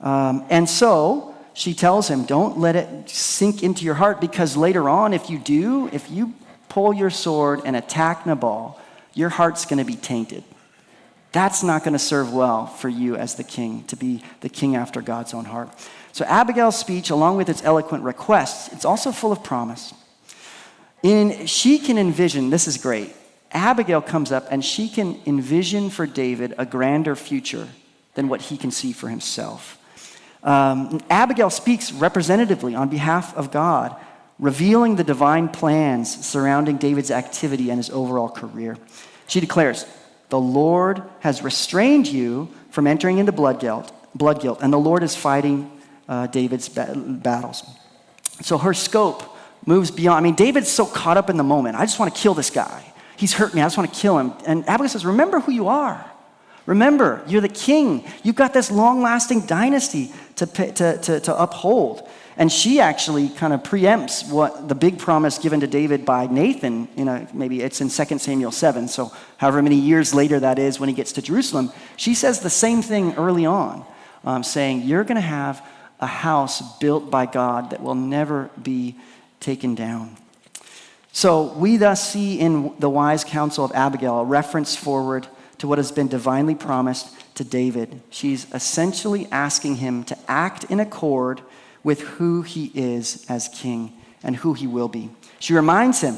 Um, 0.00 0.44
and 0.48 0.68
so 0.68 1.34
she 1.54 1.74
tells 1.74 2.08
him, 2.08 2.24
Don't 2.24 2.58
let 2.58 2.76
it 2.76 3.10
sink 3.10 3.62
into 3.62 3.84
your 3.84 3.94
heart 3.94 4.20
because 4.20 4.56
later 4.56 4.88
on, 4.88 5.12
if 5.12 5.28
you 5.28 5.38
do, 5.38 5.88
if 5.92 6.10
you 6.10 6.34
pull 6.68 6.94
your 6.94 7.10
sword 7.10 7.62
and 7.64 7.74
attack 7.76 8.26
Nabal, 8.26 8.80
your 9.14 9.28
heart's 9.28 9.64
going 9.64 9.78
to 9.78 9.84
be 9.84 9.96
tainted. 9.96 10.44
That's 11.32 11.62
not 11.62 11.84
going 11.84 11.92
to 11.92 11.98
serve 11.98 12.32
well 12.32 12.66
for 12.66 12.88
you 12.88 13.16
as 13.16 13.34
the 13.34 13.44
king, 13.44 13.84
to 13.84 13.96
be 13.96 14.22
the 14.40 14.48
king 14.48 14.76
after 14.76 15.02
God's 15.02 15.34
own 15.34 15.44
heart. 15.44 15.70
So, 16.12 16.24
Abigail's 16.24 16.78
speech, 16.78 17.10
along 17.10 17.36
with 17.36 17.48
its 17.48 17.62
eloquent 17.64 18.02
requests, 18.04 18.72
it's 18.72 18.84
also 18.84 19.12
full 19.12 19.32
of 19.32 19.44
promise. 19.44 19.92
In, 21.02 21.46
she 21.46 21.78
can 21.78 21.98
envision, 21.98 22.50
this 22.50 22.66
is 22.66 22.76
great. 22.76 23.14
Abigail 23.52 24.02
comes 24.02 24.32
up 24.32 24.46
and 24.50 24.64
she 24.64 24.88
can 24.88 25.20
envision 25.26 25.90
for 25.90 26.06
David 26.06 26.54
a 26.58 26.66
grander 26.66 27.16
future 27.16 27.68
than 28.14 28.28
what 28.28 28.42
he 28.42 28.56
can 28.56 28.70
see 28.70 28.92
for 28.92 29.08
himself. 29.08 29.78
Um, 30.42 31.00
Abigail 31.08 31.50
speaks 31.50 31.92
representatively 31.92 32.74
on 32.74 32.88
behalf 32.88 33.36
of 33.36 33.50
God, 33.50 33.96
revealing 34.38 34.96
the 34.96 35.04
divine 35.04 35.48
plans 35.48 36.26
surrounding 36.26 36.76
David's 36.76 37.10
activity 37.10 37.70
and 37.70 37.78
his 37.78 37.90
overall 37.90 38.28
career. 38.28 38.76
She 39.26 39.40
declares, 39.40 39.86
The 40.28 40.38
Lord 40.38 41.02
has 41.20 41.42
restrained 41.42 42.06
you 42.06 42.48
from 42.70 42.86
entering 42.86 43.18
into 43.18 43.32
blood 43.32 43.60
guilt, 43.60 43.92
blood 44.14 44.40
guilt 44.40 44.60
and 44.62 44.72
the 44.72 44.78
Lord 44.78 45.02
is 45.02 45.16
fighting 45.16 45.70
uh, 46.08 46.26
David's 46.26 46.68
ba- 46.68 46.94
battles. 46.96 47.62
So 48.42 48.58
her 48.58 48.74
scope 48.74 49.22
moves 49.66 49.90
beyond. 49.90 50.18
I 50.18 50.20
mean, 50.20 50.34
David's 50.34 50.70
so 50.70 50.86
caught 50.86 51.16
up 51.16 51.30
in 51.30 51.36
the 51.36 51.44
moment. 51.44 51.76
I 51.76 51.84
just 51.84 51.98
want 51.98 52.14
to 52.14 52.20
kill 52.20 52.34
this 52.34 52.50
guy. 52.50 52.84
He's 53.16 53.32
hurt 53.32 53.54
me. 53.54 53.60
I 53.60 53.64
just 53.64 53.76
want 53.76 53.92
to 53.92 54.00
kill 54.00 54.18
him. 54.18 54.32
And 54.46 54.68
Abigail 54.68 54.88
says, 54.88 55.04
Remember 55.04 55.40
who 55.40 55.52
you 55.52 55.68
are. 55.68 56.08
Remember, 56.66 57.24
you're 57.26 57.40
the 57.40 57.48
king. 57.48 58.04
You've 58.22 58.36
got 58.36 58.52
this 58.52 58.70
long 58.70 59.00
lasting 59.00 59.46
dynasty 59.46 60.12
to, 60.36 60.46
to, 60.46 60.98
to, 60.98 61.20
to, 61.20 61.42
uphold. 61.42 62.06
And 62.36 62.52
she 62.52 62.78
actually 62.78 63.30
kind 63.30 63.54
of 63.54 63.62
preempts 63.62 64.30
what 64.30 64.68
the 64.68 64.74
big 64.74 64.98
promise 64.98 65.38
given 65.38 65.60
to 65.60 65.66
David 65.66 66.04
by 66.04 66.26
Nathan, 66.26 66.86
you 66.94 67.06
know, 67.06 67.26
maybe 67.32 67.62
it's 67.62 67.80
in 67.80 67.88
2 67.88 68.18
Samuel 68.18 68.52
7, 68.52 68.86
so 68.86 69.10
however 69.38 69.62
many 69.62 69.76
years 69.76 70.14
later 70.14 70.38
that 70.40 70.58
is 70.58 70.78
when 70.78 70.90
he 70.90 70.94
gets 70.94 71.12
to 71.12 71.22
Jerusalem. 71.22 71.72
She 71.96 72.14
says 72.14 72.40
the 72.40 72.50
same 72.50 72.82
thing 72.82 73.14
early 73.14 73.46
on, 73.46 73.84
um, 74.22 74.44
saying, 74.44 74.82
You're 74.82 75.04
going 75.04 75.16
to 75.16 75.22
have 75.22 75.66
a 76.00 76.06
house 76.06 76.78
built 76.78 77.10
by 77.10 77.24
God 77.26 77.70
that 77.70 77.82
will 77.82 77.96
never 77.96 78.50
be 78.62 78.94
taken 79.40 79.74
down. 79.74 80.16
So 81.12 81.52
we 81.54 81.76
thus 81.76 82.12
see 82.12 82.38
in 82.38 82.74
the 82.78 82.90
wise 82.90 83.24
counsel 83.24 83.64
of 83.64 83.72
Abigail 83.72 84.20
a 84.20 84.24
reference 84.24 84.76
forward 84.76 85.26
to 85.58 85.66
what 85.66 85.78
has 85.78 85.90
been 85.90 86.08
divinely 86.08 86.54
promised 86.54 87.08
to 87.34 87.44
David. 87.44 88.00
She's 88.10 88.46
essentially 88.52 89.26
asking 89.30 89.76
him 89.76 90.04
to 90.04 90.18
act 90.28 90.64
in 90.64 90.80
accord 90.80 91.42
with 91.82 92.00
who 92.00 92.42
he 92.42 92.70
is 92.74 93.26
as 93.28 93.48
king 93.48 93.92
and 94.22 94.36
who 94.36 94.54
he 94.54 94.66
will 94.66 94.88
be. 94.88 95.10
She 95.38 95.54
reminds 95.54 96.00
him 96.00 96.16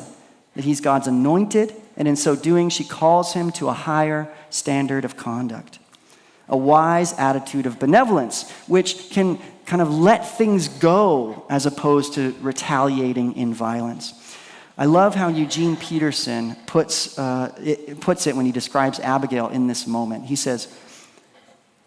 that 0.54 0.64
he's 0.64 0.80
God's 0.80 1.06
anointed, 1.06 1.74
and 1.96 2.08
in 2.08 2.16
so 2.16 2.34
doing, 2.34 2.68
she 2.70 2.84
calls 2.84 3.34
him 3.34 3.52
to 3.52 3.68
a 3.68 3.72
higher 3.72 4.32
standard 4.50 5.04
of 5.04 5.16
conduct. 5.16 5.78
A 6.50 6.56
wise 6.56 7.14
attitude 7.14 7.64
of 7.64 7.78
benevolence, 7.78 8.50
which 8.66 9.10
can 9.10 9.38
kind 9.64 9.80
of 9.80 9.90
let 9.90 10.36
things 10.36 10.68
go 10.68 11.46
as 11.48 11.64
opposed 11.64 12.14
to 12.14 12.34
retaliating 12.42 13.36
in 13.36 13.54
violence. 13.54 14.14
I 14.76 14.86
love 14.86 15.14
how 15.14 15.28
Eugene 15.28 15.76
Peterson 15.76 16.56
puts, 16.66 17.18
uh, 17.18 17.54
it, 17.62 18.00
puts 18.00 18.26
it 18.26 18.34
when 18.34 18.46
he 18.46 18.52
describes 18.52 18.98
Abigail 18.98 19.48
in 19.48 19.66
this 19.66 19.86
moment. 19.86 20.26
He 20.26 20.36
says, 20.36 20.68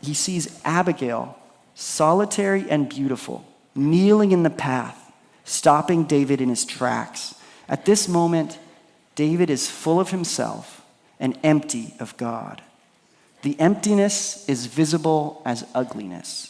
he 0.02 0.14
sees 0.14 0.62
Abigail, 0.64 1.38
solitary 1.76 2.70
and 2.70 2.88
beautiful, 2.88 3.46
kneeling 3.74 4.32
in 4.32 4.44
the 4.44 4.50
path, 4.50 5.12
stopping 5.44 6.04
David 6.06 6.40
in 6.40 6.50
his 6.50 6.66
tracks. 6.66 7.36
At 7.68 7.86
this 7.86 8.08
moment, 8.08 8.60
David 9.16 9.50
is 9.50 9.70
full 9.70 10.00
of 10.00 10.12
himself 10.12 10.86
and 11.20 11.38
empty 11.44 11.96
of 12.00 12.16
God. 12.18 12.62
The 13.44 13.60
emptiness 13.60 14.48
is 14.50 14.66
visible 14.66 15.42
as 15.46 15.66
ugliness. 15.76 16.50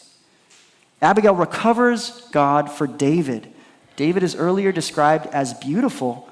Abigail 1.02 1.34
recovers 1.34 2.26
God 2.32 2.70
for 2.70 2.86
David. 2.86 3.52
David 3.96 4.22
is 4.22 4.34
earlier 4.34 4.72
described 4.72 5.26
as 5.26 5.54
beautiful, 5.54 6.28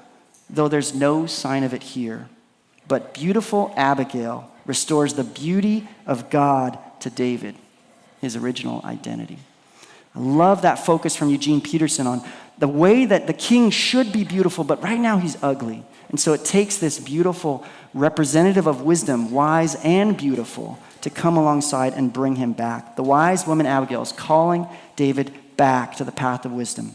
though 0.49 0.67
there's 0.67 0.95
no 0.95 1.25
sign 1.25 1.63
of 1.63 1.73
it 1.73 1.83
here. 1.83 2.27
But 2.87 3.13
beautiful 3.13 3.73
Abigail 3.77 4.49
restores 4.65 5.13
the 5.13 5.23
beauty 5.23 5.87
of 6.05 6.29
God 6.29 6.79
to 7.01 7.09
David, 7.09 7.55
his 8.21 8.35
original 8.35 8.81
identity. 8.85 9.39
I 10.15 10.19
love 10.19 10.61
that 10.61 10.75
focus 10.75 11.15
from 11.15 11.29
Eugene 11.29 11.59
Peterson 11.59 12.07
on 12.07 12.21
the 12.57 12.67
way 12.67 13.05
that 13.05 13.27
the 13.27 13.33
king 13.33 13.69
should 13.69 14.13
be 14.13 14.23
beautiful, 14.23 14.63
but 14.63 14.81
right 14.81 14.99
now 14.99 15.17
he's 15.17 15.37
ugly. 15.43 15.83
And 16.13 16.19
so 16.19 16.33
it 16.33 16.45
takes 16.45 16.77
this 16.77 16.99
beautiful 16.99 17.65
representative 17.95 18.67
of 18.67 18.83
wisdom, 18.83 19.31
wise 19.31 19.73
and 19.83 20.15
beautiful, 20.15 20.77
to 21.01 21.09
come 21.09 21.37
alongside 21.37 21.93
and 21.93 22.13
bring 22.13 22.35
him 22.35 22.53
back. 22.53 22.97
The 22.97 23.01
wise 23.03 23.47
woman 23.47 23.65
Abigail 23.65 24.03
is 24.03 24.11
calling 24.11 24.67
David 24.95 25.33
back 25.57 25.95
to 25.95 26.03
the 26.03 26.11
path 26.11 26.45
of 26.45 26.51
wisdom. 26.51 26.91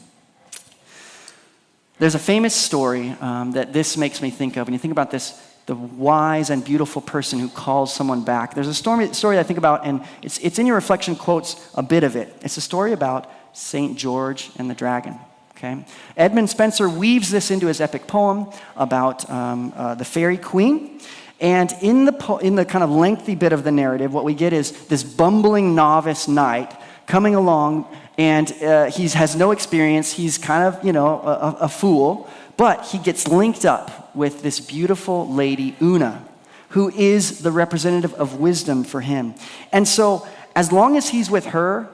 There's 1.99 2.15
a 2.15 2.21
famous 2.21 2.55
story 2.55 3.11
um, 3.21 3.51
that 3.53 3.73
this 3.73 3.97
makes 3.97 4.23
me 4.23 4.31
think 4.31 4.57
of. 4.57 4.69
When 4.69 4.73
you 4.73 4.79
think 4.79 4.93
about 4.93 5.11
this 5.11 5.37
the 5.67 5.75
wise 5.75 6.49
and 6.49 6.65
beautiful 6.65 7.03
person 7.03 7.41
who 7.41 7.49
calls 7.49 7.93
someone 7.93 8.25
back. 8.25 8.55
There's 8.55 8.69
a 8.69 8.75
story, 8.75 9.13
story 9.13 9.39
I 9.39 9.43
think 9.43 9.59
about, 9.59 9.85
and 9.85 10.03
it's, 10.23 10.39
it's 10.39 10.61
in 10.61 10.65
your 10.65 10.77
reflection 10.77 11.15
quotes 11.15 11.57
a 11.75 11.83
bit 11.83 12.05
of 12.05 12.15
it. 12.15 12.35
It's 12.41 12.57
a 12.57 12.63
story 12.63 12.93
about 12.93 13.31
St. 13.53 13.99
George 13.99 14.51
and 14.57 14.71
the 14.71 14.75
dragon. 14.75 15.19
Okay? 15.59 15.85
Edmund 16.17 16.49
Spenser 16.49 16.89
weaves 16.89 17.33
this 17.33 17.51
into 17.51 17.67
his 17.67 17.81
epic 17.81 18.07
poem 18.07 18.47
about 18.77 19.29
um, 19.29 19.73
uh, 19.75 19.97
the 19.97 20.05
fairy 20.05 20.37
queen. 20.37 21.01
And 21.41 21.75
in 21.83 22.05
the, 22.05 22.13
po- 22.13 22.39
in 22.39 22.55
the 22.55 22.65
kind 22.65 22.85
of 22.85 22.91
lengthy 22.91 23.35
bit 23.35 23.53
of 23.53 23.65
the 23.65 23.73
narrative, 23.73 24.15
what 24.15 24.25
we 24.25 24.35
get 24.35 24.53
is 24.53 24.87
this 24.87 25.03
bumbling 25.03 25.75
novice 25.75 26.29
knight 26.29 26.73
coming 27.07 27.35
along, 27.35 27.89
and 28.17 28.53
uh, 28.63 28.85
he 28.87 29.09
has 29.09 29.35
no 29.35 29.51
experience. 29.51 30.13
He's 30.13 30.39
kind 30.39 30.63
of, 30.63 30.85
you 30.85 30.93
know, 30.93 31.21
a, 31.21 31.57
a 31.63 31.69
fool. 31.69 32.31
But 32.57 32.87
he 32.87 32.99
gets 32.99 33.27
linked 33.27 33.65
up 33.65 34.15
with 34.15 34.43
this 34.43 34.61
beautiful 34.61 35.33
lady, 35.33 35.75
Una, 35.83 36.25
who 36.71 36.91
is 36.91 37.41
the 37.41 37.51
representative 37.51 38.15
of 38.15 38.39
wisdom 38.39 38.85
for 38.85 39.01
him. 39.01 39.35
And 39.73 39.89
so, 39.89 40.27
as 40.55 40.71
long 40.71 40.97
as 40.97 41.09
he's 41.09 41.31
with 41.31 41.47
her, 41.47 41.89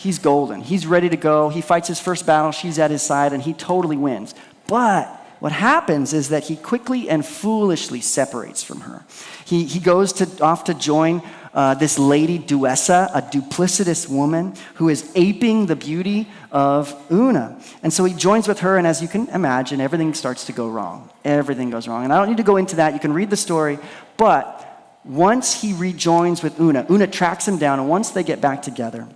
he's 0.00 0.18
golden. 0.18 0.62
He's 0.62 0.86
ready 0.86 1.10
to 1.10 1.16
go. 1.16 1.50
He 1.50 1.60
fights 1.60 1.86
his 1.86 2.00
first 2.00 2.24
battle, 2.24 2.52
she's 2.52 2.78
at 2.78 2.90
his 2.90 3.02
side, 3.02 3.34
and 3.34 3.42
he 3.42 3.52
totally 3.52 3.98
wins. 3.98 4.34
But 4.66 5.06
what 5.40 5.52
happens 5.52 6.14
is 6.14 6.30
that 6.30 6.44
he 6.44 6.56
quickly 6.56 7.10
and 7.10 7.24
foolishly 7.24 8.00
separates 8.00 8.62
from 8.62 8.80
her. 8.80 9.04
He, 9.44 9.64
he 9.64 9.78
goes 9.78 10.14
to, 10.14 10.42
off 10.42 10.64
to 10.64 10.74
join 10.74 11.22
uh, 11.52 11.74
this 11.74 11.98
lady 11.98 12.38
Duessa, 12.38 13.10
a 13.14 13.20
duplicitous 13.20 14.08
woman 14.08 14.54
who 14.74 14.88
is 14.88 15.10
aping 15.14 15.66
the 15.66 15.76
beauty 15.76 16.28
of 16.50 16.94
Una. 17.10 17.60
And 17.82 17.92
so 17.92 18.04
he 18.04 18.14
joins 18.14 18.48
with 18.48 18.60
her, 18.60 18.78
and 18.78 18.86
as 18.86 19.02
you 19.02 19.08
can 19.08 19.28
imagine, 19.28 19.82
everything 19.82 20.14
starts 20.14 20.46
to 20.46 20.52
go 20.52 20.68
wrong. 20.68 21.10
Everything 21.24 21.68
goes 21.68 21.86
wrong. 21.86 22.04
And 22.04 22.12
I 22.12 22.18
don't 22.18 22.28
need 22.28 22.38
to 22.38 22.42
go 22.42 22.56
into 22.56 22.76
that. 22.76 22.94
You 22.94 23.00
can 23.00 23.12
read 23.12 23.28
the 23.28 23.36
story. 23.36 23.78
But 24.16 24.66
once 25.04 25.60
he 25.60 25.74
rejoins 25.74 26.42
with 26.42 26.58
Una, 26.58 26.86
Una 26.88 27.06
tracks 27.06 27.46
him 27.46 27.58
down, 27.58 27.80
and 27.80 27.88
once 27.88 28.10
they 28.10 28.22
get 28.22 28.40
back 28.40 28.62
together, 28.62 29.06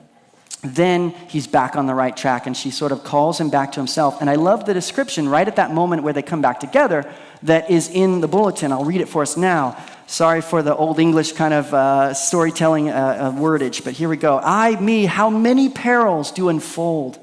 then 0.64 1.10
he's 1.28 1.46
back 1.46 1.76
on 1.76 1.86
the 1.86 1.94
right 1.94 2.16
track 2.16 2.46
and 2.46 2.56
she 2.56 2.70
sort 2.70 2.90
of 2.90 3.04
calls 3.04 3.38
him 3.38 3.50
back 3.50 3.72
to 3.72 3.80
himself. 3.80 4.20
And 4.20 4.30
I 4.30 4.36
love 4.36 4.64
the 4.64 4.72
description 4.72 5.28
right 5.28 5.46
at 5.46 5.56
that 5.56 5.72
moment 5.72 6.02
where 6.02 6.14
they 6.14 6.22
come 6.22 6.40
back 6.40 6.58
together 6.58 7.04
that 7.42 7.70
is 7.70 7.90
in 7.90 8.20
the 8.20 8.28
bulletin. 8.28 8.72
I'll 8.72 8.84
read 8.84 9.02
it 9.02 9.08
for 9.08 9.20
us 9.20 9.36
now. 9.36 9.76
Sorry 10.06 10.40
for 10.40 10.62
the 10.62 10.74
old 10.74 10.98
English 10.98 11.32
kind 11.32 11.52
of 11.52 11.72
uh, 11.74 12.14
storytelling 12.14 12.88
uh, 12.88 12.92
uh, 12.92 13.32
wordage, 13.32 13.84
but 13.84 13.92
here 13.94 14.08
we 14.08 14.16
go. 14.16 14.40
I, 14.42 14.78
me, 14.80 15.04
how 15.04 15.28
many 15.28 15.68
perils 15.68 16.30
do 16.30 16.48
enfold 16.48 17.18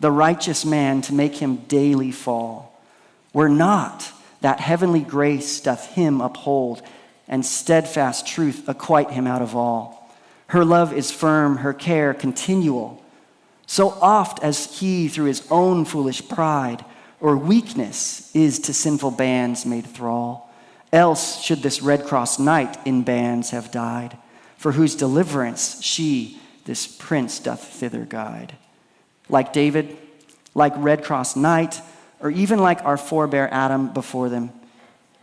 the 0.00 0.10
righteous 0.10 0.64
man 0.64 1.00
to 1.02 1.14
make 1.14 1.36
him 1.36 1.56
daily 1.56 2.10
fall? 2.10 2.78
Were 3.32 3.48
not 3.48 4.12
that 4.42 4.60
heavenly 4.60 5.00
grace 5.00 5.60
doth 5.60 5.86
him 5.92 6.20
uphold, 6.20 6.82
and 7.28 7.46
steadfast 7.46 8.26
truth 8.26 8.68
acquit 8.68 9.10
him 9.10 9.26
out 9.26 9.40
of 9.40 9.56
all. 9.56 10.01
Her 10.52 10.66
love 10.66 10.92
is 10.92 11.10
firm, 11.10 11.56
her 11.56 11.72
care 11.72 12.12
continual. 12.12 13.02
So 13.66 13.88
oft 13.88 14.44
as 14.44 14.78
he, 14.78 15.08
through 15.08 15.24
his 15.24 15.46
own 15.50 15.86
foolish 15.86 16.28
pride 16.28 16.84
or 17.22 17.38
weakness, 17.38 18.30
is 18.36 18.58
to 18.58 18.74
sinful 18.74 19.12
bands 19.12 19.64
made 19.64 19.86
thrall, 19.86 20.52
else 20.92 21.40
should 21.40 21.62
this 21.62 21.80
Red 21.80 22.04
Cross 22.04 22.38
knight 22.38 22.76
in 22.86 23.02
bands 23.02 23.48
have 23.48 23.70
died, 23.70 24.18
for 24.58 24.72
whose 24.72 24.94
deliverance 24.94 25.82
she, 25.82 26.38
this 26.66 26.86
prince, 26.86 27.38
doth 27.38 27.64
thither 27.64 28.04
guide. 28.04 28.54
Like 29.30 29.54
David, 29.54 29.96
like 30.54 30.74
Red 30.76 31.02
Cross 31.02 31.34
knight, 31.34 31.80
or 32.20 32.30
even 32.30 32.58
like 32.58 32.84
our 32.84 32.98
forebear 32.98 33.48
Adam 33.50 33.90
before 33.94 34.28
them, 34.28 34.52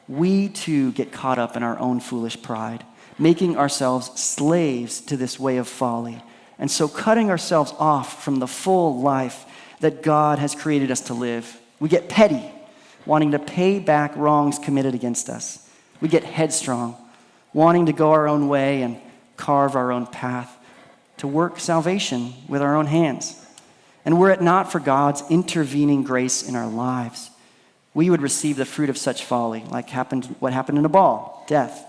we 0.08 0.50
too 0.50 0.92
get 0.94 1.12
caught 1.12 1.38
up 1.38 1.56
in 1.56 1.62
our 1.62 1.78
own 1.78 2.00
foolish 2.00 2.42
pride 2.42 2.84
making 3.20 3.58
ourselves 3.58 4.20
slaves 4.20 5.02
to 5.02 5.18
this 5.18 5.40
way 5.40 5.58
of 5.58 5.68
folly. 5.68 6.24
And 6.58 6.72
so, 6.72 6.88
cutting 6.88 7.30
ourselves 7.30 7.74
off 7.78 8.24
from 8.24 8.40
the 8.40 8.48
full 8.48 9.02
life 9.02 9.46
that 9.82 10.02
God 10.02 10.40
has 10.40 10.56
created 10.56 10.90
us 10.90 11.02
to 11.02 11.14
live. 11.14 11.60
We 11.80 11.90
get 11.90 12.10
petty, 12.10 12.44
wanting 13.06 13.32
to 13.32 13.40
pay 13.40 13.80
back 13.80 14.16
wrongs 14.16 14.60
committed 14.60 14.96
against 14.96 15.30
us. 15.30 15.70
We 16.02 16.08
get 16.08 16.24
headstrong, 16.24 16.98
wanting 17.54 17.86
to 17.86 17.94
go 17.94 18.12
our 18.12 18.28
own 18.28 18.48
way 18.48 18.82
and 18.82 18.98
carve 19.38 19.76
our 19.76 19.92
own 19.92 20.08
path, 20.08 20.54
to 21.18 21.28
work 21.28 21.60
salvation 21.60 22.34
with 22.48 22.62
our 22.62 22.76
own 22.76 22.88
hands. 22.88 23.36
And 24.04 24.20
were 24.20 24.32
it 24.32 24.42
not 24.42 24.72
for 24.72 24.80
God's 24.80 25.24
intervening 25.30 26.04
grace 26.04 26.48
in 26.48 26.56
our 26.56 26.68
lives, 26.68 27.30
we 27.94 28.10
would 28.10 28.22
receive 28.22 28.56
the 28.56 28.66
fruit 28.66 28.90
of 28.90 28.98
such 28.98 29.24
folly, 29.24 29.64
like 29.70 29.90
happened, 29.90 30.26
what 30.40 30.54
happened 30.54 30.78
in 30.78 30.84
Nabal, 30.84 31.44
death 31.48 31.89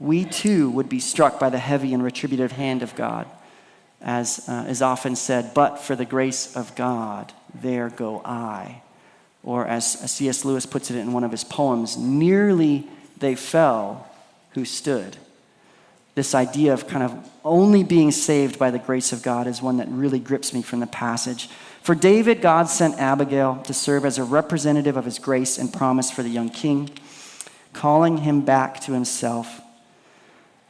we 0.00 0.24
too 0.24 0.70
would 0.70 0.88
be 0.88 1.00
struck 1.00 1.40
by 1.40 1.50
the 1.50 1.58
heavy 1.58 1.92
and 1.92 2.02
retributive 2.02 2.52
hand 2.52 2.82
of 2.82 2.94
God, 2.94 3.26
as 4.00 4.48
uh, 4.48 4.66
is 4.68 4.80
often 4.80 5.16
said, 5.16 5.54
but 5.54 5.78
for 5.78 5.96
the 5.96 6.04
grace 6.04 6.54
of 6.54 6.74
God, 6.76 7.32
there 7.54 7.88
go 7.90 8.22
I. 8.24 8.82
Or 9.42 9.66
as 9.66 9.86
C.S. 10.10 10.44
Lewis 10.44 10.66
puts 10.66 10.90
it 10.90 10.96
in 10.96 11.12
one 11.12 11.24
of 11.24 11.30
his 11.30 11.44
poems, 11.44 11.96
nearly 11.96 12.86
they 13.18 13.34
fell 13.34 14.08
who 14.50 14.64
stood. 14.64 15.16
This 16.14 16.34
idea 16.34 16.72
of 16.72 16.86
kind 16.88 17.02
of 17.02 17.30
only 17.44 17.84
being 17.84 18.10
saved 18.10 18.58
by 18.58 18.70
the 18.70 18.78
grace 18.78 19.12
of 19.12 19.22
God 19.22 19.46
is 19.46 19.62
one 19.62 19.76
that 19.78 19.88
really 19.88 20.18
grips 20.18 20.52
me 20.52 20.62
from 20.62 20.80
the 20.80 20.86
passage. 20.86 21.48
For 21.82 21.94
David, 21.94 22.40
God 22.42 22.68
sent 22.68 22.98
Abigail 22.98 23.62
to 23.64 23.72
serve 23.72 24.04
as 24.04 24.18
a 24.18 24.24
representative 24.24 24.96
of 24.96 25.04
his 25.04 25.18
grace 25.18 25.58
and 25.58 25.72
promise 25.72 26.10
for 26.10 26.22
the 26.22 26.28
young 26.28 26.50
king, 26.50 26.90
calling 27.72 28.18
him 28.18 28.42
back 28.42 28.80
to 28.80 28.92
himself 28.92 29.60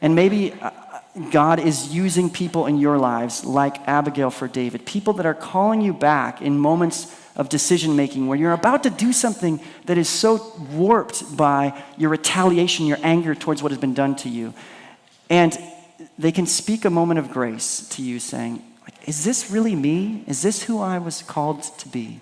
and 0.00 0.14
maybe 0.14 0.52
uh, 0.52 0.70
God 1.30 1.58
is 1.58 1.94
using 1.94 2.30
people 2.30 2.66
in 2.66 2.78
your 2.78 2.98
lives, 2.98 3.44
like 3.44 3.86
Abigail 3.88 4.30
for 4.30 4.46
David, 4.46 4.86
people 4.86 5.14
that 5.14 5.26
are 5.26 5.34
calling 5.34 5.80
you 5.80 5.92
back 5.92 6.40
in 6.40 6.58
moments 6.58 7.14
of 7.34 7.48
decision 7.48 7.96
making 7.96 8.26
where 8.26 8.38
you're 8.38 8.52
about 8.52 8.82
to 8.82 8.90
do 8.90 9.12
something 9.12 9.60
that 9.86 9.98
is 9.98 10.08
so 10.08 10.52
warped 10.72 11.36
by 11.36 11.82
your 11.96 12.10
retaliation, 12.10 12.86
your 12.86 12.98
anger 13.02 13.34
towards 13.34 13.62
what 13.62 13.72
has 13.72 13.80
been 13.80 13.94
done 13.94 14.16
to 14.16 14.28
you. 14.28 14.52
And 15.30 15.56
they 16.18 16.32
can 16.32 16.46
speak 16.46 16.84
a 16.84 16.90
moment 16.90 17.18
of 17.18 17.30
grace 17.30 17.88
to 17.90 18.02
you 18.02 18.18
saying, 18.18 18.62
Is 19.06 19.24
this 19.24 19.50
really 19.50 19.74
me? 19.74 20.24
Is 20.26 20.42
this 20.42 20.64
who 20.64 20.80
I 20.80 20.98
was 20.98 21.22
called 21.22 21.62
to 21.78 21.88
be? 21.88 22.20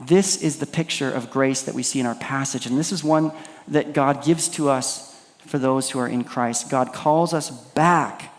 This 0.00 0.42
is 0.42 0.58
the 0.58 0.66
picture 0.66 1.10
of 1.10 1.30
grace 1.30 1.62
that 1.62 1.74
we 1.74 1.82
see 1.82 2.00
in 2.00 2.06
our 2.06 2.16
passage. 2.16 2.66
And 2.66 2.78
this 2.78 2.92
is 2.92 3.04
one 3.04 3.32
that 3.68 3.92
God 3.92 4.24
gives 4.24 4.48
to 4.50 4.68
us 4.68 5.13
for 5.46 5.58
those 5.58 5.90
who 5.90 5.98
are 5.98 6.08
in 6.08 6.24
Christ. 6.24 6.70
God 6.70 6.92
calls 6.92 7.34
us 7.34 7.50
back 7.50 8.34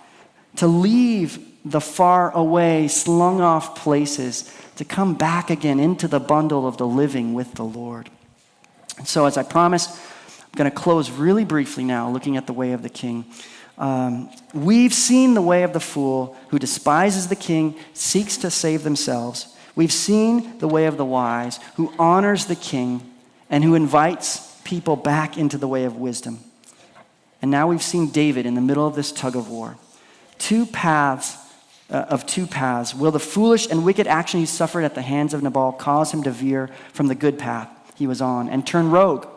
to 0.57 0.67
leave 0.67 1.39
the 1.65 1.81
far 1.81 2.31
away, 2.31 2.87
slung 2.87 3.41
off 3.41 3.75
places, 3.75 4.51
to 4.75 4.85
come 4.85 5.15
back 5.15 5.49
again 5.49 5.79
into 5.79 6.07
the 6.07 6.19
bundle 6.19 6.67
of 6.67 6.77
the 6.77 6.87
living 6.87 7.33
with 7.33 7.53
the 7.55 7.63
Lord. 7.63 8.09
And 8.97 9.07
so, 9.07 9.25
as 9.25 9.37
I 9.37 9.43
promised, 9.43 9.89
I'm 9.89 10.57
going 10.57 10.69
to 10.69 10.75
close 10.75 11.09
really 11.09 11.43
briefly 11.43 11.83
now, 11.83 12.09
looking 12.09 12.37
at 12.37 12.47
the 12.47 12.53
way 12.53 12.71
of 12.71 12.83
the 12.83 12.89
king. 12.89 13.25
Um, 13.77 14.29
we've 14.53 14.93
seen 14.93 15.33
the 15.33 15.41
way 15.41 15.63
of 15.63 15.73
the 15.73 15.79
fool 15.79 16.37
who 16.49 16.59
despises 16.59 17.27
the 17.27 17.35
king, 17.35 17.75
seeks 17.93 18.37
to 18.37 18.49
save 18.49 18.83
themselves. 18.83 19.53
We've 19.75 19.91
seen 19.91 20.59
the 20.59 20.67
way 20.67 20.85
of 20.85 20.95
the 20.95 21.03
wise 21.03 21.59
who 21.75 21.93
honors 21.99 22.45
the 22.45 22.55
king 22.55 23.11
and 23.49 23.63
who 23.63 23.75
invites 23.75 24.57
people 24.63 24.95
back 24.95 25.37
into 25.37 25.57
the 25.57 25.67
way 25.67 25.83
of 25.83 25.97
wisdom. 25.97 26.39
And 27.41 27.51
now 27.51 27.67
we've 27.67 27.83
seen 27.83 28.09
David 28.09 28.45
in 28.45 28.55
the 28.55 28.61
middle 28.61 28.87
of 28.87 28.95
this 28.95 29.11
tug 29.11 29.35
of 29.35 29.49
war. 29.49 29.77
Two 30.37 30.65
paths 30.65 31.37
uh, 31.89 32.05
of 32.09 32.25
two 32.25 32.47
paths. 32.47 32.95
Will 32.95 33.11
the 33.11 33.19
foolish 33.19 33.67
and 33.69 33.85
wicked 33.85 34.07
action 34.07 34.39
he 34.39 34.45
suffered 34.45 34.83
at 34.83 34.95
the 34.95 35.01
hands 35.01 35.33
of 35.33 35.43
Nabal 35.43 35.71
cause 35.73 36.11
him 36.11 36.23
to 36.23 36.31
veer 36.31 36.69
from 36.93 37.07
the 37.07 37.15
good 37.15 37.37
path 37.37 37.69
he 37.95 38.07
was 38.07 38.21
on 38.21 38.49
and 38.49 38.65
turn 38.65 38.89
rogue, 38.89 39.27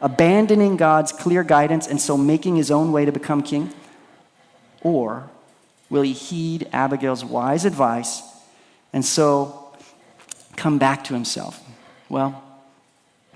abandoning 0.00 0.76
God's 0.76 1.12
clear 1.12 1.44
guidance 1.44 1.86
and 1.86 2.00
so 2.00 2.16
making 2.16 2.56
his 2.56 2.70
own 2.70 2.92
way 2.92 3.04
to 3.04 3.12
become 3.12 3.42
king? 3.42 3.72
Or 4.82 5.28
will 5.90 6.02
he 6.02 6.12
heed 6.12 6.68
Abigail's 6.72 7.24
wise 7.24 7.64
advice 7.64 8.22
and 8.92 9.04
so 9.04 9.74
come 10.56 10.78
back 10.78 11.04
to 11.04 11.14
himself? 11.14 11.62
Well, 12.08 12.42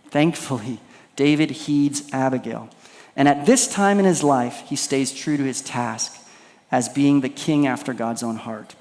thankfully, 0.09 0.81
David 1.15 1.51
heeds 1.51 2.11
Abigail. 2.13 2.71
And 3.17 3.29
at 3.29 3.47
this 3.47 3.69
time 3.69 3.99
in 3.99 4.05
his 4.05 4.23
life, 4.23 4.63
he 4.67 4.77
stays 4.77 5.13
true 5.13 5.37
to 5.37 5.45
his 5.45 5.61
task 5.61 6.19
as 6.71 6.89
being 6.89 7.21
the 7.21 7.29
king 7.29 7.67
after 7.67 7.93
God's 7.93 8.23
own 8.23 8.37
heart. 8.37 8.75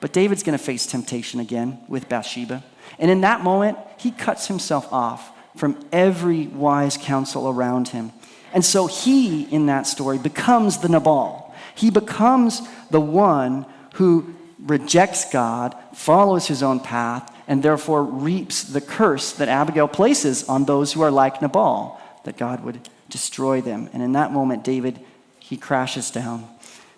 But 0.00 0.12
David's 0.12 0.42
going 0.42 0.58
to 0.58 0.64
face 0.64 0.86
temptation 0.86 1.40
again 1.40 1.78
with 1.88 2.08
Bathsheba. 2.08 2.64
And 2.98 3.10
in 3.10 3.20
that 3.22 3.42
moment, 3.42 3.78
he 3.98 4.10
cuts 4.10 4.46
himself 4.46 4.92
off 4.92 5.32
from 5.56 5.78
every 5.92 6.46
wise 6.48 6.96
counsel 6.96 7.48
around 7.48 7.88
him. 7.88 8.12
And 8.52 8.64
so 8.64 8.86
he, 8.86 9.42
in 9.42 9.66
that 9.66 9.86
story, 9.86 10.18
becomes 10.18 10.78
the 10.78 10.88
Nabal. 10.88 11.54
He 11.74 11.90
becomes 11.90 12.62
the 12.90 13.00
one 13.00 13.66
who 13.94 14.34
rejects 14.58 15.30
God, 15.30 15.76
follows 15.94 16.46
his 16.46 16.62
own 16.62 16.80
path, 16.80 17.34
and 17.46 17.62
therefore 17.62 18.02
reaps 18.02 18.62
the 18.64 18.80
curse 18.80 19.32
that 19.32 19.48
Abigail 19.48 19.88
places 19.88 20.48
on 20.48 20.64
those 20.64 20.92
who 20.92 21.02
are 21.02 21.10
like 21.10 21.42
Nabal 21.42 22.00
that 22.28 22.36
God 22.36 22.62
would 22.62 22.90
destroy 23.08 23.62
them. 23.62 23.88
And 23.94 24.02
in 24.02 24.12
that 24.12 24.32
moment, 24.32 24.62
David, 24.62 25.00
he 25.38 25.56
crashes 25.56 26.10
down. 26.10 26.46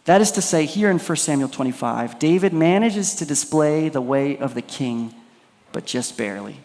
That 0.07 0.21
is 0.21 0.33
to 0.33 0.43
say, 0.43 0.67
here 0.67 0.91
in 0.91 0.99
1 0.99 1.17
Samuel 1.17 1.49
25, 1.49 2.19
David 2.19 2.53
manages 2.53 3.15
to 3.15 3.25
display 3.25 3.89
the 3.89 4.01
way 4.01 4.37
of 4.37 4.55
the 4.55 4.63
king, 4.63 5.15
but 5.71 5.87
just 5.87 6.19
barely. 6.19 6.57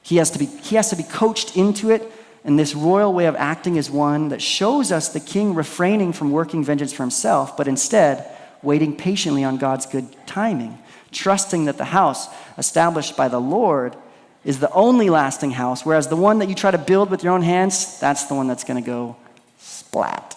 He 0.00 0.16
has 0.16 0.30
to 0.30 0.38
be, 0.38 0.46
he 0.46 0.76
has 0.76 0.88
to 0.88 0.96
be 0.96 1.02
coached 1.02 1.54
into 1.54 1.90
it, 1.90 2.10
and 2.44 2.58
this 2.58 2.74
royal 2.74 3.12
way 3.12 3.26
of 3.26 3.36
acting 3.36 3.76
is 3.76 3.90
one 3.90 4.30
that 4.30 4.40
shows 4.40 4.90
us 4.90 5.10
the 5.10 5.20
king 5.20 5.54
refraining 5.54 6.14
from 6.14 6.30
working 6.30 6.64
vengeance 6.64 6.94
for 6.94 7.02
himself, 7.02 7.58
but 7.58 7.68
instead 7.68 8.26
waiting 8.62 8.96
patiently 8.96 9.44
on 9.44 9.58
God's 9.58 9.84
good 9.84 10.06
timing, 10.26 10.78
trusting 11.10 11.66
that 11.66 11.76
the 11.76 11.84
house 11.84 12.28
established 12.56 13.18
by 13.18 13.28
the 13.28 13.38
Lord 13.38 13.98
is 14.44 14.58
the 14.58 14.70
only 14.72 15.08
lasting 15.08 15.52
house, 15.52 15.86
whereas 15.86 16.08
the 16.08 16.16
one 16.16 16.38
that 16.40 16.48
you 16.48 16.54
try 16.54 16.70
to 16.70 16.78
build 16.78 17.10
with 17.10 17.22
your 17.22 17.32
own 17.32 17.42
hands, 17.42 17.98
that's 18.00 18.24
the 18.24 18.34
one 18.34 18.48
that's 18.48 18.64
going 18.64 18.82
to 18.82 18.86
go 18.86 19.16
splat. 19.58 20.36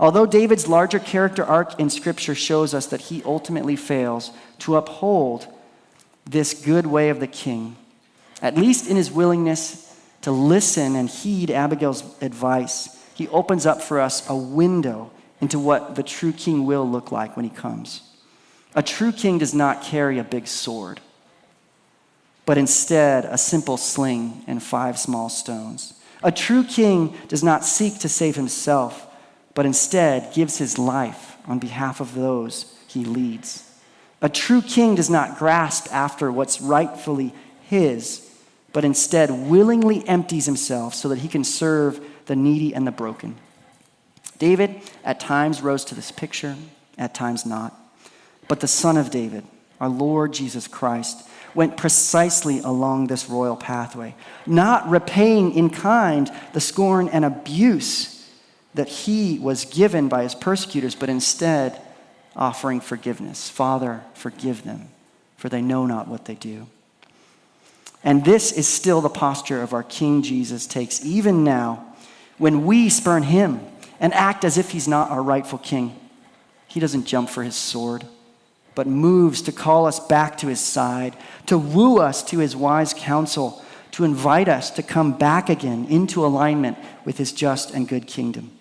Although 0.00 0.26
David's 0.26 0.68
larger 0.68 0.98
character 0.98 1.44
arc 1.44 1.78
in 1.80 1.90
Scripture 1.90 2.34
shows 2.34 2.72
us 2.72 2.86
that 2.86 3.02
he 3.02 3.22
ultimately 3.24 3.76
fails 3.76 4.30
to 4.60 4.76
uphold 4.76 5.46
this 6.24 6.54
good 6.54 6.86
way 6.86 7.08
of 7.08 7.20
the 7.20 7.26
king, 7.26 7.76
at 8.40 8.56
least 8.56 8.88
in 8.88 8.96
his 8.96 9.10
willingness 9.10 9.84
to 10.22 10.30
listen 10.30 10.94
and 10.94 11.08
heed 11.08 11.50
Abigail's 11.50 12.04
advice, 12.22 12.96
he 13.14 13.28
opens 13.28 13.66
up 13.66 13.82
for 13.82 14.00
us 14.00 14.28
a 14.30 14.36
window 14.36 15.10
into 15.40 15.58
what 15.58 15.96
the 15.96 16.02
true 16.02 16.32
king 16.32 16.66
will 16.66 16.88
look 16.88 17.10
like 17.10 17.36
when 17.36 17.44
he 17.44 17.50
comes. 17.50 18.02
A 18.74 18.82
true 18.82 19.12
king 19.12 19.38
does 19.38 19.54
not 19.54 19.82
carry 19.82 20.18
a 20.18 20.24
big 20.24 20.46
sword, 20.46 21.00
but 22.48 22.56
instead 22.56 23.26
a 23.26 23.36
simple 23.36 23.76
sling 23.76 24.42
and 24.46 24.62
five 24.62 24.98
small 24.98 25.28
stones. 25.28 25.92
A 26.22 26.32
true 26.32 26.64
king 26.64 27.14
does 27.28 27.44
not 27.44 27.62
seek 27.62 27.98
to 27.98 28.08
save 28.08 28.36
himself, 28.36 29.06
but 29.52 29.66
instead 29.66 30.32
gives 30.32 30.56
his 30.56 30.78
life 30.78 31.36
on 31.46 31.58
behalf 31.58 32.00
of 32.00 32.14
those 32.14 32.74
he 32.86 33.04
leads. 33.04 33.70
A 34.22 34.30
true 34.30 34.62
king 34.62 34.94
does 34.94 35.10
not 35.10 35.36
grasp 35.36 35.92
after 35.92 36.32
what's 36.32 36.58
rightfully 36.62 37.34
his, 37.64 38.26
but 38.72 38.82
instead 38.82 39.30
willingly 39.30 40.08
empties 40.08 40.46
himself 40.46 40.94
so 40.94 41.10
that 41.10 41.18
he 41.18 41.28
can 41.28 41.44
serve 41.44 42.00
the 42.24 42.36
needy 42.36 42.74
and 42.74 42.86
the 42.86 42.90
broken. 42.90 43.36
David 44.38 44.74
at 45.04 45.20
times 45.20 45.60
rose 45.60 45.84
to 45.84 45.94
this 45.94 46.10
picture, 46.10 46.56
at 46.96 47.12
times 47.12 47.44
not. 47.44 47.78
But 48.48 48.60
the 48.60 48.66
Son 48.66 48.96
of 48.96 49.10
David, 49.10 49.44
our 49.82 49.90
Lord 49.90 50.32
Jesus 50.32 50.66
Christ, 50.66 51.28
went 51.58 51.76
precisely 51.76 52.60
along 52.60 53.08
this 53.08 53.28
royal 53.28 53.56
pathway, 53.56 54.14
not 54.46 54.88
repaying 54.88 55.52
in 55.56 55.68
kind 55.68 56.30
the 56.52 56.60
scorn 56.60 57.08
and 57.08 57.24
abuse 57.24 58.30
that 58.74 58.86
he 58.86 59.40
was 59.40 59.64
given 59.64 60.06
by 60.08 60.22
his 60.22 60.36
persecutors, 60.36 60.94
but 60.94 61.08
instead 61.08 61.82
offering 62.36 62.80
forgiveness. 62.80 63.50
Father, 63.50 64.04
forgive 64.14 64.62
them, 64.62 64.86
for 65.36 65.48
they 65.48 65.60
know 65.60 65.84
not 65.84 66.06
what 66.06 66.26
they 66.26 66.36
do. 66.36 66.68
And 68.04 68.24
this 68.24 68.52
is 68.52 68.68
still 68.68 69.00
the 69.00 69.08
posture 69.08 69.60
of 69.60 69.72
our 69.72 69.82
King 69.82 70.22
Jesus 70.22 70.64
takes, 70.64 71.04
even 71.04 71.42
now, 71.42 71.84
when 72.36 72.66
we 72.66 72.88
spurn 72.88 73.24
him 73.24 73.58
and 73.98 74.14
act 74.14 74.44
as 74.44 74.58
if 74.58 74.70
he's 74.70 74.86
not 74.86 75.10
our 75.10 75.24
rightful 75.24 75.58
king. 75.58 75.98
He 76.68 76.78
doesn't 76.78 77.06
jump 77.06 77.28
for 77.28 77.42
his 77.42 77.56
sword, 77.56 78.04
but 78.78 78.86
moves 78.86 79.42
to 79.42 79.50
call 79.50 79.86
us 79.86 79.98
back 79.98 80.38
to 80.38 80.46
his 80.46 80.60
side, 80.60 81.16
to 81.46 81.58
woo 81.58 81.98
us 81.98 82.22
to 82.22 82.38
his 82.38 82.54
wise 82.54 82.94
counsel, 82.94 83.60
to 83.90 84.04
invite 84.04 84.46
us 84.46 84.70
to 84.70 84.84
come 84.84 85.18
back 85.18 85.48
again 85.48 85.84
into 85.86 86.24
alignment 86.24 86.78
with 87.04 87.18
his 87.18 87.32
just 87.32 87.74
and 87.74 87.88
good 87.88 88.06
kingdom. 88.06 88.52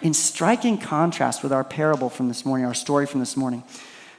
In 0.00 0.14
striking 0.14 0.78
contrast 0.78 1.42
with 1.42 1.52
our 1.52 1.64
parable 1.64 2.08
from 2.08 2.28
this 2.28 2.46
morning, 2.46 2.64
our 2.64 2.72
story 2.72 3.04
from 3.04 3.20
this 3.20 3.36
morning, 3.36 3.62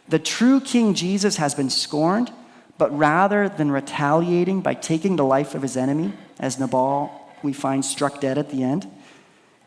the 0.07 0.19
true 0.19 0.59
King 0.61 0.93
Jesus 0.93 1.38
has 1.38 1.55
been 1.55 1.71
scorned, 1.71 2.31
but 2.77 2.95
rather 2.95 3.49
than 3.49 3.71
retaliating 3.71 4.61
by 4.61 4.75
taking 4.75 5.15
the 5.15 5.25
life 5.25 5.55
of 5.55 5.63
his 5.63 5.75
enemy, 5.75 6.13
as 6.39 6.59
Nabal 6.59 7.09
we 7.41 7.53
find 7.53 7.84
struck 7.84 8.21
dead 8.21 8.38
at 8.38 8.51
the 8.51 8.61
end, 8.61 8.88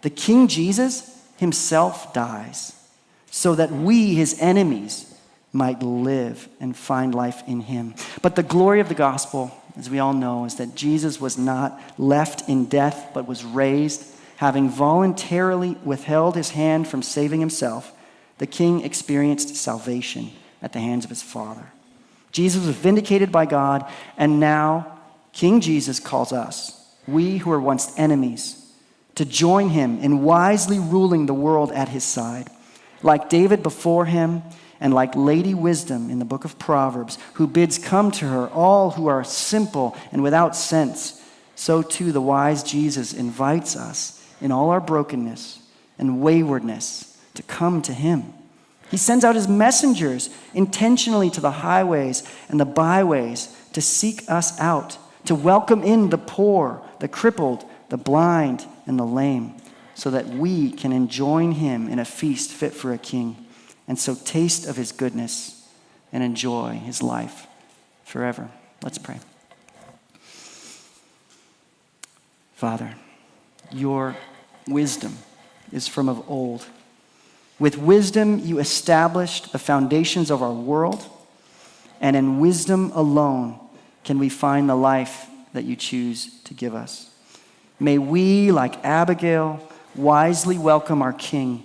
the 0.03 0.11
King 0.11 0.47
Jesus 0.47 1.21
himself 1.39 2.15
dies 2.15 2.73
so 3.33 3.57
that 3.57 3.73
we, 3.73 4.15
his 4.15 4.41
enemies, 4.41 5.13
might 5.53 5.83
live 5.83 6.49
and 6.61 6.77
find 6.77 7.15
life 7.15 7.43
in 7.47 7.61
him. 7.61 7.95
But 8.23 8.37
the 8.37 8.43
glory 8.43 8.81
of 8.81 8.89
the 8.89 8.95
gospel, 8.95 9.51
as 9.77 9.89
we 9.89 9.99
all 9.99 10.13
know, 10.13 10.45
is 10.45 10.57
that 10.57 10.75
Jesus 10.75 11.21
was 11.21 11.39
not 11.39 11.81
left 11.99 12.49
in 12.49 12.67
death, 12.67 13.11
but 13.15 13.27
was 13.27 13.45
raised. 13.45 14.05
Having 14.37 14.71
voluntarily 14.71 15.77
withheld 15.85 16.37
his 16.37 16.51
hand 16.51 16.89
from 16.89 17.03
saving 17.03 17.41
himself, 17.41 17.93
the 18.39 18.47
king 18.47 18.83
experienced 18.83 19.57
salvation 19.57 20.31
at 20.61 20.73
the 20.73 20.81
hands 20.81 21.05
of 21.05 21.11
his 21.11 21.23
Father. 21.23 21.73
Jesus 22.33 22.67
was 22.67 22.77
vindicated 22.77 23.33
by 23.33 23.47
God, 23.47 23.91
and 24.19 24.39
now 24.39 24.99
King 25.33 25.61
Jesus 25.61 26.01
calls 26.01 26.33
us, 26.33 26.87
we 27.07 27.39
who 27.39 27.51
were 27.51 27.61
once 27.61 27.99
enemies, 27.99 28.63
to 29.15 29.25
join 29.25 29.71
him 29.71 29.99
in 30.01 30.23
wisely 30.23 30.79
ruling 30.79 31.27
the 31.27 31.35
world 31.35 31.73
at 31.73 31.89
his 31.89 32.05
side. 32.05 32.49
Like 33.03 33.31
David 33.31 33.63
before 33.63 34.05
him, 34.05 34.43
and 34.81 34.95
like 34.95 35.15
Lady 35.15 35.55
Wisdom 35.55 36.11
in 36.11 36.19
the 36.19 36.25
book 36.25 36.45
of 36.45 36.59
Proverbs, 36.59 37.19
who 37.35 37.47
bids 37.47 37.79
come 37.79 38.11
to 38.13 38.29
her 38.29 38.49
all 38.49 38.93
who 38.93 39.07
are 39.07 39.25
simple 39.25 39.97
and 40.13 40.23
without 40.23 40.55
sense, 40.57 41.23
so 41.55 41.83
too 41.83 42.13
the 42.13 42.21
wise 42.21 42.63
Jesus 42.63 43.13
invites 43.13 43.77
us 43.77 44.23
in 44.41 44.53
all 44.53 44.71
our 44.71 44.81
brokenness 44.81 45.61
and 45.99 46.21
waywardness 46.21 47.19
to 47.35 47.43
come 47.43 47.81
to 47.83 47.93
him. 47.93 48.35
He 48.91 48.97
sends 48.97 49.25
out 49.25 49.35
his 49.35 49.49
messengers 49.49 50.31
intentionally 50.55 51.31
to 51.31 51.41
the 51.41 51.51
highways 51.51 52.23
and 52.49 52.61
the 52.61 52.65
byways 52.65 53.55
to 53.73 53.81
seek 53.81 54.23
us 54.31 54.59
out, 54.61 54.99
to 55.25 55.35
welcome 55.35 55.83
in 55.83 56.11
the 56.11 56.19
poor, 56.19 56.83
the 57.01 57.09
crippled, 57.09 57.65
the 57.89 57.97
blind, 57.97 58.65
and 58.87 58.99
the 58.99 59.05
lame, 59.05 59.55
so 59.95 60.11
that 60.11 60.27
we 60.27 60.71
can 60.71 60.93
enjoin 60.93 61.53
him 61.53 61.89
in 61.89 61.99
a 61.99 62.05
feast 62.05 62.51
fit 62.51 62.75
for 62.75 62.93
a 62.93 62.99
king, 62.99 63.46
and 63.89 63.99
so 63.99 64.15
taste 64.15 64.67
of 64.67 64.77
his 64.77 64.93
goodness 64.93 65.69
and 66.13 66.23
enjoy 66.23 66.75
his 66.75 67.03
life 67.03 67.47
forever. 68.05 68.49
Let's 68.83 68.99
pray. 68.99 69.21
Father, 72.55 72.95
your 73.71 74.17
wisdom 74.67 75.19
is 75.73 75.87
from 75.89 76.09
of 76.09 76.29
old. 76.29 76.67
With 77.59 77.79
wisdom, 77.79 78.39
you 78.39 78.59
established 78.59 79.53
the 79.53 79.59
foundations 79.59 80.31
of 80.31 80.43
our 80.43 80.53
world, 80.53 81.07
and 82.01 82.17
in 82.17 82.39
wisdom 82.41 82.93
alone 82.95 83.59
can 84.05 84.19
we 84.19 84.29
find 84.29 84.69
the 84.69 84.75
life 84.75 85.27
that 85.53 85.65
you 85.65 85.75
choose 85.75 86.41
to 86.45 86.55
give 86.55 86.75
us. 86.75 87.11
May 87.81 87.99
we, 87.99 88.53
like 88.53 88.85
Abigail, 88.85 89.61
wisely 89.95 90.59
welcome 90.59 91.03
our 91.03 91.13
King, 91.13 91.65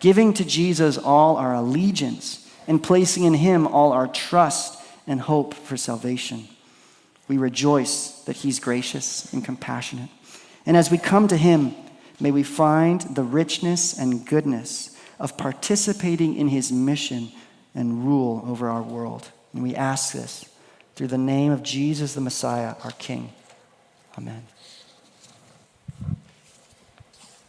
giving 0.00 0.32
to 0.34 0.44
Jesus 0.44 0.98
all 0.98 1.36
our 1.36 1.54
allegiance 1.54 2.48
and 2.66 2.82
placing 2.82 3.24
in 3.24 3.34
him 3.34 3.66
all 3.66 3.92
our 3.92 4.06
trust 4.06 4.80
and 5.06 5.20
hope 5.20 5.54
for 5.54 5.76
salvation. 5.76 6.46
We 7.26 7.38
rejoice 7.38 8.22
that 8.26 8.36
he's 8.36 8.60
gracious 8.60 9.32
and 9.32 9.44
compassionate. 9.44 10.10
And 10.66 10.76
as 10.76 10.90
we 10.90 10.98
come 10.98 11.28
to 11.28 11.36
him, 11.36 11.74
may 12.20 12.30
we 12.30 12.42
find 12.42 13.00
the 13.00 13.22
richness 13.22 13.98
and 13.98 14.26
goodness 14.26 14.96
of 15.18 15.36
participating 15.36 16.36
in 16.36 16.48
his 16.48 16.70
mission 16.70 17.30
and 17.74 18.04
rule 18.04 18.44
over 18.46 18.68
our 18.68 18.82
world. 18.82 19.30
And 19.52 19.62
we 19.62 19.74
ask 19.74 20.12
this 20.12 20.48
through 20.94 21.08
the 21.08 21.18
name 21.18 21.52
of 21.52 21.62
Jesus 21.62 22.14
the 22.14 22.20
Messiah, 22.20 22.74
our 22.84 22.92
King. 22.92 23.32
Amen. 24.16 24.42